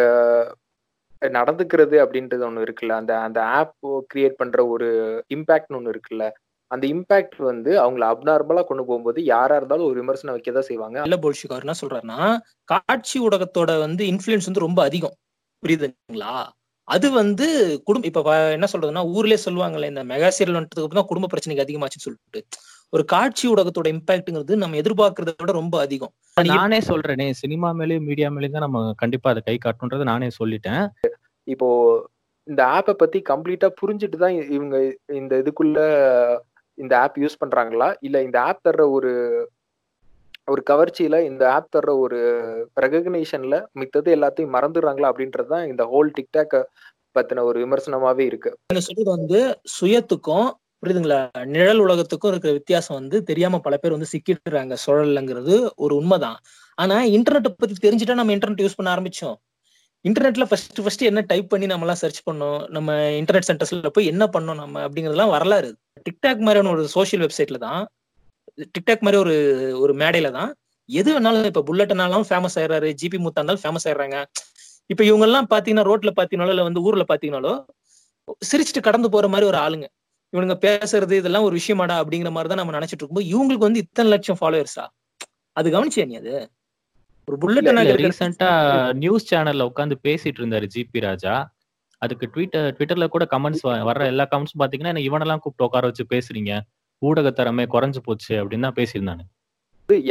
நடந்துக்கிறது 1.23 1.97
அப்படின்றது 2.05 2.43
ஒன்று 2.49 2.65
இருக்குல்ல. 2.67 2.97
அந்த 3.03 3.13
அந்த 3.27 3.41
ஆப் 3.59 3.77
கிரியேட் 4.13 4.41
பண்ற 4.41 4.59
ஒரு 4.75 4.89
இம்பாக்ட்னு 5.37 5.79
ஒன்று 5.81 5.95
இருக்குல்ல. 5.95 6.25
அந்த 6.75 6.85
இம்பாக்ட் 6.93 7.39
வந்து 7.51 7.71
அவங்கள 7.83 8.05
அப்நார்மலா 8.13 8.65
கொண்டு 8.69 8.85
போகும்போது 8.89 9.19
யாரா 9.35 9.57
இருந்தாலும் 9.61 9.89
ஒரு 9.91 9.99
விமர்சனம் 10.03 10.37
வைக்கதான் 10.37 10.69
செய்வாங்க. 10.71 10.99
இல்ல 11.09 11.19
போல்ஷிக் 11.25 11.55
அவர் 11.55 11.67
என்ன 11.67 11.77
சொல்றாருன்னா 11.83 12.21
காட்சி 12.73 13.17
ஊடகத்தோட 13.27 13.73
வந்து 13.87 14.05
இன்ஃபுளுன்ஸ் 14.13 14.49
வந்து 14.51 14.67
ரொம்ப 14.67 14.83
அதிகம். 14.89 15.17
புரியுதுங்களா? 15.63 16.35
அது 16.89 17.09
வந்து 17.21 17.47
குடும்ப 17.89 18.09
இப்ப 18.09 18.33
என்ன 18.57 18.67
சொல்றதுன்னா 18.73 19.03
ஊர்லயே 19.17 19.39
சொல்லுவாங்கல்ல 19.45 19.91
இந்த 19.93 20.03
மெகா 20.11 20.31
சீரியல் 20.37 20.59
வந்துட்டதுக்கு 20.59 20.99
தான் 20.99 21.11
குடும்ப 21.11 21.29
பிரச்சனைக்கு 21.33 21.65
அதிகமாச்சுன்னு 21.65 22.07
சொல்லிட்டு. 22.07 22.41
ஒரு 22.93 23.05
காட்சி 23.13 23.45
ஊடகத்தோட 23.53 23.89
இம்பாக்ட்ங்கிறது 23.95 24.57
நம்ம 24.63 24.77
எதிர்பார்க்கறத 24.81 25.33
விட 25.43 25.53
ரொம்ப 25.61 25.77
அதிகம். 25.85 26.13
நானே 26.37 26.81
சொல்றேனே 26.91 27.29
சினிமா 27.43 27.69
மேலேயும் 27.79 28.09
மீடியா 28.09 28.29
மேலேயும் 28.35 28.57
தான் 28.57 28.67
நம்ம 28.67 28.83
கண்டிப்பா 29.03 29.31
அதை 29.33 29.43
கை 29.49 29.57
காட்டுன்றதை 29.65 30.07
நானே 30.13 30.29
சொல்லிட்டேன். 30.41 30.85
இப்போ 31.49 31.69
இந்த 32.49 32.63
ஆப்பை 32.77 32.95
பத்தி 33.03 33.19
கம்ப்ளீட்டா 33.31 33.69
புரிஞ்சுட்டு 33.81 34.19
தான் 34.25 34.37
இவங்க 34.57 34.77
இந்த 35.21 35.35
இதுக்குள்ள 35.43 35.79
இந்த 36.79 37.01
ஆப் 37.01 37.19
யூஸ் 37.19 37.41
பண்றாங்களா? 37.45 37.95
இல்ல 38.01 38.23
இந்த 38.23 38.41
ஆப் 38.43 38.65
தர்ற 38.69 38.91
ஒரு 38.91 39.13
ஒரு 40.47 40.63
கவர்ச்சியில 40.71 41.25
இந்த 41.25 41.53
ஆப் 41.53 41.71
தர்ற 41.75 41.99
ஒரு 41.99 42.19
ரெகக்னேஷன்ல 42.81 43.57
மித்தது 43.73 44.17
எல்லாத்தையும் 44.17 44.55
மறந்துடுறாங்களா 44.57 45.11
அப்படின்றதுதான் 45.13 45.67
இந்த 45.67 45.83
ஹோல் 45.85 46.11
டிக்டாக் 46.19 46.57
பத்தின 47.17 47.43
ஒரு 47.43 47.59
விமர்சனமாவே 47.61 48.21
இருக்கு. 48.21 48.51
சொல்றது 48.81 49.11
வந்து 49.11 49.41
சுயத்துக்கும் 49.75 50.49
புரியுதுங்களா? 50.83 51.21
நிழல் 51.47 51.79
உலகத்துக்கும் 51.79 52.31
இருக்கிற 52.31 52.53
வித்தியாசம் 52.53 52.97
வந்து 52.97 53.23
தெரியாம 53.23 53.59
பல 53.59 53.77
பேர் 53.77 53.93
வந்து 53.93 54.13
சிக்கிடுறாங்க. 54.13 54.75
சுழல்லங்கிறது 54.85 55.55
ஒரு 55.77 55.97
உண்மைதான். 55.97 56.39
ஆனா 56.79 57.05
இன்டர்நெட்டை 57.07 57.53
பத்தி 57.57 57.89
தெரிஞ்சுட்டா 57.89 58.15
நம்ம 58.15 58.35
இன்டர்நெட் 58.37 58.65
யூஸ் 58.65 58.77
பண்ண 58.77 58.95
ஆரம்பிச்சோம். 58.97 59.37
இன்டர்நெட்ல 60.05 60.45
ஃபர்ஸ்ட் 60.49 60.81
ஃபர்ஸ்ட் 60.83 61.03
என்ன 61.03 61.21
டைப் 61.31 61.47
பண்ணி 61.53 61.67
நம்ம 61.67 61.85
எல்லாம் 61.87 62.01
சர்ச் 62.03 62.21
பண்ணோம் 62.27 62.59
நம்ம 62.69 62.89
இன்டர்நெட் 63.21 63.49
சென்டர்ஸ்ல 63.49 63.91
போய் 63.95 64.11
என்ன 64.13 64.25
பண்ணோம் 64.35 64.59
நம்ம 64.63 64.83
அப்படிங்கறதெல்லாம் 64.87 65.33
வரலாறு. 65.35 65.69
டிக்டாக் 66.07 66.43
மாதிரியான 66.47 66.73
ஒரு 66.75 66.83
சோசியல் 66.97 67.23
வெப்சைட்ல 67.25 67.59
தான் 67.67 67.83
டிக்டாக் 68.75 69.05
மாதிரி 69.07 69.19
ஒரு 69.25 69.35
ஒரு 69.85 69.93
மேடையில 70.03 70.31
தான் 70.31 70.51
எது 70.89 71.11
வேணாலும் 71.15 71.49
இப்ப 71.51 71.63
புல்லட்னாலும் 71.69 72.27
ஃபேமஸ் 72.29 72.57
ஆயிடுறாரு 72.61 72.89
ஜிபி 73.01 73.19
மூத்தா 73.25 73.41
இருந்தாலும் 73.41 73.63
ஃபேமஸ் 73.63 73.87
ஆயிடுறாங்க. 73.89 74.17
இப்ப 74.91 75.03
இவங்க 75.05 75.25
எல்லாம் 75.29 75.49
பாத்தீங்கன்னா 75.53 75.87
ரோட்ல 75.91 76.11
பாத்தீங்கனாலோ 76.19 76.55
இல்ல 76.55 76.65
வந்து 76.69 76.83
ஊர்ல 76.89 77.05
பாத்தீங்கனாலோ 77.13 77.53
சிரிச்சுட்டு 78.49 78.83
கடந்து 78.89 79.09
போற 79.15 79.27
மாதிரி 79.29 79.49
ஒரு 79.53 79.59
ஆளுங்க. 79.65 79.87
இவனுங்க 80.33 80.57
பேசுறது 80.67 81.15
இதெல்லாம் 81.21 81.47
ஒரு 81.49 81.55
விஷயமாடா 81.61 81.97
அப்படிங்கிற 82.03 82.31
மாதிரி 82.37 82.51
தான் 82.53 82.61
நம்ம 82.63 82.75
நினைச்சிட்டு 82.79 83.03
இருக்கும்போது 83.03 83.31
இவங்களுக்கு 83.35 83.69
வந்து 83.69 83.83
இத்தனை 83.85 84.09
லட்சம் 84.15 84.39
ஃபாலோவர்ஸா 84.41 84.85
அது 85.57 85.69
கவனிச்சியா 85.77 86.07
நீ 86.11 86.17
அது? 86.23 86.35
ஒரு 87.29 87.37
புல்லட் 87.43 87.69
ரீசெண்டா 88.05 88.49
நியூஸ் 89.03 89.29
சேனல்ல 89.31 89.67
உட்காந்து 89.71 89.97
பேசிட்டு 90.07 90.41
இருந்தாரு 90.41 90.67
ஜிபி 90.75 91.01
ராஜா. 91.07 91.35
அதுக்கு 92.03 92.27
ட்விட்டர் 92.33 92.67
ட்விட்டர்ல 92.77 93.07
கூட 93.15 93.25
கமெண்ட்ஸ் 93.35 93.63
வர்ற 93.89 94.03
எல்லா 94.13 94.25
கமெண்ட்ஸ் 94.33 94.59
பாத்தீங்கன்னா 94.63 95.03
இவனெல்லாம் 95.09 95.43
கூப்பிட்டு 95.45 95.67
உட்கார 95.69 95.89
வச்சு 95.91 96.05
பேசுறீங்க. 96.15 96.53
ஊடகத்தரமே 97.03 97.65
குறைஞ்சு 97.75 98.01
போச்சு 98.09 98.35
அப்படின்னு 98.41 98.67
தான் 98.69 98.79
பேசியிருந்தானு 98.81 99.25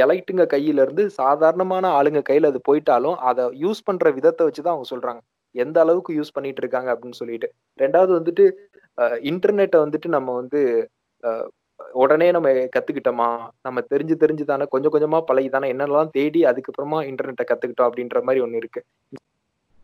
எலைட்டுங்க 0.01 0.43
கையில 0.53 0.81
இருந்து 0.85 1.03
சாதாரணமான 1.19 1.85
ஆளுங்க 1.99 2.19
கையில 2.29 2.49
அது 2.51 2.59
போயிட்டாலும் 2.67 3.15
அதை 3.29 3.43
யூஸ் 3.63 3.85
பண்ற 3.87 4.09
விதத்தை 4.17 4.43
வச்சுதான் 4.47 4.73
அவங்க 4.73 4.87
சொல்றாங்க. 4.91 5.21
எந்த 5.55 5.77
அளவுக்கு 5.83 6.11
யூஸ் 6.17 6.35
பண்ணிட்டு 6.35 6.61
இருக்காங்க 6.63 6.89
அப்படின்னு 6.93 7.19
சொல்லிட்டு. 7.21 7.47
ரெண்டாவது 7.79 8.11
வந்துட்டு 8.17 8.45
இன்டர்நெட்டை 9.31 9.79
வந்துட்டு 9.85 10.09
நம்ம 10.15 10.33
வந்து 10.39 10.61
உடனே 11.93 12.31
நம்ம 12.31 12.49
கத்துக்கிட்டோமா? 12.75 13.27
நம்ம 13.61 13.81
தெரிஞ்சு 13.81 14.15
தெரிஞ்சு 14.15 14.43
தானே 14.43 14.65
கொஞ்சம் 14.65 14.91
கொஞ்சமா 14.91 15.19
பழகி 15.21 15.49
தானே 15.49 15.73
என்னெல்லாம் 15.73 16.09
தேடி 16.09 16.41
அதுக்கப்புறமா 16.43 16.99
இன்டர்நெட்டை 17.09 17.45
கத்துக்கிட்டோம் 17.51 17.89
அப்படின்ற 17.89 18.23
மாதிரி 18.23 18.43
ஒண்ணு 18.45 18.55
இருக்கு. 18.55 18.81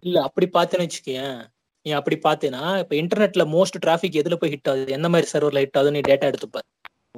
இல்ல 0.03 0.21
அப்படி 0.21 0.49
பார்த்தேன்னு 0.53 0.85
வச்சுக்கேன் 0.87 1.37
நீ 1.85 1.91
அப்படி 1.91 2.19
பார்த்தேன்னா 2.23 2.79
இப்ப 2.79 2.95
இன்டர்நெட்ல 2.95 3.43
மோஸ்ட் 3.45 3.77
டிராஃபிக் 3.85 4.19
எதுல 4.21 4.35
போய் 4.35 4.49
ஹிட் 4.49 4.69
ஆகுது? 4.69 4.91
எந்த 4.91 5.09
மாதிரி 5.09 5.27
சர்வர்ல 5.33 5.59
ஹிட் 5.59 5.77
ஆகுது? 5.77 5.91
நீ 5.91 5.99
டேட்டா 5.99 6.29
எடுத்துப்பாரு 6.31 6.67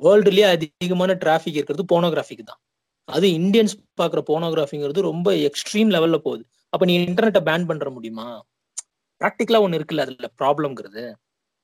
வேர்ல்டுலயே 0.02 0.48
அதிகமான 0.52 1.14
டிராஃபிக் 1.14 1.58
இருக்கிறது 1.60 1.86
போனோகிராஃபிக் 1.92 2.44
தான். 2.44 2.60
அது 3.10 3.28
இந்தியன்ஸ் 3.28 3.74
பாக்குற 4.02 4.22
போனோகிராஃபிங்கிறது 4.28 5.02
ரொம்ப 5.02 5.34
எக்ஸ்ட்ரீம் 5.48 5.90
லெவல்ல 5.92 6.18
போகுது. 6.18 6.44
அப்ப 6.70 6.86
நீ 6.86 6.94
இன்டர்நெட்டை 7.06 7.42
பேன் 7.42 7.68
பண்ற 7.68 7.90
முடியுமா? 7.90 8.28
ப்ராக்டிக்கலா 9.22 9.62
ஒண்ணு 9.66 9.78
இருக்குல்ல 9.80 10.00
அதுல 10.00 10.30
ப்ராப்ளம்ங்கிறது 10.40 11.04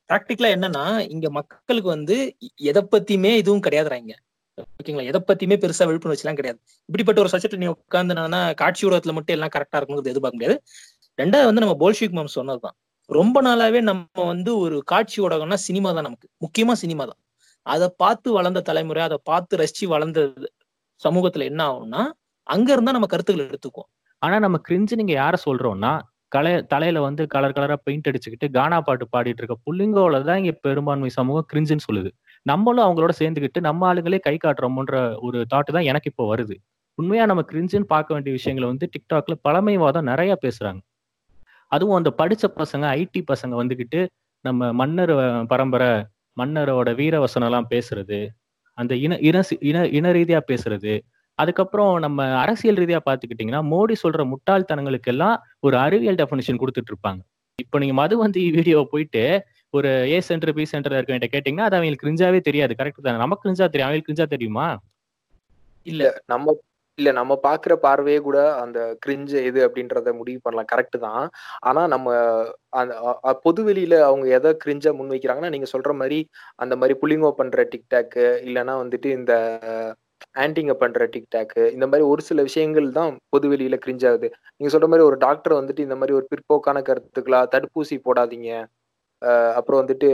ப்ராக்டிக்கலா 0.10 0.50
என்னன்னா 0.56 0.84
இங்க 1.14 1.30
மக்களுக்கு 1.30 1.90
வந்து 1.90 2.16
எதை 2.70 2.82
பத்தியுமே 2.92 3.32
இதுவும் 3.42 3.64
கிடையாதுறாங்க. 3.64 4.14
ஓகேங்களா? 4.80 5.08
எதை 5.12 5.20
பத்தியுமே 5.28 5.56
பெருசா 5.64 5.86
வச்சுலாம் 6.14 6.38
கிடையாது. 6.40 6.60
இப்படிப்பட்ட 6.90 7.20
ஒரு 7.24 7.32
சப்ஜெக்ட் 7.34 7.62
நீ 7.64 7.68
உட்காந்துனா 7.68 8.54
காட்சி 8.54 8.84
ஊடகத்துல 8.88 9.14
மட்டும் 9.18 9.36
எல்லாம் 9.38 9.54
கரெக்டா 9.56 9.78
இருக்கணுங்கிறது 9.80 10.14
எதிர்பார்க்க 10.14 10.40
முடியாது. 10.40 10.56
ரெண்டாவது 11.20 11.50
வந்து 11.50 11.64
நம்ம 11.64 11.76
போல்ஷிக் 11.84 12.16
மேம் 12.18 12.36
சொன்னதுதான் 12.38 12.76
ரொம்ப 13.10 13.42
நாளாவே 13.42 13.82
நம்ம 13.82 14.26
வந்து 14.32 14.52
ஒரு 14.58 14.78
காட்சி 14.84 15.18
ஊடகம்னா 15.22 15.58
சினிமா 15.68 15.90
தான் 15.92 16.08
நமக்கு. 16.08 16.28
முக்கியமா 16.46 16.74
சினிமா 16.84 17.04
தான். 17.06 17.20
அதை 17.66 17.88
பார்த்து 17.98 18.28
வளர்ந்த 18.32 18.62
தலைமுறை 18.62 19.02
அதை 19.04 19.18
பார்த்து 19.24 19.58
ரசிச்சு 19.58 19.86
வளர்ந்த 19.86 20.20
சமூகத்துல 21.02 21.48
என்ன 21.52 21.62
ஆகும்னா 21.70 22.02
அங்க 22.48 22.68
இருந்தா 22.72 22.92
நம்ம 22.92 23.08
கருத்துக்கள் 23.14 23.50
எடுத்துக்குவோம். 23.50 23.90
ஆனா 24.22 24.36
நம்ம 24.40 24.58
கிரிஞ்சு 24.68 24.96
நீங்க 24.96 25.14
யார 25.14 25.36
சொல்றோம்னா 25.46 25.94
கலை 26.32 26.52
தலையில 26.72 27.02
வந்து 27.08 27.24
கலர் 27.34 27.56
கலரா 27.58 27.76
பெயிண்ட் 27.88 28.08
அடிச்சுக்கிட்டு 28.10 28.48
கானா 28.58 28.78
பாட்டு 28.88 29.06
பாடிட்டு 29.14 29.42
இருக்க 29.42 29.56
புள்ளிங்கோல 29.68 30.20
தான் 30.30 30.40
இங்க 30.42 30.54
பெரும்பான்மை 30.68 31.10
சமூகம் 31.18 31.48
கிரிஞ்சுன்னு 31.52 31.86
சொல்லுது. 31.90 32.10
நம்மளும் 32.46 32.86
அவங்களோட 32.88 33.14
சேர்ந்துக்கிட்டு 33.22 33.62
நம்ம 33.68 33.88
ஆளுங்களே 33.90 34.20
கை 34.28 34.36
காட்டுறோம்ன்ற 34.46 34.98
ஒரு 35.28 35.40
தாட்டு 35.54 35.72
தான் 35.78 35.88
எனக்கு 35.92 36.10
இப்போ 36.12 36.26
வருது. 36.34 36.56
உண்மையா 36.98 37.24
நம்ம 37.32 37.42
கிரிஞ்சுன்னு 37.52 37.90
பார்க்க 37.96 38.16
வேண்டிய 38.16 38.34
விஷயங்களை 38.40 38.68
வந்து 38.74 38.86
டிக்டாக்ல 38.94 39.36
பழமைவாதம் 39.48 40.10
நிறைய 40.12 40.34
பேசுறாங்க. 40.46 40.80
அதுவும் 41.72 41.98
அந்த 42.00 42.12
படிச்ச 42.22 42.46
பசங்க 42.62 42.86
ஐடி 43.00 43.22
பசங்க 43.32 43.54
வந்துக்கிட்டு 43.62 44.02
நம்ம 44.46 44.72
மன்னர் 44.82 45.14
பரம்பரை 45.54 45.92
மன்னரோட 46.38 46.90
வீரவசனம் 47.00 47.50
எல்லாம் 47.50 47.70
பேசுறது. 47.74 48.20
அந்த 48.78 48.94
இன 49.06 49.14
இன 49.30 49.38
இன 49.70 49.78
இன 49.98 50.08
ரீதியா 50.18 50.40
பேசுறது. 50.52 50.94
அதுக்கப்புறம் 51.38 51.92
நம்ம 52.00 52.28
அரசியல் 52.42 52.80
ரீதியா 52.82 53.00
பாத்துக்கிட்டீங்கன்னா 53.06 53.62
மோடி 53.72 53.96
சொல்ற 54.04 54.22
முட்டாள்தனங்களுக்கு 54.32 55.12
எல்லாம் 55.14 55.36
ஒரு 55.64 55.76
அறிவியல் 55.86 56.20
டெஃபினிஷன் 56.22 56.62
கொடுத்துட்டு 56.62 56.92
இருப்பாங்க 56.94 57.22
இப்போ 57.60 57.78
நீங்க 57.80 57.96
மதுவந்தி 58.00 58.44
வீடியோ 58.58 58.80
போயிட்டு 58.92 59.24
ஒரு 59.74 59.90
ஏ 60.12 60.18
சென்டர் 60.28 60.54
பி 60.58 60.64
சென்டர்ல 60.72 61.00
இருக்கவங்க 61.00 61.30
கேட்டீங்கன்னா 61.34 61.68
அது 61.68 61.78
அவங்களுக்கு 61.78 62.06
கிரிஞ்சாவே 62.06 62.40
தெரியாது. 62.42 62.74
கரெக்ட் 62.80 63.08
தானே? 63.08 63.18
நமக்கு 63.24 63.44
கிரிஞ்சா 63.46 63.68
தெரியும். 63.68 63.88
அவங்களுக்கு 63.88 64.10
கிரிஞ்சா 64.10 64.28
தெரியுமா? 64.36 64.68
இல்ல 65.86 66.04
நம்ம 66.28 66.56
இல்ல 66.98 67.10
நம்ம 67.18 67.34
பாக்குற 67.44 67.74
பார்வையே 67.78 68.20
கூட 68.20 68.38
அந்த 68.62 68.80
கிரிஞ்ச 69.04 69.32
எது 69.50 69.60
அப்படின்றத 69.66 70.12
முடிவு 70.20 70.40
பண்ணலாம். 70.46 70.70
கரெக்ட் 70.72 70.98
தான். 71.04 71.26
ஆனா 71.62 71.82
நம்ம 71.88 72.08
அந்த 72.74 72.94
பொது 73.46 73.62
வெளியில 73.68 73.96
அவங்க 74.08 74.26
எதை 74.38 74.52
கிரிஞ்சா 74.64 74.92
முன்வைக்கிறாங்கன்னா 75.00 75.54
நீங்க 75.56 75.68
சொல்ற 75.74 75.94
மாதிரி 76.00 76.20
அந்த 76.60 76.76
மாதிரி 76.76 76.96
புள்ளிங்கோ 77.02 77.32
பண்ற 77.40 77.66
டிக்டாக்கு 77.74 78.26
இல்லைன்னா 78.48 78.76
வந்துட்டு 78.84 79.12
இந்த 79.20 79.34
ஆன்டிங்க 80.44 80.74
பண்ற 80.82 81.06
டிக்டாக்கு 81.14 81.62
இந்த 81.76 81.86
மாதிரி 81.88 82.06
ஒரு 82.12 82.22
சில 82.22 82.42
விஷயங்கள் 82.42 82.88
தான் 82.98 83.14
பொது 83.34 83.48
வெளியில 83.54 83.76
கிரிஞ்ச் 83.86 84.06
ஆகுது. 84.10 84.28
நீங்க 84.58 84.72
சொல்ற 84.76 84.88
மாதிரி 84.92 85.08
ஒரு 85.10 85.18
டாக்டர் 85.26 85.60
வந்துட்டு 85.60 85.86
இந்த 85.88 85.96
மாதிரி 86.00 86.16
ஒரு 86.20 86.26
பிற்போக்கான 86.32 86.82
கருத்துக்களா 86.90 87.42
தடுப்பூசி 87.56 87.98
போடாதீங்க. 88.08 88.50
அப்புறம் 89.58 89.82
வந்துட்டு 89.84 90.10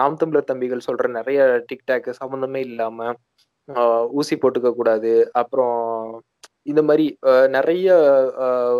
நாம் 0.00 0.20
தமிழர் 0.20 0.50
தம்பிகள் 0.50 0.86
சொல்ற 0.88 1.06
நிறைய 1.18 1.40
டிக்டாக் 1.70 2.08
சம்மந்தமே 2.22 2.60
இல்லாம 2.70 2.98
ஊசி 4.20 4.36
போட்டுக்க 4.36 4.70
கூடாது. 4.74 5.12
அப்புறம் 5.40 5.80
இந்த 6.70 6.80
மாதிரி 6.88 7.04
நிறைய 7.56 7.86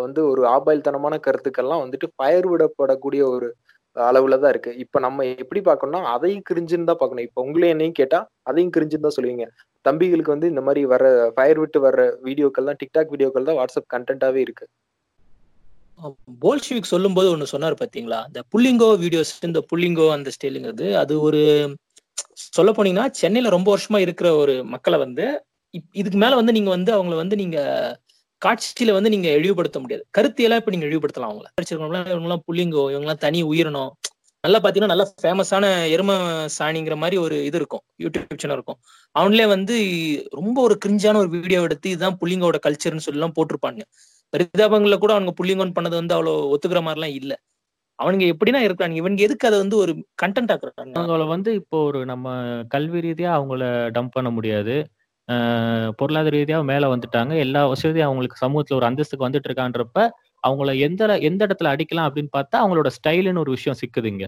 வந்து 0.03 0.21
ஒரு 0.31 0.41
ஆபாயல்தனமான 0.55 1.15
கருத்துக்கள்லாம் 1.25 1.83
வந்துட்டு 1.85 2.07
ஃபயர் 2.15 2.47
விடப்படக்கூடிய 2.51 3.21
ஒரு 3.35 3.47
அளவுல 3.95 4.37
தான் 4.43 4.53
இருக்கு. 4.53 4.71
இப்ப 4.83 4.99
நம்ம 5.05 5.25
எப்படி 5.43 5.61
பார்க்கணும்னா 5.67 6.01
அதையும் 6.15 6.45
கிரிஞ்சுன்னு 6.49 6.89
தான் 6.89 6.99
பார்க்கணும். 7.01 7.25
இப்ப 7.27 7.41
உங்களே 7.47 7.71
என்னையும் 7.73 7.97
கேட்டா 8.01 8.19
அதையும் 8.49 8.73
கிரிஞ்சுன்னு 8.75 9.05
தான் 9.07 9.17
சொல்லுவீங்க. 9.17 9.45
தம்பிகளுக்கு 9.85 10.35
வந்து 10.35 10.51
இந்த 10.51 10.61
மாதிரி 10.67 10.81
வர 10.93 11.03
ஃபயர் 11.35 11.61
விட்டு 11.63 11.79
வர்ற 11.85 12.03
வீடியோக்கள் 12.27 12.69
தான் 12.69 12.79
டிக்டாக் 12.81 13.13
வீடியோக்கள் 13.13 13.47
தான் 13.49 13.59
வாட்ஸ்அப் 13.59 13.91
கண்டென்ட்டாவே 13.95 14.41
இருக்கு. 14.45 14.65
போல்ஷிவிக் 16.43 16.91
சொல்லும் 16.91 17.15
போது 17.17 17.27
ஒண்ணு 17.33 17.53
சொன்னார் 17.53 17.81
பாத்தீங்களா? 17.81 18.19
இந்த 18.29 18.39
புள்ளிங்கோ 18.53 18.89
வீடியோஸ் 19.03 19.33
இந்த 19.49 19.59
புள்ளிங்கோ 19.71 20.07
அந்த 20.15 20.29
ஸ்டைலுங்கிறது 20.35 20.87
அது 21.01 21.13
ஒரு 21.27 21.41
சொல்ல 22.57 22.69
போனீங்கன்னா 22.77 23.05
சென்னையில 23.21 23.51
ரொம்ப 23.55 23.67
வருஷமா 23.73 23.99
இருக்கிற 24.05 24.27
ஒரு 24.41 24.53
மக்களை 24.73 24.97
வந்து 25.05 25.25
இதுக்கு 25.99 26.19
மேல 26.23 26.37
வந்து 26.39 26.55
நீங்க 26.57 26.69
வந்து 26.75 26.91
அவங்கள 26.95 27.15
வந்து 27.21 27.35
நீங்க 27.41 27.59
காட்சியில 28.43 28.91
வந்து 28.91 29.09
நீங்க 29.09 29.29
இழிவுபடுத்த 29.39 29.77
முடியாது. 29.79 30.03
கருத்தியெல்லாம் 30.17 30.61
இப்ப 30.61 30.71
நீங்க 30.71 30.87
இழிவுபடுத்தலாம் 30.87 31.31
அவங்கள. 31.31 31.47
படிச்சிருக்கவங்களாம் 31.57 32.09
இவங்கெல்லாம் 32.13 32.45
புள்ளிங்கோ 32.47 32.83
இவங்கெல்லாம் 32.93 33.23
தனி 33.25 33.41
உயிரினம். 33.51 33.91
நல்லா 34.43 34.59
பாத்தீங்கன்னா 34.59 34.93
நல்லா 34.93 35.07
ஃபேமஸான 35.21 35.65
எரும 35.91 36.13
சாணிங்கிற 36.57 36.95
மாதிரி 36.97 37.17
ஒரு 37.17 37.35
இது 37.45 37.57
இருக்கும். 37.61 37.83
யூடியூப் 38.03 38.41
சேனல் 38.41 38.57
இருக்கும். 38.57 38.79
அவன்லயே 39.15 39.47
வந்து 39.53 39.75
ரொம்ப 40.39 40.57
ஒரு 40.61 40.75
கிரிஞ்சான 40.83 41.19
ஒரு 41.23 41.29
வீடியோ 41.37 41.59
எடுத்து 41.63 41.89
இதுதான் 41.89 42.17
புள்ளிங்கோட 42.21 42.59
கல்ச்சர்னு 42.65 43.05
சொல்லி 43.05 43.19
எல்லாம் 43.19 43.35
போட்டிருப்பாங்க. 43.37 43.81
பரிதாபங்கள்ல 44.33 44.97
கூட 44.99 45.11
அவனுங்க 45.15 45.35
புள்ளிங்கோன் 45.39 45.75
பண்ணது 45.77 45.95
வந்து 46.01 46.15
அவ்வளவு 46.17 46.49
ஒத்துக்கிற 46.53 46.81
மாதிரிலாம் 46.87 47.15
இல்ல. 47.21 47.33
அவனுங்க 47.99 48.25
எப்படின்னா 48.33 48.61
இருக்கிறாங்க 48.67 48.95
இவனுங்க 49.01 49.23
எதுக்கு 49.27 49.47
அதை 49.49 49.57
வந்து 49.59 49.77
ஒரு 49.77 49.91
கண்டென்ட் 50.23 50.53
ஆக்குறாங்க 50.53 50.95
அவங்கள 50.99 51.25
வந்து 51.33 51.49
இப்போ 51.61 51.77
ஒரு 51.89 51.99
நம்ம 52.05 52.27
கல்வி 52.71 52.99
ரீதியா 53.07 53.31
அவங்கள 53.37 53.63
டம்ப் 53.95 54.15
பண்ண 54.17 54.29
முடியாது. 54.31 54.75
பொருளாதார 55.97 56.31
ரீதியாக 56.37 56.63
மேலே 56.63 56.87
வந்துட்டாங்க. 56.93 57.33
எல்லா 57.45 57.61
வசதியும் 57.67 58.07
அவங்களுக்கு 58.07 58.37
சமூகத்தில் 58.37 58.77
ஒரு 58.79 58.87
அந்தஸ்துக்கு 58.89 59.27
வந்துட்டு 59.27 59.49
இருக்கான்றப்ப 59.49 59.97
அவங்கள 60.43 60.71
எந்த 60.79 61.03
எந்த 61.29 61.41
இடத்துல 61.47 61.71
அடிக்கலாம் 61.75 62.07
அப்படின்னு 62.09 62.31
பார்த்தா 62.37 62.57
அவங்களோட 62.63 62.89
ஸ்டைலுன்னு 62.97 63.43
ஒரு 63.45 63.51
விஷயம் 63.51 63.77
சிக்குது 63.81 64.09
இங்கே. 64.13 64.27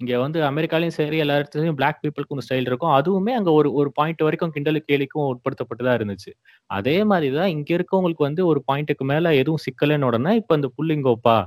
இங்கே 0.00 0.16
வந்து 0.16 0.38
அமெரிக்காலையும் 0.50 0.96
சரி 0.98 1.18
எல்லா 1.18 1.34
இடத்துலையும் 1.40 1.78
பிளாக் 1.80 2.00
பீப்புளுக்கு 2.02 2.36
ஒரு 2.36 2.44
ஸ்டைல் 2.46 2.68
இருக்கும். 2.70 2.94
அதுவுமே 2.98 3.32
அங்கே 3.38 3.52
ஒரு 3.52 3.70
ஒரு 3.74 3.90
பாயிண்ட் 3.94 4.22
வரைக்கும் 4.22 4.54
கிண்டலு 4.56 4.80
கேலிக்கும் 4.90 5.28
உட்படுத்தப்பட்டுதான் 5.32 5.96
இருந்துச்சு. 5.98 6.32
அதே 6.70 6.96
மாதிரி 7.04 7.30
தான் 7.38 7.52
இங்கே 7.56 7.74
இருக்கவங்களுக்கு 7.78 8.28
வந்து 8.28 8.44
ஒரு 8.52 8.62
பாயிண்ட்டுக்கு 8.68 9.06
மேலே 9.12 9.30
எதுவும் 9.42 9.64
சிக்கலைன்னு 9.66 10.08
உடனே 10.12 10.34
இப்போ 10.42 10.56
இந்த 10.60 10.70
புள்ளிங்கோப்பா 10.78 11.38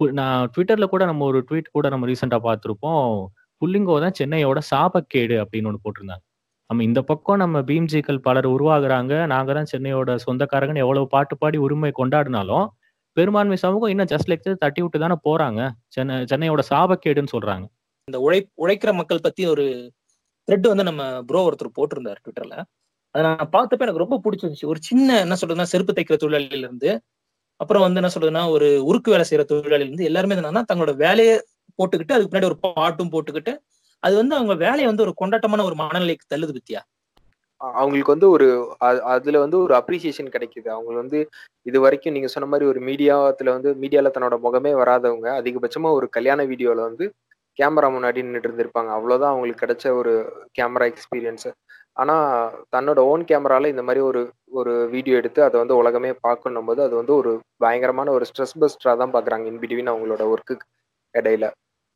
நான் 0.00 0.50
ட்விட்டரில் 0.54 0.92
கூட 0.94 1.04
நம்ம 1.04 1.24
ஒரு 1.24 1.40
ட்வீட் 1.50 1.68
கூட 1.72 1.86
நம்ம 1.88 2.06
ரீசெண்டாக 2.08 2.42
பார்த்துருப்போம். 2.48 3.10
புள்ளிங்கோ 3.62 3.96
தான் 4.00 4.16
சென்னையோட 4.20 4.60
சாபக்கேடு 4.72 5.36
அப்படின்னு 5.42 5.70
ஒன்று 5.70 5.84
போட்டிருந்தாங்க. 5.86 6.24
நம்ம 6.72 6.84
இந்த 6.88 7.00
பக்கம் 7.08 7.40
நம்ம 7.42 7.56
பீம்ஜிக்கள் 7.68 8.18
பலர் 8.26 8.46
உருவாகுறாங்க. 8.52 9.14
நாங்க 9.32 9.50
தான் 9.56 9.68
சென்னையோட 9.72 10.10
சொந்தக்காரங்கன்னு 10.24 10.82
எவ்வளவு 10.84 11.06
பாட்டு 11.14 11.34
பாடி 11.42 11.58
உரிமை 11.64 11.90
கொண்டாடினாலும் 11.98 12.66
பெரும்பான்மை 13.16 13.56
சமூகம் 13.64 13.90
இன்னும் 13.92 14.10
ஜஸ்ட் 14.12 14.30
லைக் 14.30 14.46
தட்டி 14.62 14.80
விட்டு 14.82 14.98
தானே 15.02 15.16
போறாங்க. 15.26 15.60
சென்னை 15.94 16.14
சென்னையோட 16.30 16.62
சாபக்கேடுன்னு 16.70 17.32
சொல்றாங்க. 17.34 17.64
இந்த 18.08 18.18
உழை 18.26 18.38
உழைக்கிற 18.62 18.92
மக்கள் 19.00 19.24
பத்தி 19.26 19.42
ஒரு 19.52 19.64
த்ரெட் 20.48 20.70
வந்து 20.72 20.86
நம்ம 20.90 21.02
ப்ரோ 21.28 21.42
ஒருத்தர் 21.48 21.76
போட்டிருந்தார் 21.78 22.20
ட்விட்டர்ல 22.24 22.56
அதை 23.14 23.22
நான் 23.26 23.52
பார்த்தப்ப 23.56 23.86
எனக்கு 23.86 24.04
ரொம்ப 24.04 24.18
பிடிச்சிருந்துச்சு. 24.24 24.70
ஒரு 24.72 24.80
சின்ன 24.88 25.08
என்ன 25.24 25.36
சொல்றதுன்னா 25.42 25.68
செருப்பு 25.74 25.94
தைக்கிற 25.98 26.18
தொழிலாளியில 26.22 26.66
இருந்து 26.68 26.90
அப்புறம் 27.60 27.84
வந்து 27.86 28.00
என்ன 28.02 28.12
சொல்றதுன்னா 28.14 28.44
ஒரு 28.56 28.68
உருக்கு 28.90 29.14
வேலை 29.14 29.26
செய்யற 29.30 29.44
தொழிலாளில 29.50 29.86
இருந்து 29.86 30.08
எல்லாருமே 30.10 30.36
என்னன்னா 30.36 30.64
தங்களோட 30.72 30.94
வேலையை 31.04 31.36
போட்டுக்கிட்டு 31.78 32.16
அதுக்கு 32.16 32.32
பின்னாடி 32.32 32.50
ஒரு 32.52 32.60
பாட்டும் 32.68 33.12
போட்டுக்கிட்டு 33.14 33.54
அது 34.02 34.14
வந்து 34.20 34.34
அவங்க 34.38 34.54
வேலையை 34.62 34.86
வந்து 34.88 35.04
ஒரு 35.06 35.14
கொண்டாட்டமான 35.18 35.64
ஒரு 35.68 35.76
மனநிலைக்கு 35.82 36.26
தள்ளுது 36.26 36.54
பத்தியா? 36.56 36.80
அவங்களுக்கு 37.60 38.14
வந்து 38.14 38.28
ஒரு 38.34 38.46
அதுல 39.10 39.40
வந்து 39.42 39.56
ஒரு 39.64 39.74
அப்ரிசியேஷன் 39.78 40.32
கிடைக்குது. 40.34 40.68
அவங்க 40.74 40.92
வந்து 41.02 41.18
இது 41.66 41.78
வரைக்கும் 41.84 42.14
நீங்க 42.16 42.28
சொன்ன 42.32 42.48
மாதிரி 42.52 42.66
ஒரு 42.70 42.80
மீடியாத்துல 42.88 43.52
வந்து 43.56 43.70
மீடியால 43.82 44.10
தன்னோட 44.14 44.36
முகமே 44.46 44.72
வராதவங்க 44.80 45.28
அதிகபட்சமா 45.40 45.90
ஒரு 45.98 46.06
கல்யாண 46.16 46.40
வீடியோல 46.50 46.82
வந்து 46.88 47.06
கேமரா 47.58 47.88
முன்னாடி 47.94 48.20
நின்றுட்டு 48.22 48.48
இருந்திருப்பாங்க. 48.48 48.90
அவ்வளவுதான் 48.96 49.32
அவங்களுக்கு 49.32 49.62
கிடைச்ச 49.62 49.86
ஒரு 50.00 50.12
கேமரா 50.58 50.86
எக்ஸ்பீரியன்ஸ் 50.92 51.48
ஆனா 51.96 52.14
தன்னோட 52.74 53.00
ஓன் 53.10 53.24
கேமரால 53.30 53.70
இந்த 53.72 53.82
மாதிரி 53.82 54.02
ஒரு 54.10 54.20
ஒரு 54.60 54.72
வீடியோ 54.94 55.16
எடுத்து 55.20 55.40
அதை 55.46 55.56
வந்து 55.62 55.78
உலகமே 55.80 56.12
பார்க்கணும் 56.26 56.68
போது 56.68 56.80
அது 56.86 56.94
வந்து 57.00 57.14
ஒரு 57.20 57.32
பயங்கரமான 57.60 58.12
ஒரு 58.16 58.26
ஸ்ட்ரெஸ் 58.30 58.56
பஸ்டரா 58.62 58.94
தான் 59.02 59.14
பாக்குறாங்க 59.16 59.46
இன்பிட்வீன் 59.52 59.92
அவங்களோட 59.92 60.24
ஒர்க்கு 60.34 60.54
இடையில. 61.14 61.46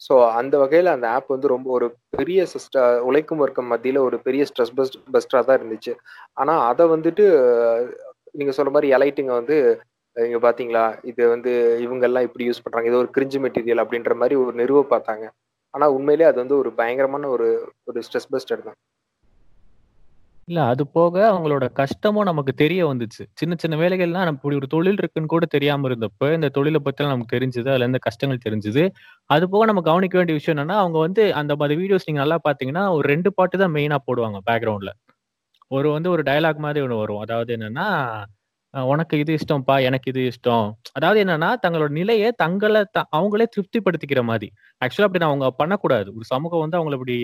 ஸோ 0.01 0.15
அந்த 0.39 0.55
வகையில் 0.63 0.95
அந்த 0.95 1.07
ஆப் 1.17 1.33
வந்து 1.35 1.49
ரொம்ப 1.55 1.69
ஒரு 1.77 1.87
பெரிய 2.17 2.41
சிஸ்ட 2.53 2.79
உழைக்கும் 3.09 3.43
வர்க்கம் 3.43 3.71
மத்தியில் 3.73 4.01
ஒரு 4.07 4.17
பெரிய 4.27 4.43
ஸ்ட்ரெஸ் 4.51 4.75
பஸ்ட் 4.79 4.99
பஸ்டராக 5.15 5.45
தான் 5.49 5.59
இருந்துச்சு. 5.61 5.93
ஆனால் 6.41 6.63
அதை 6.71 6.85
வந்துட்டு 6.95 7.25
நீங்கள் 8.39 8.57
சொல்கிற 8.59 8.73
மாதிரி 8.77 8.89
எலைட்டுங்க 8.97 9.33
வந்து 9.41 9.57
இங்கே 10.17 10.41
பார்த்தீங்களா 10.45 10.85
இது 11.11 11.23
வந்து 11.35 11.53
இவங்கெல்லாம் 11.85 12.27
இப்படி 12.29 12.45
யூஸ் 12.49 12.63
பண்ணுறாங்க 12.65 12.91
இது 12.91 13.03
ஒரு 13.03 13.11
கிரிஞ்சு 13.17 13.39
மெட்டீரியல் 13.45 13.83
அப்படின்ற 13.85 14.15
மாதிரி 14.23 14.37
ஒரு 14.43 14.53
நிறுவ 14.61 14.83
பார்த்தாங்க. 14.95 15.25
ஆனால் 15.75 15.95
உண்மையிலே 15.97 16.29
அது 16.31 16.39
வந்து 16.45 16.57
ஒரு 16.63 16.71
பயங்கரமான 16.81 17.29
ஒரு 17.37 17.49
ஒரு 17.91 17.99
ஸ்ட்ரெஸ் 18.07 18.31
பஸ்டர் 18.35 18.67
தான். 18.69 18.79
இல்ல 20.49 20.61
அது 20.67 20.83
போக 20.89 21.15
அவங்களோட 21.29 21.65
கஷ்டமும் 21.73 22.27
நமக்கு 22.29 22.53
தெரிய 22.55 22.81
வந்துச்சு. 22.87 23.23
சின்ன 23.35 23.55
சின்ன 23.59 23.75
வேலைகள்லாம் 23.77 24.27
நம்ம 24.27 24.39
இப்படி 24.39 24.57
ஒரு 24.57 24.69
தொழில் 24.75 24.99
இருக்குன்னு 24.99 25.31
கூட 25.33 25.45
தெரியாம 25.55 25.89
இருந்தப்ப, 25.89 26.29
இந்த 26.37 26.49
தொழில 26.57 26.79
பத்திலாம் 26.85 27.13
நமக்கு 27.15 27.35
தெரிஞ்சது. 27.37 27.67
அதுல 27.67 27.87
இருந்த 27.87 28.01
கஷ்டங்கள் 28.07 28.43
தெரிஞ்சது. 28.47 28.83
அது 29.31 29.45
போக 29.49 29.67
நம்ம 29.67 29.83
கவனிக்க 29.89 30.17
வேண்டிய 30.19 30.37
விஷயம் 30.39 30.57
என்னன்னா, 30.57 30.77
அவங்க 30.83 30.99
வந்து 31.01 31.25
அந்த 31.41 31.55
மாரி 31.57 31.77
வீடியோஸ் 31.83 32.07
நீங்க 32.09 32.21
நல்லா 32.23 32.39
பார்த்தீங்கன்னா, 32.47 32.85
ஒரு 32.97 33.07
2 33.09 33.33
பாட்டு 33.39 33.59
தான் 33.59 33.75
மெயினா 33.77 33.99
போடுவாங்க 34.09 34.41
பேக்கிரவுண்ட்ல. 34.49 34.93
ஒரு 35.71 35.89
வந்து 35.93 36.11
ஒரு 36.13 36.25
டயலாக் 36.27 36.65
மாரி 36.65 36.81
ஒண்ணு 36.83 37.03
வரும். 37.03 37.23
அதாவது 37.25 37.51
என்னன்னா, 37.57 37.89
அ 38.75 38.81
"உனக்கு 38.87 39.15
இது 39.23 39.33
இஷ்டம்ப்பா, 39.39 39.75
எனக்கு 39.87 40.09
இது 40.13 40.23
இஷ்டம்." 40.31 40.67
அதாவது 40.97 41.19
என்னன்னா, 41.23 41.51
தங்களோட 41.65 41.91
நிலைய 41.99 42.31
தங்கள 42.41 42.65
த 42.91 43.09
அவங்களே 43.13 43.47
திருப்திப்படுத்திக்கிற 43.55 44.21
மாரி. 44.27 44.49
ஆக்சுவலா 44.83 45.07
அப்படி 45.09 45.23
நான் 45.23 45.33
அவங்க 45.33 45.49
பண்ணக்கூடாது. 45.61 46.09
ஒரு 46.17 46.27
சமூகம் 46.31 46.63
வந்து 46.65 46.79
அவங்கள 46.79 46.97
இப்படி 46.99 47.17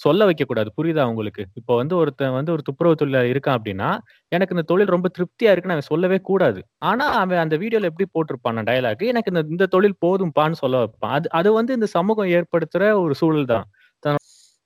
சொல்ல 0.00 0.26
வைக்கக்கூடாது. 0.28 0.70
புரியுதா 0.76 1.04
உங்களுக்கு? 1.10 1.42
இப்போ 1.60 1.72
வந்து 1.80 1.94
ஒருத்தன் 1.98 2.36
வந்து 2.36 2.52
ஒரு 2.52 2.62
துப்புரவு 2.68 2.98
தொழிலாளி 3.00 3.32
இருக்கான் 3.34 3.56
அப்படின்னா, 3.58 3.90
எனக்கு 4.32 4.54
இந்த 4.56 4.66
தொழில் 4.70 4.94
ரொம்ப 4.94 5.10
திருப்தியா 5.16 5.52
இருக்குன்னு 5.52 5.76
அவன் 5.78 5.90
சொல்லவே 5.90 6.18
கூடாது. 6.28 6.60
ஆனா, 6.84 7.06
அவன் 7.20 7.42
அந்த 7.44 7.56
வீடியோல 7.62 7.90
எப்படி 7.92 8.08
போட்டிருப்பான்னா 8.14 8.64
டயலாக், 8.68 9.04
எனக்கு 9.12 9.32
இந்த 9.34 9.44
இந்த 9.50 9.68
தொழில் 9.74 9.98
போதும்ப்பான்னு 10.04 10.60
சொல்ல 10.62 10.76
வைப்பான். 10.82 11.14
அது 11.18 11.28
அது 11.38 11.48
வந்து 11.58 11.72
இந்த 11.78 11.88
சமூகம் 11.96 12.32
ஏற்படுத்துற 12.36 12.74
ஒரு 13.02 13.16
சூழல் 13.20 13.50
தான். 13.52 13.66
த 14.02 14.08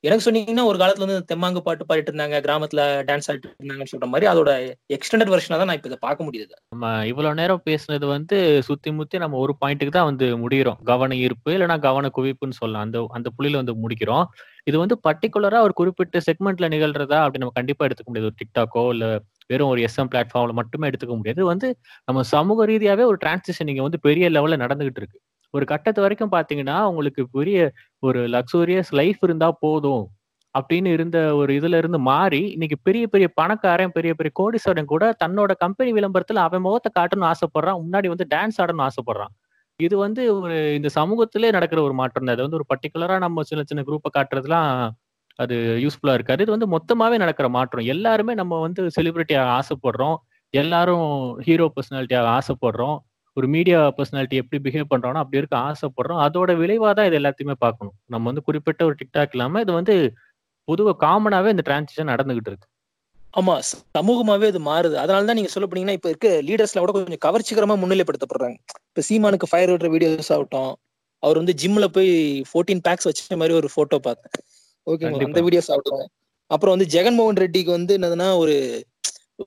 எனக்கு 0.04 0.24
சொன்னீங்கன்னா, 0.24 0.62
ஒரு 0.68 0.78
காலத்துல 0.78 1.04
வந்து 1.04 1.26
தெம்மாங்கு 1.28 1.60
பாட்டு 1.60 1.84
பாடிட்டு 1.88 2.10
இருந்தாங்க. 2.10 2.36
கிராமத்துல 2.44 2.80
டான்ஸ் 3.08 3.28
ஆடிட்டு 3.28 3.48
இருந்தாங்கன்னு 3.50 3.92
சொல்ற 3.92 4.06
மாதிரி 4.06 4.26
அதோட 4.30 4.50
எக்ஸ்டெண்டட் 4.90 5.30
வெர்ஷனா 5.32 5.58
தான் 5.58 5.68
நான் 5.70 5.78
இப்ப 5.78 5.88
இதை 5.90 5.98
பார்க்க 6.00 6.26
முடியுது. 6.26 6.54
நம்ம 6.72 6.88
இவ்வளோ 7.10 7.30
நேரம் 7.40 7.62
பேசினது 7.66 8.06
வந்து 8.12 8.38
சுத்தி 8.68 8.92
முத்தி 8.96 9.16
நம்ம 9.24 9.38
ஒரு 9.44 9.54
பாயிண்ட்டுக்கு 9.60 9.94
தான் 9.94 10.08
வந்து 10.10 10.28
முடிகிறோம் 10.42 10.78
கவன 10.90 11.18
ஈர்ப்பு 11.20 11.52
இல்லைன்னா 11.56 11.76
கவன 11.86 12.10
குவிப்புன்னு 12.18 12.58
சொல்லலாம். 12.60 12.84
அந்த 12.86 13.00
அந்த 13.12 13.30
புள்ளியில 13.36 13.60
வந்து 13.62 13.74
முடிக்கிறோம். 13.84 14.24
இது 14.66 14.76
வந்து 14.78 14.96
பர்டிகுலரா 15.06 15.60
ஒரு 15.66 15.74
குறிப்பிட்ட 15.78 16.18
செக்மெண்ட்ல 16.28 16.68
நிகழ்றதா 16.74 17.20
அப்படி 17.22 17.42
நம்ம 17.44 17.56
கண்டிப்பா 17.60 17.86
எடுத்துக்க 17.88 18.10
முடியாது. 18.10 18.30
ஒரு 18.30 18.38
டிக்டாக்கோ 18.42 18.84
இல்ல 18.94 19.06
வெறும் 19.50 19.70
ஒரு 19.70 19.80
எஸ்எம் 19.86 20.10
பிளாட்ஃபார்ம்ல 20.12 20.54
மட்டுமே 20.60 20.88
எடுத்துக்க 20.90 21.14
முடியாது. 21.16 21.42
வந்து 21.52 21.68
நம்ம 22.08 22.22
சமூக 22.34 22.66
ரீதியாவே 22.66 23.06
ஒரு 23.10 23.18
டிரான்சிஷன் 23.22 23.70
இங்க 23.72 23.82
வந்து 23.82 24.00
பெரிய 24.06 24.26
லெவல்ல 24.30 24.58
நடந்துகிட்டு 24.64 25.02
இருக்கு. 25.02 25.18
ஒரு 25.54 25.64
கட்டத்து 25.64 26.00
வரைக்கும் 26.00 26.32
பார்த்தீங்கன்னா, 26.32 26.76
உங்களுக்கு 26.90 27.22
பெரிய 27.30 27.58
ஒரு 28.02 28.20
லக்ஸூரியஸ் 28.28 28.90
லைஃப் 28.92 29.20
இருந்தா 29.22 29.48
போதும். 29.60 30.04
அப்படின்னு 30.54 30.88
இருந்த 30.88 31.18
ஒரு 31.34 31.52
இதுல 31.54 31.76
இருந்து 31.76 31.98
மாறி, 32.04 32.42
இன்னைக்கு 32.52 32.76
பெரிய 32.82 33.04
பெரிய 33.06 33.28
பணக்காரன், 33.34 33.92
பெரிய 33.92 34.12
பெரிய 34.14 34.32
கோடீஸ்வரன் 34.40 34.90
கூட 34.92 35.04
தன்னோட 35.24 35.52
கம்பெனி 35.58 35.92
விளம்பரத்துல 35.92 36.42
அவன் 36.42 36.64
முகத்தை 36.66 36.90
காட்டணும்னு 36.98 37.30
ஆசைப்படுறான். 37.32 37.80
முன்னாடி 37.84 38.08
வந்து 38.08 38.26
டான்ஸ் 38.34 38.60
ஆடணும்னு 38.62 38.86
ஆசைப்படுறான். 38.88 39.32
இது 39.80 39.96
வந்து 39.98 40.22
ஒரு 40.36 40.56
இந்த 40.74 40.88
சமூகத்திலே 40.96 41.50
நடக்கிற 41.52 41.80
ஒரு 41.82 41.94
மாற்றம் 41.94 42.26
தான். 42.26 42.36
அது 42.36 42.44
வந்து 42.46 42.58
ஒரு 42.60 42.66
பர்டிகுலரா 42.72 43.16
நம்ம 43.18 43.42
சின்ன 43.42 43.62
சின்ன 43.66 43.82
குரூப்பை 43.88 44.10
காட்டுறதுலாம் 44.18 44.70
அது 45.38 45.56
யூஸ்ஃபுல்லா 45.84 46.14
இருக்காது. 46.14 46.42
இது 46.42 46.54
வந்து 46.56 46.68
மொத்தமாவே 46.68 47.16
நடக்கிற 47.18 47.48
மாற்றம். 47.50 47.86
எல்லாருமே 47.86 48.34
நம்ம 48.34 48.58
வந்து 48.60 48.82
செலிபிரிட்டியாக 48.96 49.52
ஆசைப்படுறோம். 49.58 50.18
எல்லாரும் 50.54 51.06
ஹீரோ 51.40 51.66
பர்சனாலிட்டியாக 51.76 52.30
ஆசைப்படுறோம். 52.38 52.98
ஒரு 53.36 53.46
மீடியா 53.54 53.78
பெர்சனாலிட்டி 53.96 54.36
எப்படி 54.40 54.58
பிஹேவ் 54.64 54.90
பண்றானோ 54.90 55.20
அப்படி 55.20 55.40
இருக்க 55.40 55.56
ஆசைப்படுறோம். 55.68 56.20
அதோட 56.24 56.50
விளைவா 56.62 56.90
தான் 56.98 57.08
இது 57.10 57.18
எல்லாத்தையுமே 57.20 57.56
பார்க்கணும். 57.64 57.96
நம்ம 58.08 58.28
வந்து 58.30 58.44
குறிப்பிட்ட 58.48 58.82
ஒரு 58.88 58.96
TikTok 59.00 59.30
இல்லாம 59.36 59.60
இது 59.64 59.72
வந்து 59.78 59.94
பொதுவா 60.68 60.92
காமனாவே 61.04 61.52
இந்த 61.54 61.64
டிரான்சிஷன் 61.68 62.10
நடந்துகிட்டு 62.12 62.50
இருக்கு. 62.52 62.66
ஆமா. 63.34 63.54
சமூகமாவே 63.96 64.46
அது 64.52 64.60
மாறுது. 64.68 64.96
அதனால 65.02 65.26
தான் 65.28 65.38
நீங்க 65.38 65.50
சொல்ல 65.54 65.66
போனீங்கன்னா, 65.68 65.96
இப்ப 65.98 66.08
இருக்க 66.08 66.28
லீடர்ஸ்லாம் 66.48 66.84
கூட 66.84 66.92
கொஞ்சம் 66.96 67.24
கவர்ச்சிகரமா 67.26 67.76
முன்னிலைப்படுத்தப்படுறாங்க. 67.82 68.56
இப்ப 68.90 69.04
சீமானுக்கு 69.08 69.50
ஃபயர் 69.50 69.72
விடுற 69.74 69.88
வீடியோஸ் 69.94 70.32
ஆகட்டும், 70.36 70.72
அவர் 71.22 71.40
வந்து 71.42 71.54
ஜிம்ல 71.62 71.86
போய் 71.96 72.12
14 72.52 72.82
பேக்ஸ் 72.86 73.08
வச்ச 73.10 73.36
மாரி 73.42 73.54
ஒரு 73.60 73.70
ஃபோட்டோ 73.74 73.98
பார்த்தேன். 74.08 74.34
ஓகேங்களா? 74.86 75.26
அந்த. 75.28 75.42
வீடியோஸ் 75.48 75.70
ஆகட்டும். 75.74 76.04
அப்புறம் 76.50 76.74
வந்து 76.76 76.88
ஜெகன்மோகன் 76.94 77.40
ரெட்டிக்கு 77.44 77.72
வந்து 77.78 77.92
என்னதுன்னா, 77.98 78.28
ஒரு 78.42 78.54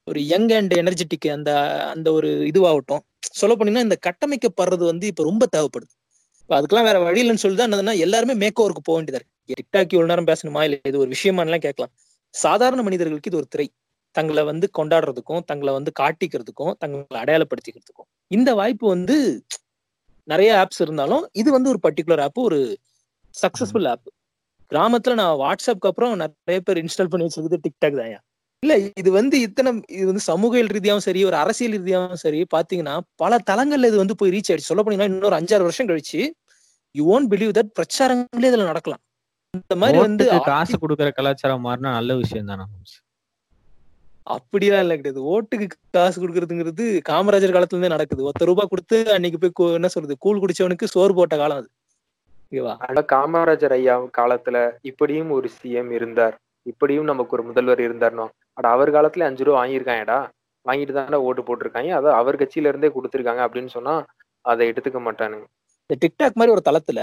ஒரு 0.03 0.25
யங் 0.25 0.49
அண்ட் 0.49 0.73
எனர்ஜெட்டிக் 0.73 1.31
அந்த 1.31 1.59
அந்த 1.89 2.11
ஒரு 2.11 2.27
இதுவாகட்டும். 2.27 2.99
சொல்ல 3.19 3.55
போனீங்கன்னா, 3.55 3.81
இந்த 3.81 3.97
கட்டமைக்கப்படுறது 4.07 4.85
வந்து 4.85 5.07
இப்ப 5.07 5.23
ரொம்ப 5.23 5.45
தேவைப்படுது. 5.57 5.93
இப்ப 6.41 6.61
அதுக்கெல்லாம் 6.61 6.83
வேற 6.83 6.99
வழி 6.99 7.29
இல்லன்னு 7.29 7.33
சொல்லி 7.33 7.57
தான் 7.57 7.71
என்னதுன்னா, 7.71 7.97
எல்லாருமே 7.97 8.33
மேக் 8.33 8.61
ஓவருக்கு 8.61 8.83
போ 8.83 9.01
வேண்டியதா 9.01 9.19
இருக்கு. 9.45 9.87
இவ்வளவு 9.89 10.07
நேரம் 10.07 10.25
பேசணுமா? 10.25 10.63
இல்ல 10.63 10.79
இது 10.83 10.99
ஒரு 10.99 11.11
விஷயமான்னுலாம் 11.11 11.59
கேட்கலாம். 11.59 11.91
சாதாரண 12.29 12.81
மனிதர்களுக்கு 12.81 13.29
இது 13.29 13.39
ஒரு 13.39 13.47
திரை. 13.47 13.73
தங்கள 14.19 14.45
வந்து 14.45 14.69
கொண்டாடுறதுக்கும், 14.77 15.41
தங்கள 15.53 15.71
வந்து 15.71 15.91
காட்டிக்கிறதுக்கும், 15.99 16.73
தங்கள 16.85 17.05
அடையாளப்படுத்திக்கிறதுக்கும். 17.13 18.09
இந்த 18.27 18.53
வாய்ப்பு 18.53 18.87
வந்து 18.87 19.45
நெறைய 20.27 20.65
ஆப்ஸ் 20.65 20.81
இருந்தாலும், 20.81 21.29
இது 21.31 21.51
வந்து 21.51 21.69
ஒரு 21.69 21.79
பர்ட்டிகுலர் 21.83 22.21
ஆப். 22.21 22.39
ஒரு. 22.39 22.79
Successful 23.41 23.87
app. 23.87 24.13
கிராமத்துல 24.71 25.13
நான் 25.13 25.37
WhatsAppக்கு 25.37 25.87
அப்புறம் 25.87 26.19
நெறைய 26.19 26.59
பேர் 26.63 26.85
இன்ஸ்டால் 26.85 27.09
பண்ணி 27.09 27.27
வச்சிருக்கிறது 27.27 27.57
TikTok 27.69 27.91
தான்யா. 27.91 28.19
இல்ல 28.65 28.73
இது 29.01 29.09
வந்து 29.11 29.35
இத்தன 29.41 29.69
இது 29.95 30.05
வந்து 30.05 30.23
சமூகியல் 30.27 30.69
ரீதியாவும் 30.75 31.05
சரி, 31.05 31.21
ஒரு 31.25 31.35
அரசியல் 31.35 31.75
ரீதியாவும் 31.75 32.21
சரி 32.23 32.39
பார்த்தீங்கன்னா, 32.53 32.93
பல 33.15 33.39
தளங்கள்ல 33.49 33.89
இது 33.91 33.97
வந்து 34.03 34.17
போய் 34.19 34.33
ரீச் 34.35 34.49
ஆயிடுச்சு. 34.49 34.71
சொல்ல 34.71 34.83
போனீங்கன்னா, 34.83 35.09
இன்னொரு 35.13 35.35
5, 35.35 35.53
6 35.53 35.65
வருஷம் 35.67 35.89
கழிச்சு, 35.91 36.21
யூ 36.95 37.05
ஒன்ட் 37.15 37.29
பிலீவ் 37.33 37.53
தட் 37.57 37.73
பிரச்சாரங்களே 37.79 38.49
இதுல 38.51 38.67
நடக்கலாம். 38.71 39.01
இந்த 39.53 39.75
மாரி 39.81 39.97
வந்து 39.99 40.25
காசு 40.47 40.75
குடுக்குற 40.77 41.09
கலாச்சாரம் 41.17 41.65
மாறுனா 41.67 41.91
நல்ல 41.97 42.13
விஷயம் 42.23 42.49
தானே. 42.51 42.65
அப்படிலாம் 44.27 44.83
இல்ல 44.83 44.93
கிடையாது. 44.99 45.21
ஓட்டுக்கு 45.33 45.65
காசு 45.97 46.17
குடுக்குறதுங்கிறது 46.21 46.85
காமராஜர் 47.09 47.55
காலத்துல 47.55 47.77
இருந்தே 47.77 47.93
நடக்குது. 47.95 48.21
ரூ. 48.21 48.31
1 48.53 48.67
குடுத்து 48.71 48.97
அன்னைக்கு 49.15 49.39
போய் 49.43 49.77
என்ன 49.79 49.89
சொல்றது? 49.95 50.15
கூழ் 50.25 50.41
குடிச்சவனுக்கு 50.43 50.93
சோறு 50.95 51.15
போட்ட 51.19 51.37
காலம் 51.37 51.61
அது. 51.61 51.69
ஆனா 52.83 53.01
காமராஜர் 53.11 53.75
ஐயா 53.75 53.95
காலத்துல 54.17 54.57
இப்படியும் 54.89 55.31
ஒரு 55.31 55.49
சிஎம் 55.57 55.91
இருந்தார். 55.97 56.35
இப்படியும் 56.65 57.09
நமக்கு 57.11 57.35
ஒரு 57.37 57.43
முதல்வர் 57.47 57.81
இருந்தார்ன்னோம். 57.87 58.31
அட 58.57 58.65
அவர் 58.75 58.89
காலத்துல 58.95 59.27
அஞ்சு 59.29 59.45
ரூபா 59.47 59.57
வாங்கியிருக்காங்கடா. 59.59 60.19
வாங்கிட்டு 60.65 60.93
தானே 60.97 61.17
ஓட்டு 61.27 61.41
போட்டிருக்காங்க 61.47 61.89
அதை 61.99 62.11
அவர் 62.19 62.39
கட்சியில 62.41 62.69
இருந்தே 62.71 62.89
குடுத்துருக்காங்க 62.95 63.41
அப்படின்னு 63.47 63.71
சொன்னா, 63.77 63.93
அதை 64.45 64.63
எடுத்துக்க 64.71 64.99
மாட்டானுங்க. 65.07 65.45
இந்த 65.83 65.95
டிக்டாக் 66.03 66.37
மாதிரி 66.39 66.53
ஒரு 66.55 66.63
தளத்துல 66.69 66.99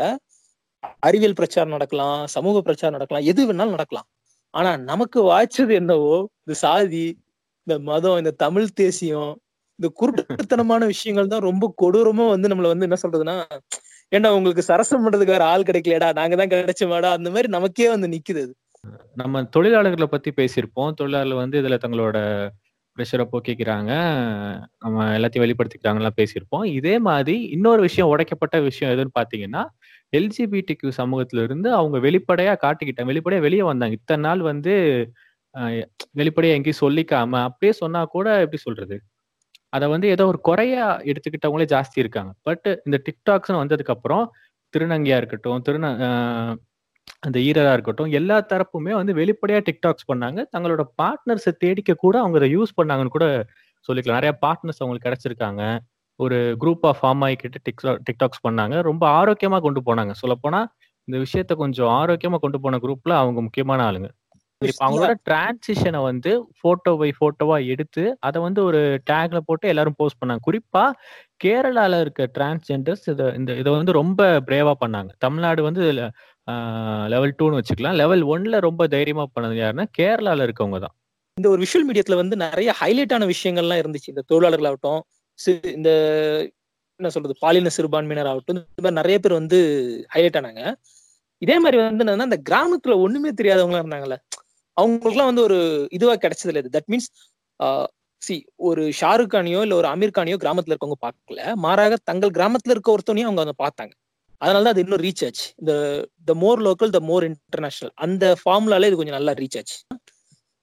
அறிவியல் 1.08 1.38
பிரச்சாரம் 1.40 1.74
நடக்கலாம், 1.76 2.20
சமூக 2.36 2.60
பிரச்சாரம் 2.68 2.96
நடக்கலாம், 2.96 3.26
எது 3.32 3.42
வேணாலும் 3.48 3.76
நடக்கலாம். 3.76 4.08
ஆனா 4.54 4.70
நமக்கு 4.90 5.18
வாய்ச்சது 5.30 5.72
என்னவோ, 5.80 6.16
இந்த 6.44 6.54
சாதி, 6.64 7.04
இந்த 7.66 7.74
மதம், 7.90 8.18
இந்த 8.22 8.32
தமிழ் 8.44 8.74
தேசியம், 8.82 9.32
இந்த 9.78 9.88
குருட்டுத்தனமான 10.00 10.86
விஷயங்கள் 10.86 11.32
தான் 11.34 11.46
ரொம்ப 11.50 11.64
கொடூரமா 11.82 12.24
வந்து 12.34 12.50
நம்மள 12.52 12.72
வந்து 12.72 12.88
என்ன 12.88 12.98
சொல்றதுன்னா, 13.04 13.36
ஏன்னா 14.12 14.30
உங்களுக்கு 14.38 14.62
சரசம் 14.70 15.04
பண்றதுக்கு 15.04 15.36
வேற 15.36 15.44
ஆள் 15.52 15.68
கிடைக்கலடா 15.68 16.08
நாங்க 16.20 16.36
தான் 16.40 16.52
கிடைச்சோமாடா? 16.54 17.10
அந்த 17.18 17.28
மாதிரி 17.30 17.48
நமக்கே 17.56 17.88
வந்து 17.94 18.08
நிக்குது 18.08 18.42
அது. 18.46 18.52
நம்ம 19.16 19.42
தொழிலாளர்களை 19.54 20.06
பத்தி 20.06 20.30
பேசியிருப்போம். 20.36 20.92
தொழிலாளர்கள் 20.92 21.42
வந்து 21.42 21.60
இதுல 21.62 21.76
தங்களோட 21.84 22.18
ப்ரெஷரை 22.96 23.24
போக்கிக்கிறாங்க. 23.32 23.92
நம்ம 24.78 25.04
எல்லாத்தையும் 25.16 25.44
வெளிப்படுத்திக்கிறாங்கலாம் 25.44 26.18
பேசியிருப்போம். 26.18 26.66
இதே 26.72 26.94
மாதிரி 27.00 27.36
இன்னொரு 27.48 27.82
விஷயம் 27.82 28.10
உடைக்கப்பட்ட 28.10 28.56
விஷயம் 28.60 28.92
எதுன்னு 28.94 29.14
பார்த்தீங்கன்னா, 29.18 29.62
எல்ஜிபிடிக்கு 30.12 30.88
சமூகத்துல 30.98 31.42
இருந்து 31.42 31.68
அவங்க 31.74 31.98
வெளிப்படையா 32.00 32.54
காட்டிக்கிட்டாங்க. 32.64 33.10
வெளிப்படையா 33.12 33.40
வெளியே 33.40 33.64
வந்தாங்க. 33.64 33.96
இத்தனை 34.00 34.22
நாள் 34.24 34.42
வந்து 34.44 34.74
அ 35.54 35.62
வெளிப்படையா 36.16 36.54
எங்கேயும் 36.54 36.82
சொல்லிக்காம, 36.82 37.32
அப்படியே 37.48 37.72
சொன்னா 37.78 38.02
கூட 38.08 38.28
எப்படி 38.42 38.60
சொல்றது? 38.62 38.96
அதை 39.72 39.86
வந்து 39.88 40.08
ஏதோ 40.08 40.24
ஒரு 40.26 40.40
குறையா 40.42 40.84
எடுத்துக்கிட்டவங்களே 41.06 41.66
ஜாஸ்தி 41.74 41.98
இருக்காங்க. 41.98 42.32
பட் 42.42 42.68
இந்த 42.86 42.98
டிக்டாக்ஸ்னு 43.06 43.62
வந்ததுக்கு 43.62 43.94
அப்புறம் 43.96 44.24
திருநங்கையா 44.74 45.18
இருக்கட்டும், 45.18 45.60
திருந 45.66 45.86
அந்த 47.22 47.38
ஈரரா 47.40 47.72
இருக்கட்டும், 47.72 48.10
எல்லா 48.12 48.36
தரப்புமே 48.50 48.92
வந்து 48.92 49.12
வெளிப்படையா 49.14 49.60
டிக்டாக்ஸ் 49.68 50.08
பண்ணாங்க. 50.10 50.40
தங்களோட 50.54 50.82
பார்ட்னர்ஸ 51.00 51.52
தேடிக்க 51.62 51.92
கூட 51.96 52.14
அவங்க 52.20 52.38
அத 52.38 52.48
யூஸ் 52.54 52.72
பண்ணாங்கன்னு 52.78 53.14
கூட 53.16 53.26
சொல்லிக்கலாம். 53.88 54.18
நெறைய 54.20 54.34
பார்ட்னர்ஸ் 54.44 54.80
அவங்களுக்கு 54.82 55.08
கிடைச்சிருக்காங்க. 55.08 55.62
ஒரு 56.20 56.38
குரூப்பா 56.62 56.90
ஃபார்ம் 56.98 57.22
ஆயிக்கிட்டு 57.26 57.60
டிக்டா 57.68 57.92
டிக்டாக்ஸ் 58.08 58.44
பண்ணாங்க. 58.46 58.74
ரொம்ப 58.90 59.04
ஆரோக்கியமா 59.18 59.58
கொண்டு 59.60 59.80
போனாங்க. 59.88 60.12
சொல்லப்போனா, 60.22 60.60
இந்த 61.08 61.18
விஷயத்த 61.24 61.52
கொஞ்சம் 61.62 61.90
ஆரோக்கியமா 62.00 62.38
கொண்டு 62.38 62.58
போன 62.60 62.78
குரூப்ல 62.84 63.14
அவங்க 63.22 63.40
முக்கியமான 63.42 63.80
ஆளுங்க. 63.88 64.08
இப்ப 64.62 64.82
அவங்களோட 64.86 65.14
டிரான்சிஷன 65.28 66.00
வந்து 66.04 66.30
ஃபோட்டோ 66.58 66.92
பை 66.98 67.08
ஃபோட்டோவா 67.18 67.56
எடுத்து, 67.72 68.04
அத 68.20 68.36
வந்து 68.40 68.60
ஒரு 68.64 68.80
டேக்ல 69.10 69.38
போட்டு 69.46 69.66
எல்லாரும் 69.68 69.98
போஸ்ட் 69.98 70.20
பண்ணாங்க. 70.20 70.42
குறிப்பா 70.48 70.84
கேரளால 71.44 72.00
இருக்க 72.00 72.28
டிரான்ஸ்ஜெண்டர்ஸ் 72.36 73.06
இத 73.12 73.24
இந்த 73.38 73.52
இத 73.54 73.68
வந்து 73.72 73.92
ரொம்ப 73.94 74.20
பிரேவா 74.48 74.74
பண்ணாங்க. 74.82 75.10
தமிழ்நாடு 75.18 75.62
வந்து 75.62 75.82
இதுல 75.86 76.04
லெவல் 77.12 77.34
டூன்னு 77.38 77.58
வச்சுக்கலாம். 77.60 77.98
லெவல் 78.00 78.22
ஒன்ல 78.24 78.58
ரொம்ப 78.60 78.86
தைரியமா 78.86 79.24
பண்ணது 79.34 79.56
யாருன்னா, 79.60 79.86
கேரளால 79.98 80.46
இருக்கவங்க 80.46 80.78
தான். 80.84 80.94
இந்த 81.36 81.48
ஒரு 81.48 81.60
விஷுவல் 81.64 81.86
மீடியத்துல 81.88 82.16
வந்து 82.22 82.36
நிறைய 82.36 82.70
ஹைலைட் 82.80 83.14
ஆன 83.16 83.26
விஷயங்கள்லாம் 83.26 83.80
இருந்துச்சு. 83.82 84.10
இந்த 84.12 84.24
தொழிலாளர்கள் 84.30 84.68
ஆகட்டும், 84.70 85.00
இந்த 85.78 85.90
என்ன 87.00 87.10
சொல்றது? 87.14 87.34
பாலின 87.40 87.70
சிறுபான்மையினர் 87.76 88.30
ஆகட்டும், 88.32 88.58
இந்த 88.70 88.82
மாதிரி 88.84 88.98
நிறைய 89.00 89.16
பேர் 89.18 89.38
வந்து 89.40 89.58
ஹைலைட் 90.14 90.38
ஆனாங்க. 90.40 90.62
இதே 91.42 91.56
மாதிரி 91.58 91.78
வந்து 91.82 92.04
என்னன்னா, 92.04 92.28
இந்த 92.30 92.40
கிராமத்துல 92.50 92.96
ஒண்ணுமே 93.04 93.30
தெரியாதவங்களா 93.40 93.82
இருந்தாங்கல்ல. 93.82 94.18
அவங்களுக்குலாம் 94.76 95.30
வந்து 95.30 95.42
ஒரு 95.42 95.58
இதுவா 95.92 96.14
கிடைச்சது 96.24 96.50
இல்லை 96.52 96.62
இது. 96.64 96.74
தட் 96.78 96.90
மீன்ஸ் 96.92 97.08
சி 98.22 98.34
ஒரு 98.68 98.82
ஷாருக் 99.00 99.32
கானியோ 99.34 99.60
இல்ல 99.66 99.74
ஒரு 99.76 99.88
அமீர் 99.88 100.16
கானியோ 100.18 100.36
கிராமத்துல 100.44 100.74
இருக்கவங்க 100.74 100.98
பார்க்கல. 101.06 101.40
மாறாக 101.64 101.94
தங்கள் 102.10 102.34
கிராமத்துல 102.38 102.74
இருக்க 102.74 102.96
ஒருத்தனையும் 102.96 103.28
அவங்க 103.30 103.42
வந்து 103.44 103.60
பார்த்தாங்க. 103.64 103.94
அதனால 104.42 104.64
தான் 104.64 104.74
அது 104.74 104.84
இன்னும் 104.84 105.02
ரீச் 105.04 105.24
ஆச்சு. 105.26 105.46
இந்த 105.62 105.72
த 106.28 106.34
மோர் 106.42 106.60
லோக்கல், 106.66 106.92
த 106.96 107.00
மோர் 107.10 107.24
இன்டர்நேஷனல் 107.28 107.92
அந்த 108.04 108.24
ஃபார்முலால 108.40 108.88
இது 108.90 108.98
கொஞ்சம் 109.00 109.18
நல்லா 109.18 109.34
ரீச் 109.40 109.58
ஆச்சு. 109.60 109.76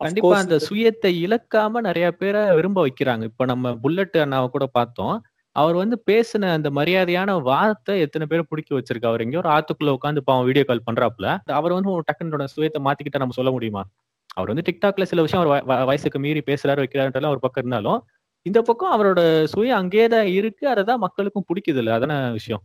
கண்டிப்பா 0.01 0.35
அந்த 0.41 0.57
சுயத்தை 0.67 1.11
இழக்காம 1.25 1.81
நிறைய 1.87 2.07
பேரை 2.19 2.41
விரும்ப 2.57 2.79
வைக்கிறாங்க. 2.85 3.23
இப்ப 3.31 3.45
நம்ம 3.51 3.73
புல்லட் 3.83 4.17
அண்ணாவை 4.23 4.49
கூட 4.49 4.65
பார்த்தோம். 4.77 5.15
அவர் 5.55 5.77
வந்து 5.81 5.97
பேசின 6.09 6.51
அந்த 6.57 6.69
மரியாதையான 6.77 7.31
வார்த்தை 7.47 7.95
எத்தனை 8.05 8.25
பேரை 8.31 8.43
பிடிக்க 8.49 8.71
வச்சிருக்கு. 8.77 9.09
அவர் 9.11 9.23
எங்கேயோ 9.25 9.41
ஒரு 9.43 9.51
ஆத்துக்குள்ள 9.55 9.91
உட்காந்து 9.97 10.21
பாவம் 10.29 10.47
வீடியோ 10.49 10.65
கால் 10.69 10.85
பண்றாப்புல. 10.87 11.27
அவர் 11.59 11.75
வந்து 11.77 11.91
டக்குனோட 12.09 12.45
சுயத்தை 12.55 12.81
மாத்திக்கிட்டா 12.87 13.23
நம்ம 13.23 13.37
சொல்ல 13.39 13.51
முடியுமா? 13.57 13.83
அவர் 14.37 14.51
வந்து 14.53 14.65
டிக்டாக்ல 14.69 15.05
சில 15.11 15.21
விஷயம் 15.27 15.43
அவர் 15.45 15.89
வயசுக்கு 15.91 16.19
மீறி 16.25 16.41
பேசுறாரு 16.49 16.81
வைக்கிறாருன்றலாம் 16.83 17.35
ஒரு 17.35 17.43
பக்கம் 17.45 17.63
இருந்தாலும் 17.63 17.99
இந்த 18.45 18.59
பக்கம் 18.67 18.93
அவரோட 18.95 19.21
சுயம் 19.53 19.79
அங்கேயே 19.81 20.07
தான் 20.13 20.29
இருக்கு. 20.37 20.65
அதை 20.73 20.83
தான் 20.85 21.03
மக்களுக்கும் 21.05 21.47
பிடிக்குது 21.49 21.81
இல்ல. 21.83 21.91
அதான 21.97 22.15
விஷயம். 22.37 22.63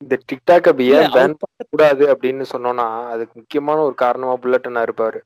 இந்த 0.00 0.14
டிக்டாக் 0.30 0.68
அப்ப 0.70 0.82
இல்ல, 0.84 0.98
ஏன் 1.02 1.14
பேன் 1.16 1.36
கூடாது 1.72 2.04
அப்படின்னு 2.12 2.44
சொன்னோம்னா 2.52 2.86
அதுக்கு 3.12 3.34
முக்கியமான 3.40 3.78
ஒரு 3.88 3.96
காரணமா 4.04 4.34
புல்லட்னா 4.42 4.82
இருப்பாரு. 4.86 5.18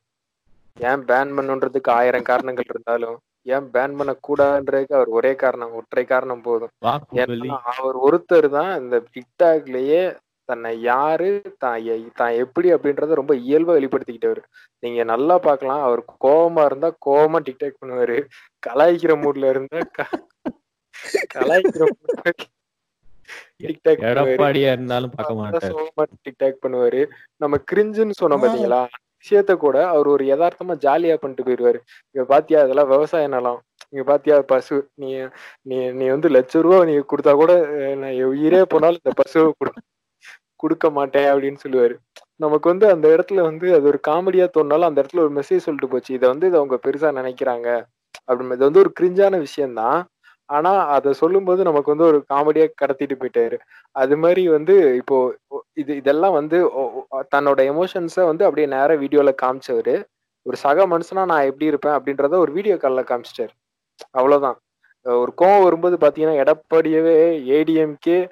ஏன் 0.77 1.03
பேன் 1.09 1.35
பண்ணுன்றதுக்கு 1.37 1.91
ஆயிரம் 1.99 2.29
காரணங்கள் 2.31 2.71
இருந்தாலும் 2.73 3.17
ஏன் 3.55 3.67
பேன் 3.75 3.95
பண்ண 3.99 4.13
கூடாதுன்றதுக்கு 4.27 4.97
அவர் 4.99 5.11
ஒரே 5.19 5.33
காரணம் 5.43 5.77
ஒற்றை 5.79 6.05
காரணம் 6.05 6.45
போதும். 6.49 6.73
ஏன்னா 7.21 7.59
அவர் 7.77 7.97
ஒருத்தர் 8.07 8.49
தான் 8.59 8.73
இந்த 8.83 8.97
டிக்டாக்லயே 9.15 10.03
தன்னை 10.49 10.71
யாரு 10.83 11.29
தான் 11.65 11.83
தான் 12.21 12.37
எப்படி 12.45 12.69
அப்படின்றத 12.75 13.19
ரொம்ப 13.21 13.35
இயல்பா 13.49 13.73
வெளிப்படுத்திக்கிட்டவர். 13.79 14.43
நீங்க 14.83 15.05
நல்லா 15.13 15.37
பார்க்கலாம் 15.49 15.83
அவர் 15.89 16.03
கோவமா 16.27 16.63
இருந்தா 16.71 16.91
கோவமா 17.09 17.41
டிக்டாக் 17.49 17.81
பண்ணுவாரு. 17.83 18.17
கலாய்க்கிற 18.63 19.15
மூட்ல 19.25 19.51
இருந்தா 19.55 19.81
கலாய்க்கிற 21.37 21.85
மூட்ல 21.93 22.33
டிக்டாக் 23.63 24.03
எடப்பாடியா 24.11 24.71
இருந்தாலும் 24.77 25.13
பார்க்க 25.17 25.41
மாட்டாரு. 25.41 25.75
டிக்டாக் 26.27 26.63
பண்ணுவாரு. 26.67 27.03
நம்ம 27.37 27.59
கிரிஞ்சுன்னு 27.73 28.21
சொன்னோம் 28.23 28.43
பாத்தீங்களா? 28.45 28.83
விஷயத்த 29.25 29.53
கூட 29.57 29.77
அவர் 29.89 30.07
ஒரு 30.07 30.25
யதார்த்தமா 30.25 30.75
ஜாலியா 30.85 31.15
பண்ணிட்டு 31.15 31.47
போயிருவாரு. 31.47 31.79
இங்க 32.11 32.25
பாத்தியா 32.33 32.61
இதெல்லாம் 32.63 32.89
விவசாய 32.89 33.29
நிலம். 33.29 33.61
இங்க 33.89 34.05
பாத்தியா 34.05 34.43
பசு. 34.43 34.77
நீ 34.95 35.09
நீ 35.63 35.79
நீ 36.01 36.07
வந்து 36.07 36.29
லட்ச 36.29 36.61
ரூபா 36.61 36.85
நீ 36.85 36.95
கொடுத்தா 37.13 37.33
கூட 37.35 37.53
நான் 37.95 38.17
என் 38.21 38.31
உயிரே 38.35 38.63
போனாலும் 38.69 39.01
இந்த 39.03 39.13
பசுவை 39.21 39.51
கொடு 39.59 39.73
கொடுக்க 40.63 40.91
மாட்டேன் 40.91 41.29
அப்படின்னு 41.33 41.61
சொல்லுவாரு. 41.67 41.95
நமக்கு 42.37 42.69
வந்து 42.69 42.87
அந்த 42.89 43.07
இடத்துல 43.09 43.41
வந்து 43.41 43.67
அது 43.75 43.83
ஒரு 43.83 44.01
காமெடியா 44.09 44.47
தோணுனாலும் 44.57 44.91
அந்த 44.91 45.03
இடத்துல 45.03 45.25
ஒரு 45.27 45.33
மெசேஜ் 45.33 45.65
சொல்லிட்டு 45.67 45.89
போச்சு. 45.89 46.15
இதை 46.15 46.29
வந்து 46.29 46.47
இதை 46.47 46.59
அவங்க 46.61 46.77
பெருசா 46.87 47.11
நினைக்கிறாங்க. 47.21 47.69
அப்படின்னு 48.29 48.57
இது 48.57 48.69
வந்து 48.69 48.79
ஒரு 48.79 48.93
கிரிஞ்சான 49.01 49.39
விஷயம்தான். 49.39 50.01
ஆனா 50.51 50.71
அதை 50.89 51.13
சொல்லும்போது 51.13 51.63
நமக்கு 51.63 51.97
வந்து 51.97 52.07
ஒரு 52.07 52.25
காமெடியா 52.35 52.67
கடத்திட்டு 52.83 53.15
போயிட்டாரு. 53.19 53.57
அது 53.93 54.17
மாதிரி 54.17 54.49
வந்து 54.49 54.97
இப்போ 54.97 55.37
இது 55.73 55.97
இதெல்லாம் 55.97 56.33
வந்து 56.33 56.73
ஒ- 56.73 57.07
ஒ- 57.09 57.23
தன்னோட 57.37 57.61
எமோஷன்ஸை 57.73 58.25
வந்து 58.25 58.45
அப்படியே 58.45 58.67
நேரா 58.67 58.95
வீடியோல 58.95 59.35
காமிச்சவரு. 59.43 60.05
ஒரு 60.43 60.57
சக 60.57 60.87
மனுஷனா 60.87 61.25
நான் 61.25 61.45
எப்படி 61.45 61.65
இருப்பேன் 61.65 61.93
அப்படின்றத 61.93 62.35
ஒரு 62.35 62.53
வீடியோ 62.53 62.75
கால்ல 62.75 63.05
காமிச்சிட்டாரு. 63.05 63.55
அவ்வளவுதான். 64.11 64.59
ஒரு 65.03 65.33
கோவம் 65.39 65.63
வரும்போது 65.63 65.97
பாத்தீங்கன்னா 65.97 66.41
எடப்பாடியவே 66.43 67.19
ஏடிஎம்கே 67.51 68.29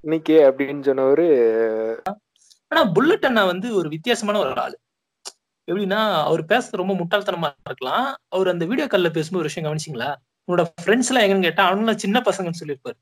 இன்னைக்கு 0.00 0.34
அப்படின்னு 0.50 0.86
சொன்னவரு 0.88 1.28
ஆனா 2.68 2.84
புல்லட் 2.84 3.24
அண்ணா 3.24 3.44
வந்து 3.44 3.74
ஒரு 3.74 3.88
வித்தியாசமான 3.88 4.38
ஒரு 4.38 4.60
ஆளு. 4.60 4.78
எப்படின்னா 5.66 6.24
அவர் 6.24 6.44
பேசுறது 6.44 6.70
ரொம்ப 6.70 6.92
முட்டாள்தனமா 6.94 7.52
இருக்கலாம். 7.64 8.16
அவர் 8.28 8.48
அந்த 8.48 8.64
வீடியோ 8.64 8.86
கால்ல 8.86 9.10
பேசும்போது 9.10 9.36
ஒரு 9.36 9.42
விஷயம் 9.42 9.68
கவனிச்சிங்களா? 9.68 10.14
உன்னோட 10.48 10.62
ஃப்ரெண்ட்ஸ் 10.82 11.10
எல்லாம் 11.10 11.24
எங்கன்னு 11.24 11.48
கேட்டா 11.48 11.64
அவனும் 11.66 12.02
சின்ன 12.04 12.22
பசங்கன்னு 12.24 12.60
சொல்லியிருப்பாரு. 12.60 12.98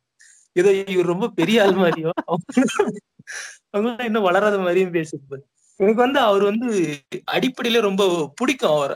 ஏதோ 0.56 0.70
இவர் 0.94 1.12
ரொம்ப 1.12 1.26
பெரிய 1.28 1.64
ஆள் 1.64 1.74
மாதிரியோ 1.74 2.10
அவங்க 3.70 4.04
இன்னும் 4.04 4.22
வளராத 4.22 4.56
மாதிரியும் 4.58 4.94
பேசியிருப்பாரு. 4.94 5.42
எனக்கு 5.80 6.00
வந்து 6.00 6.18
அவர் 6.20 6.42
வந்து 6.42 6.68
அடிப்படையில 7.32 7.80
ரொம்ப 7.80 8.02
பிடிக்கும் 8.34 8.74
அவரை. 8.76 8.94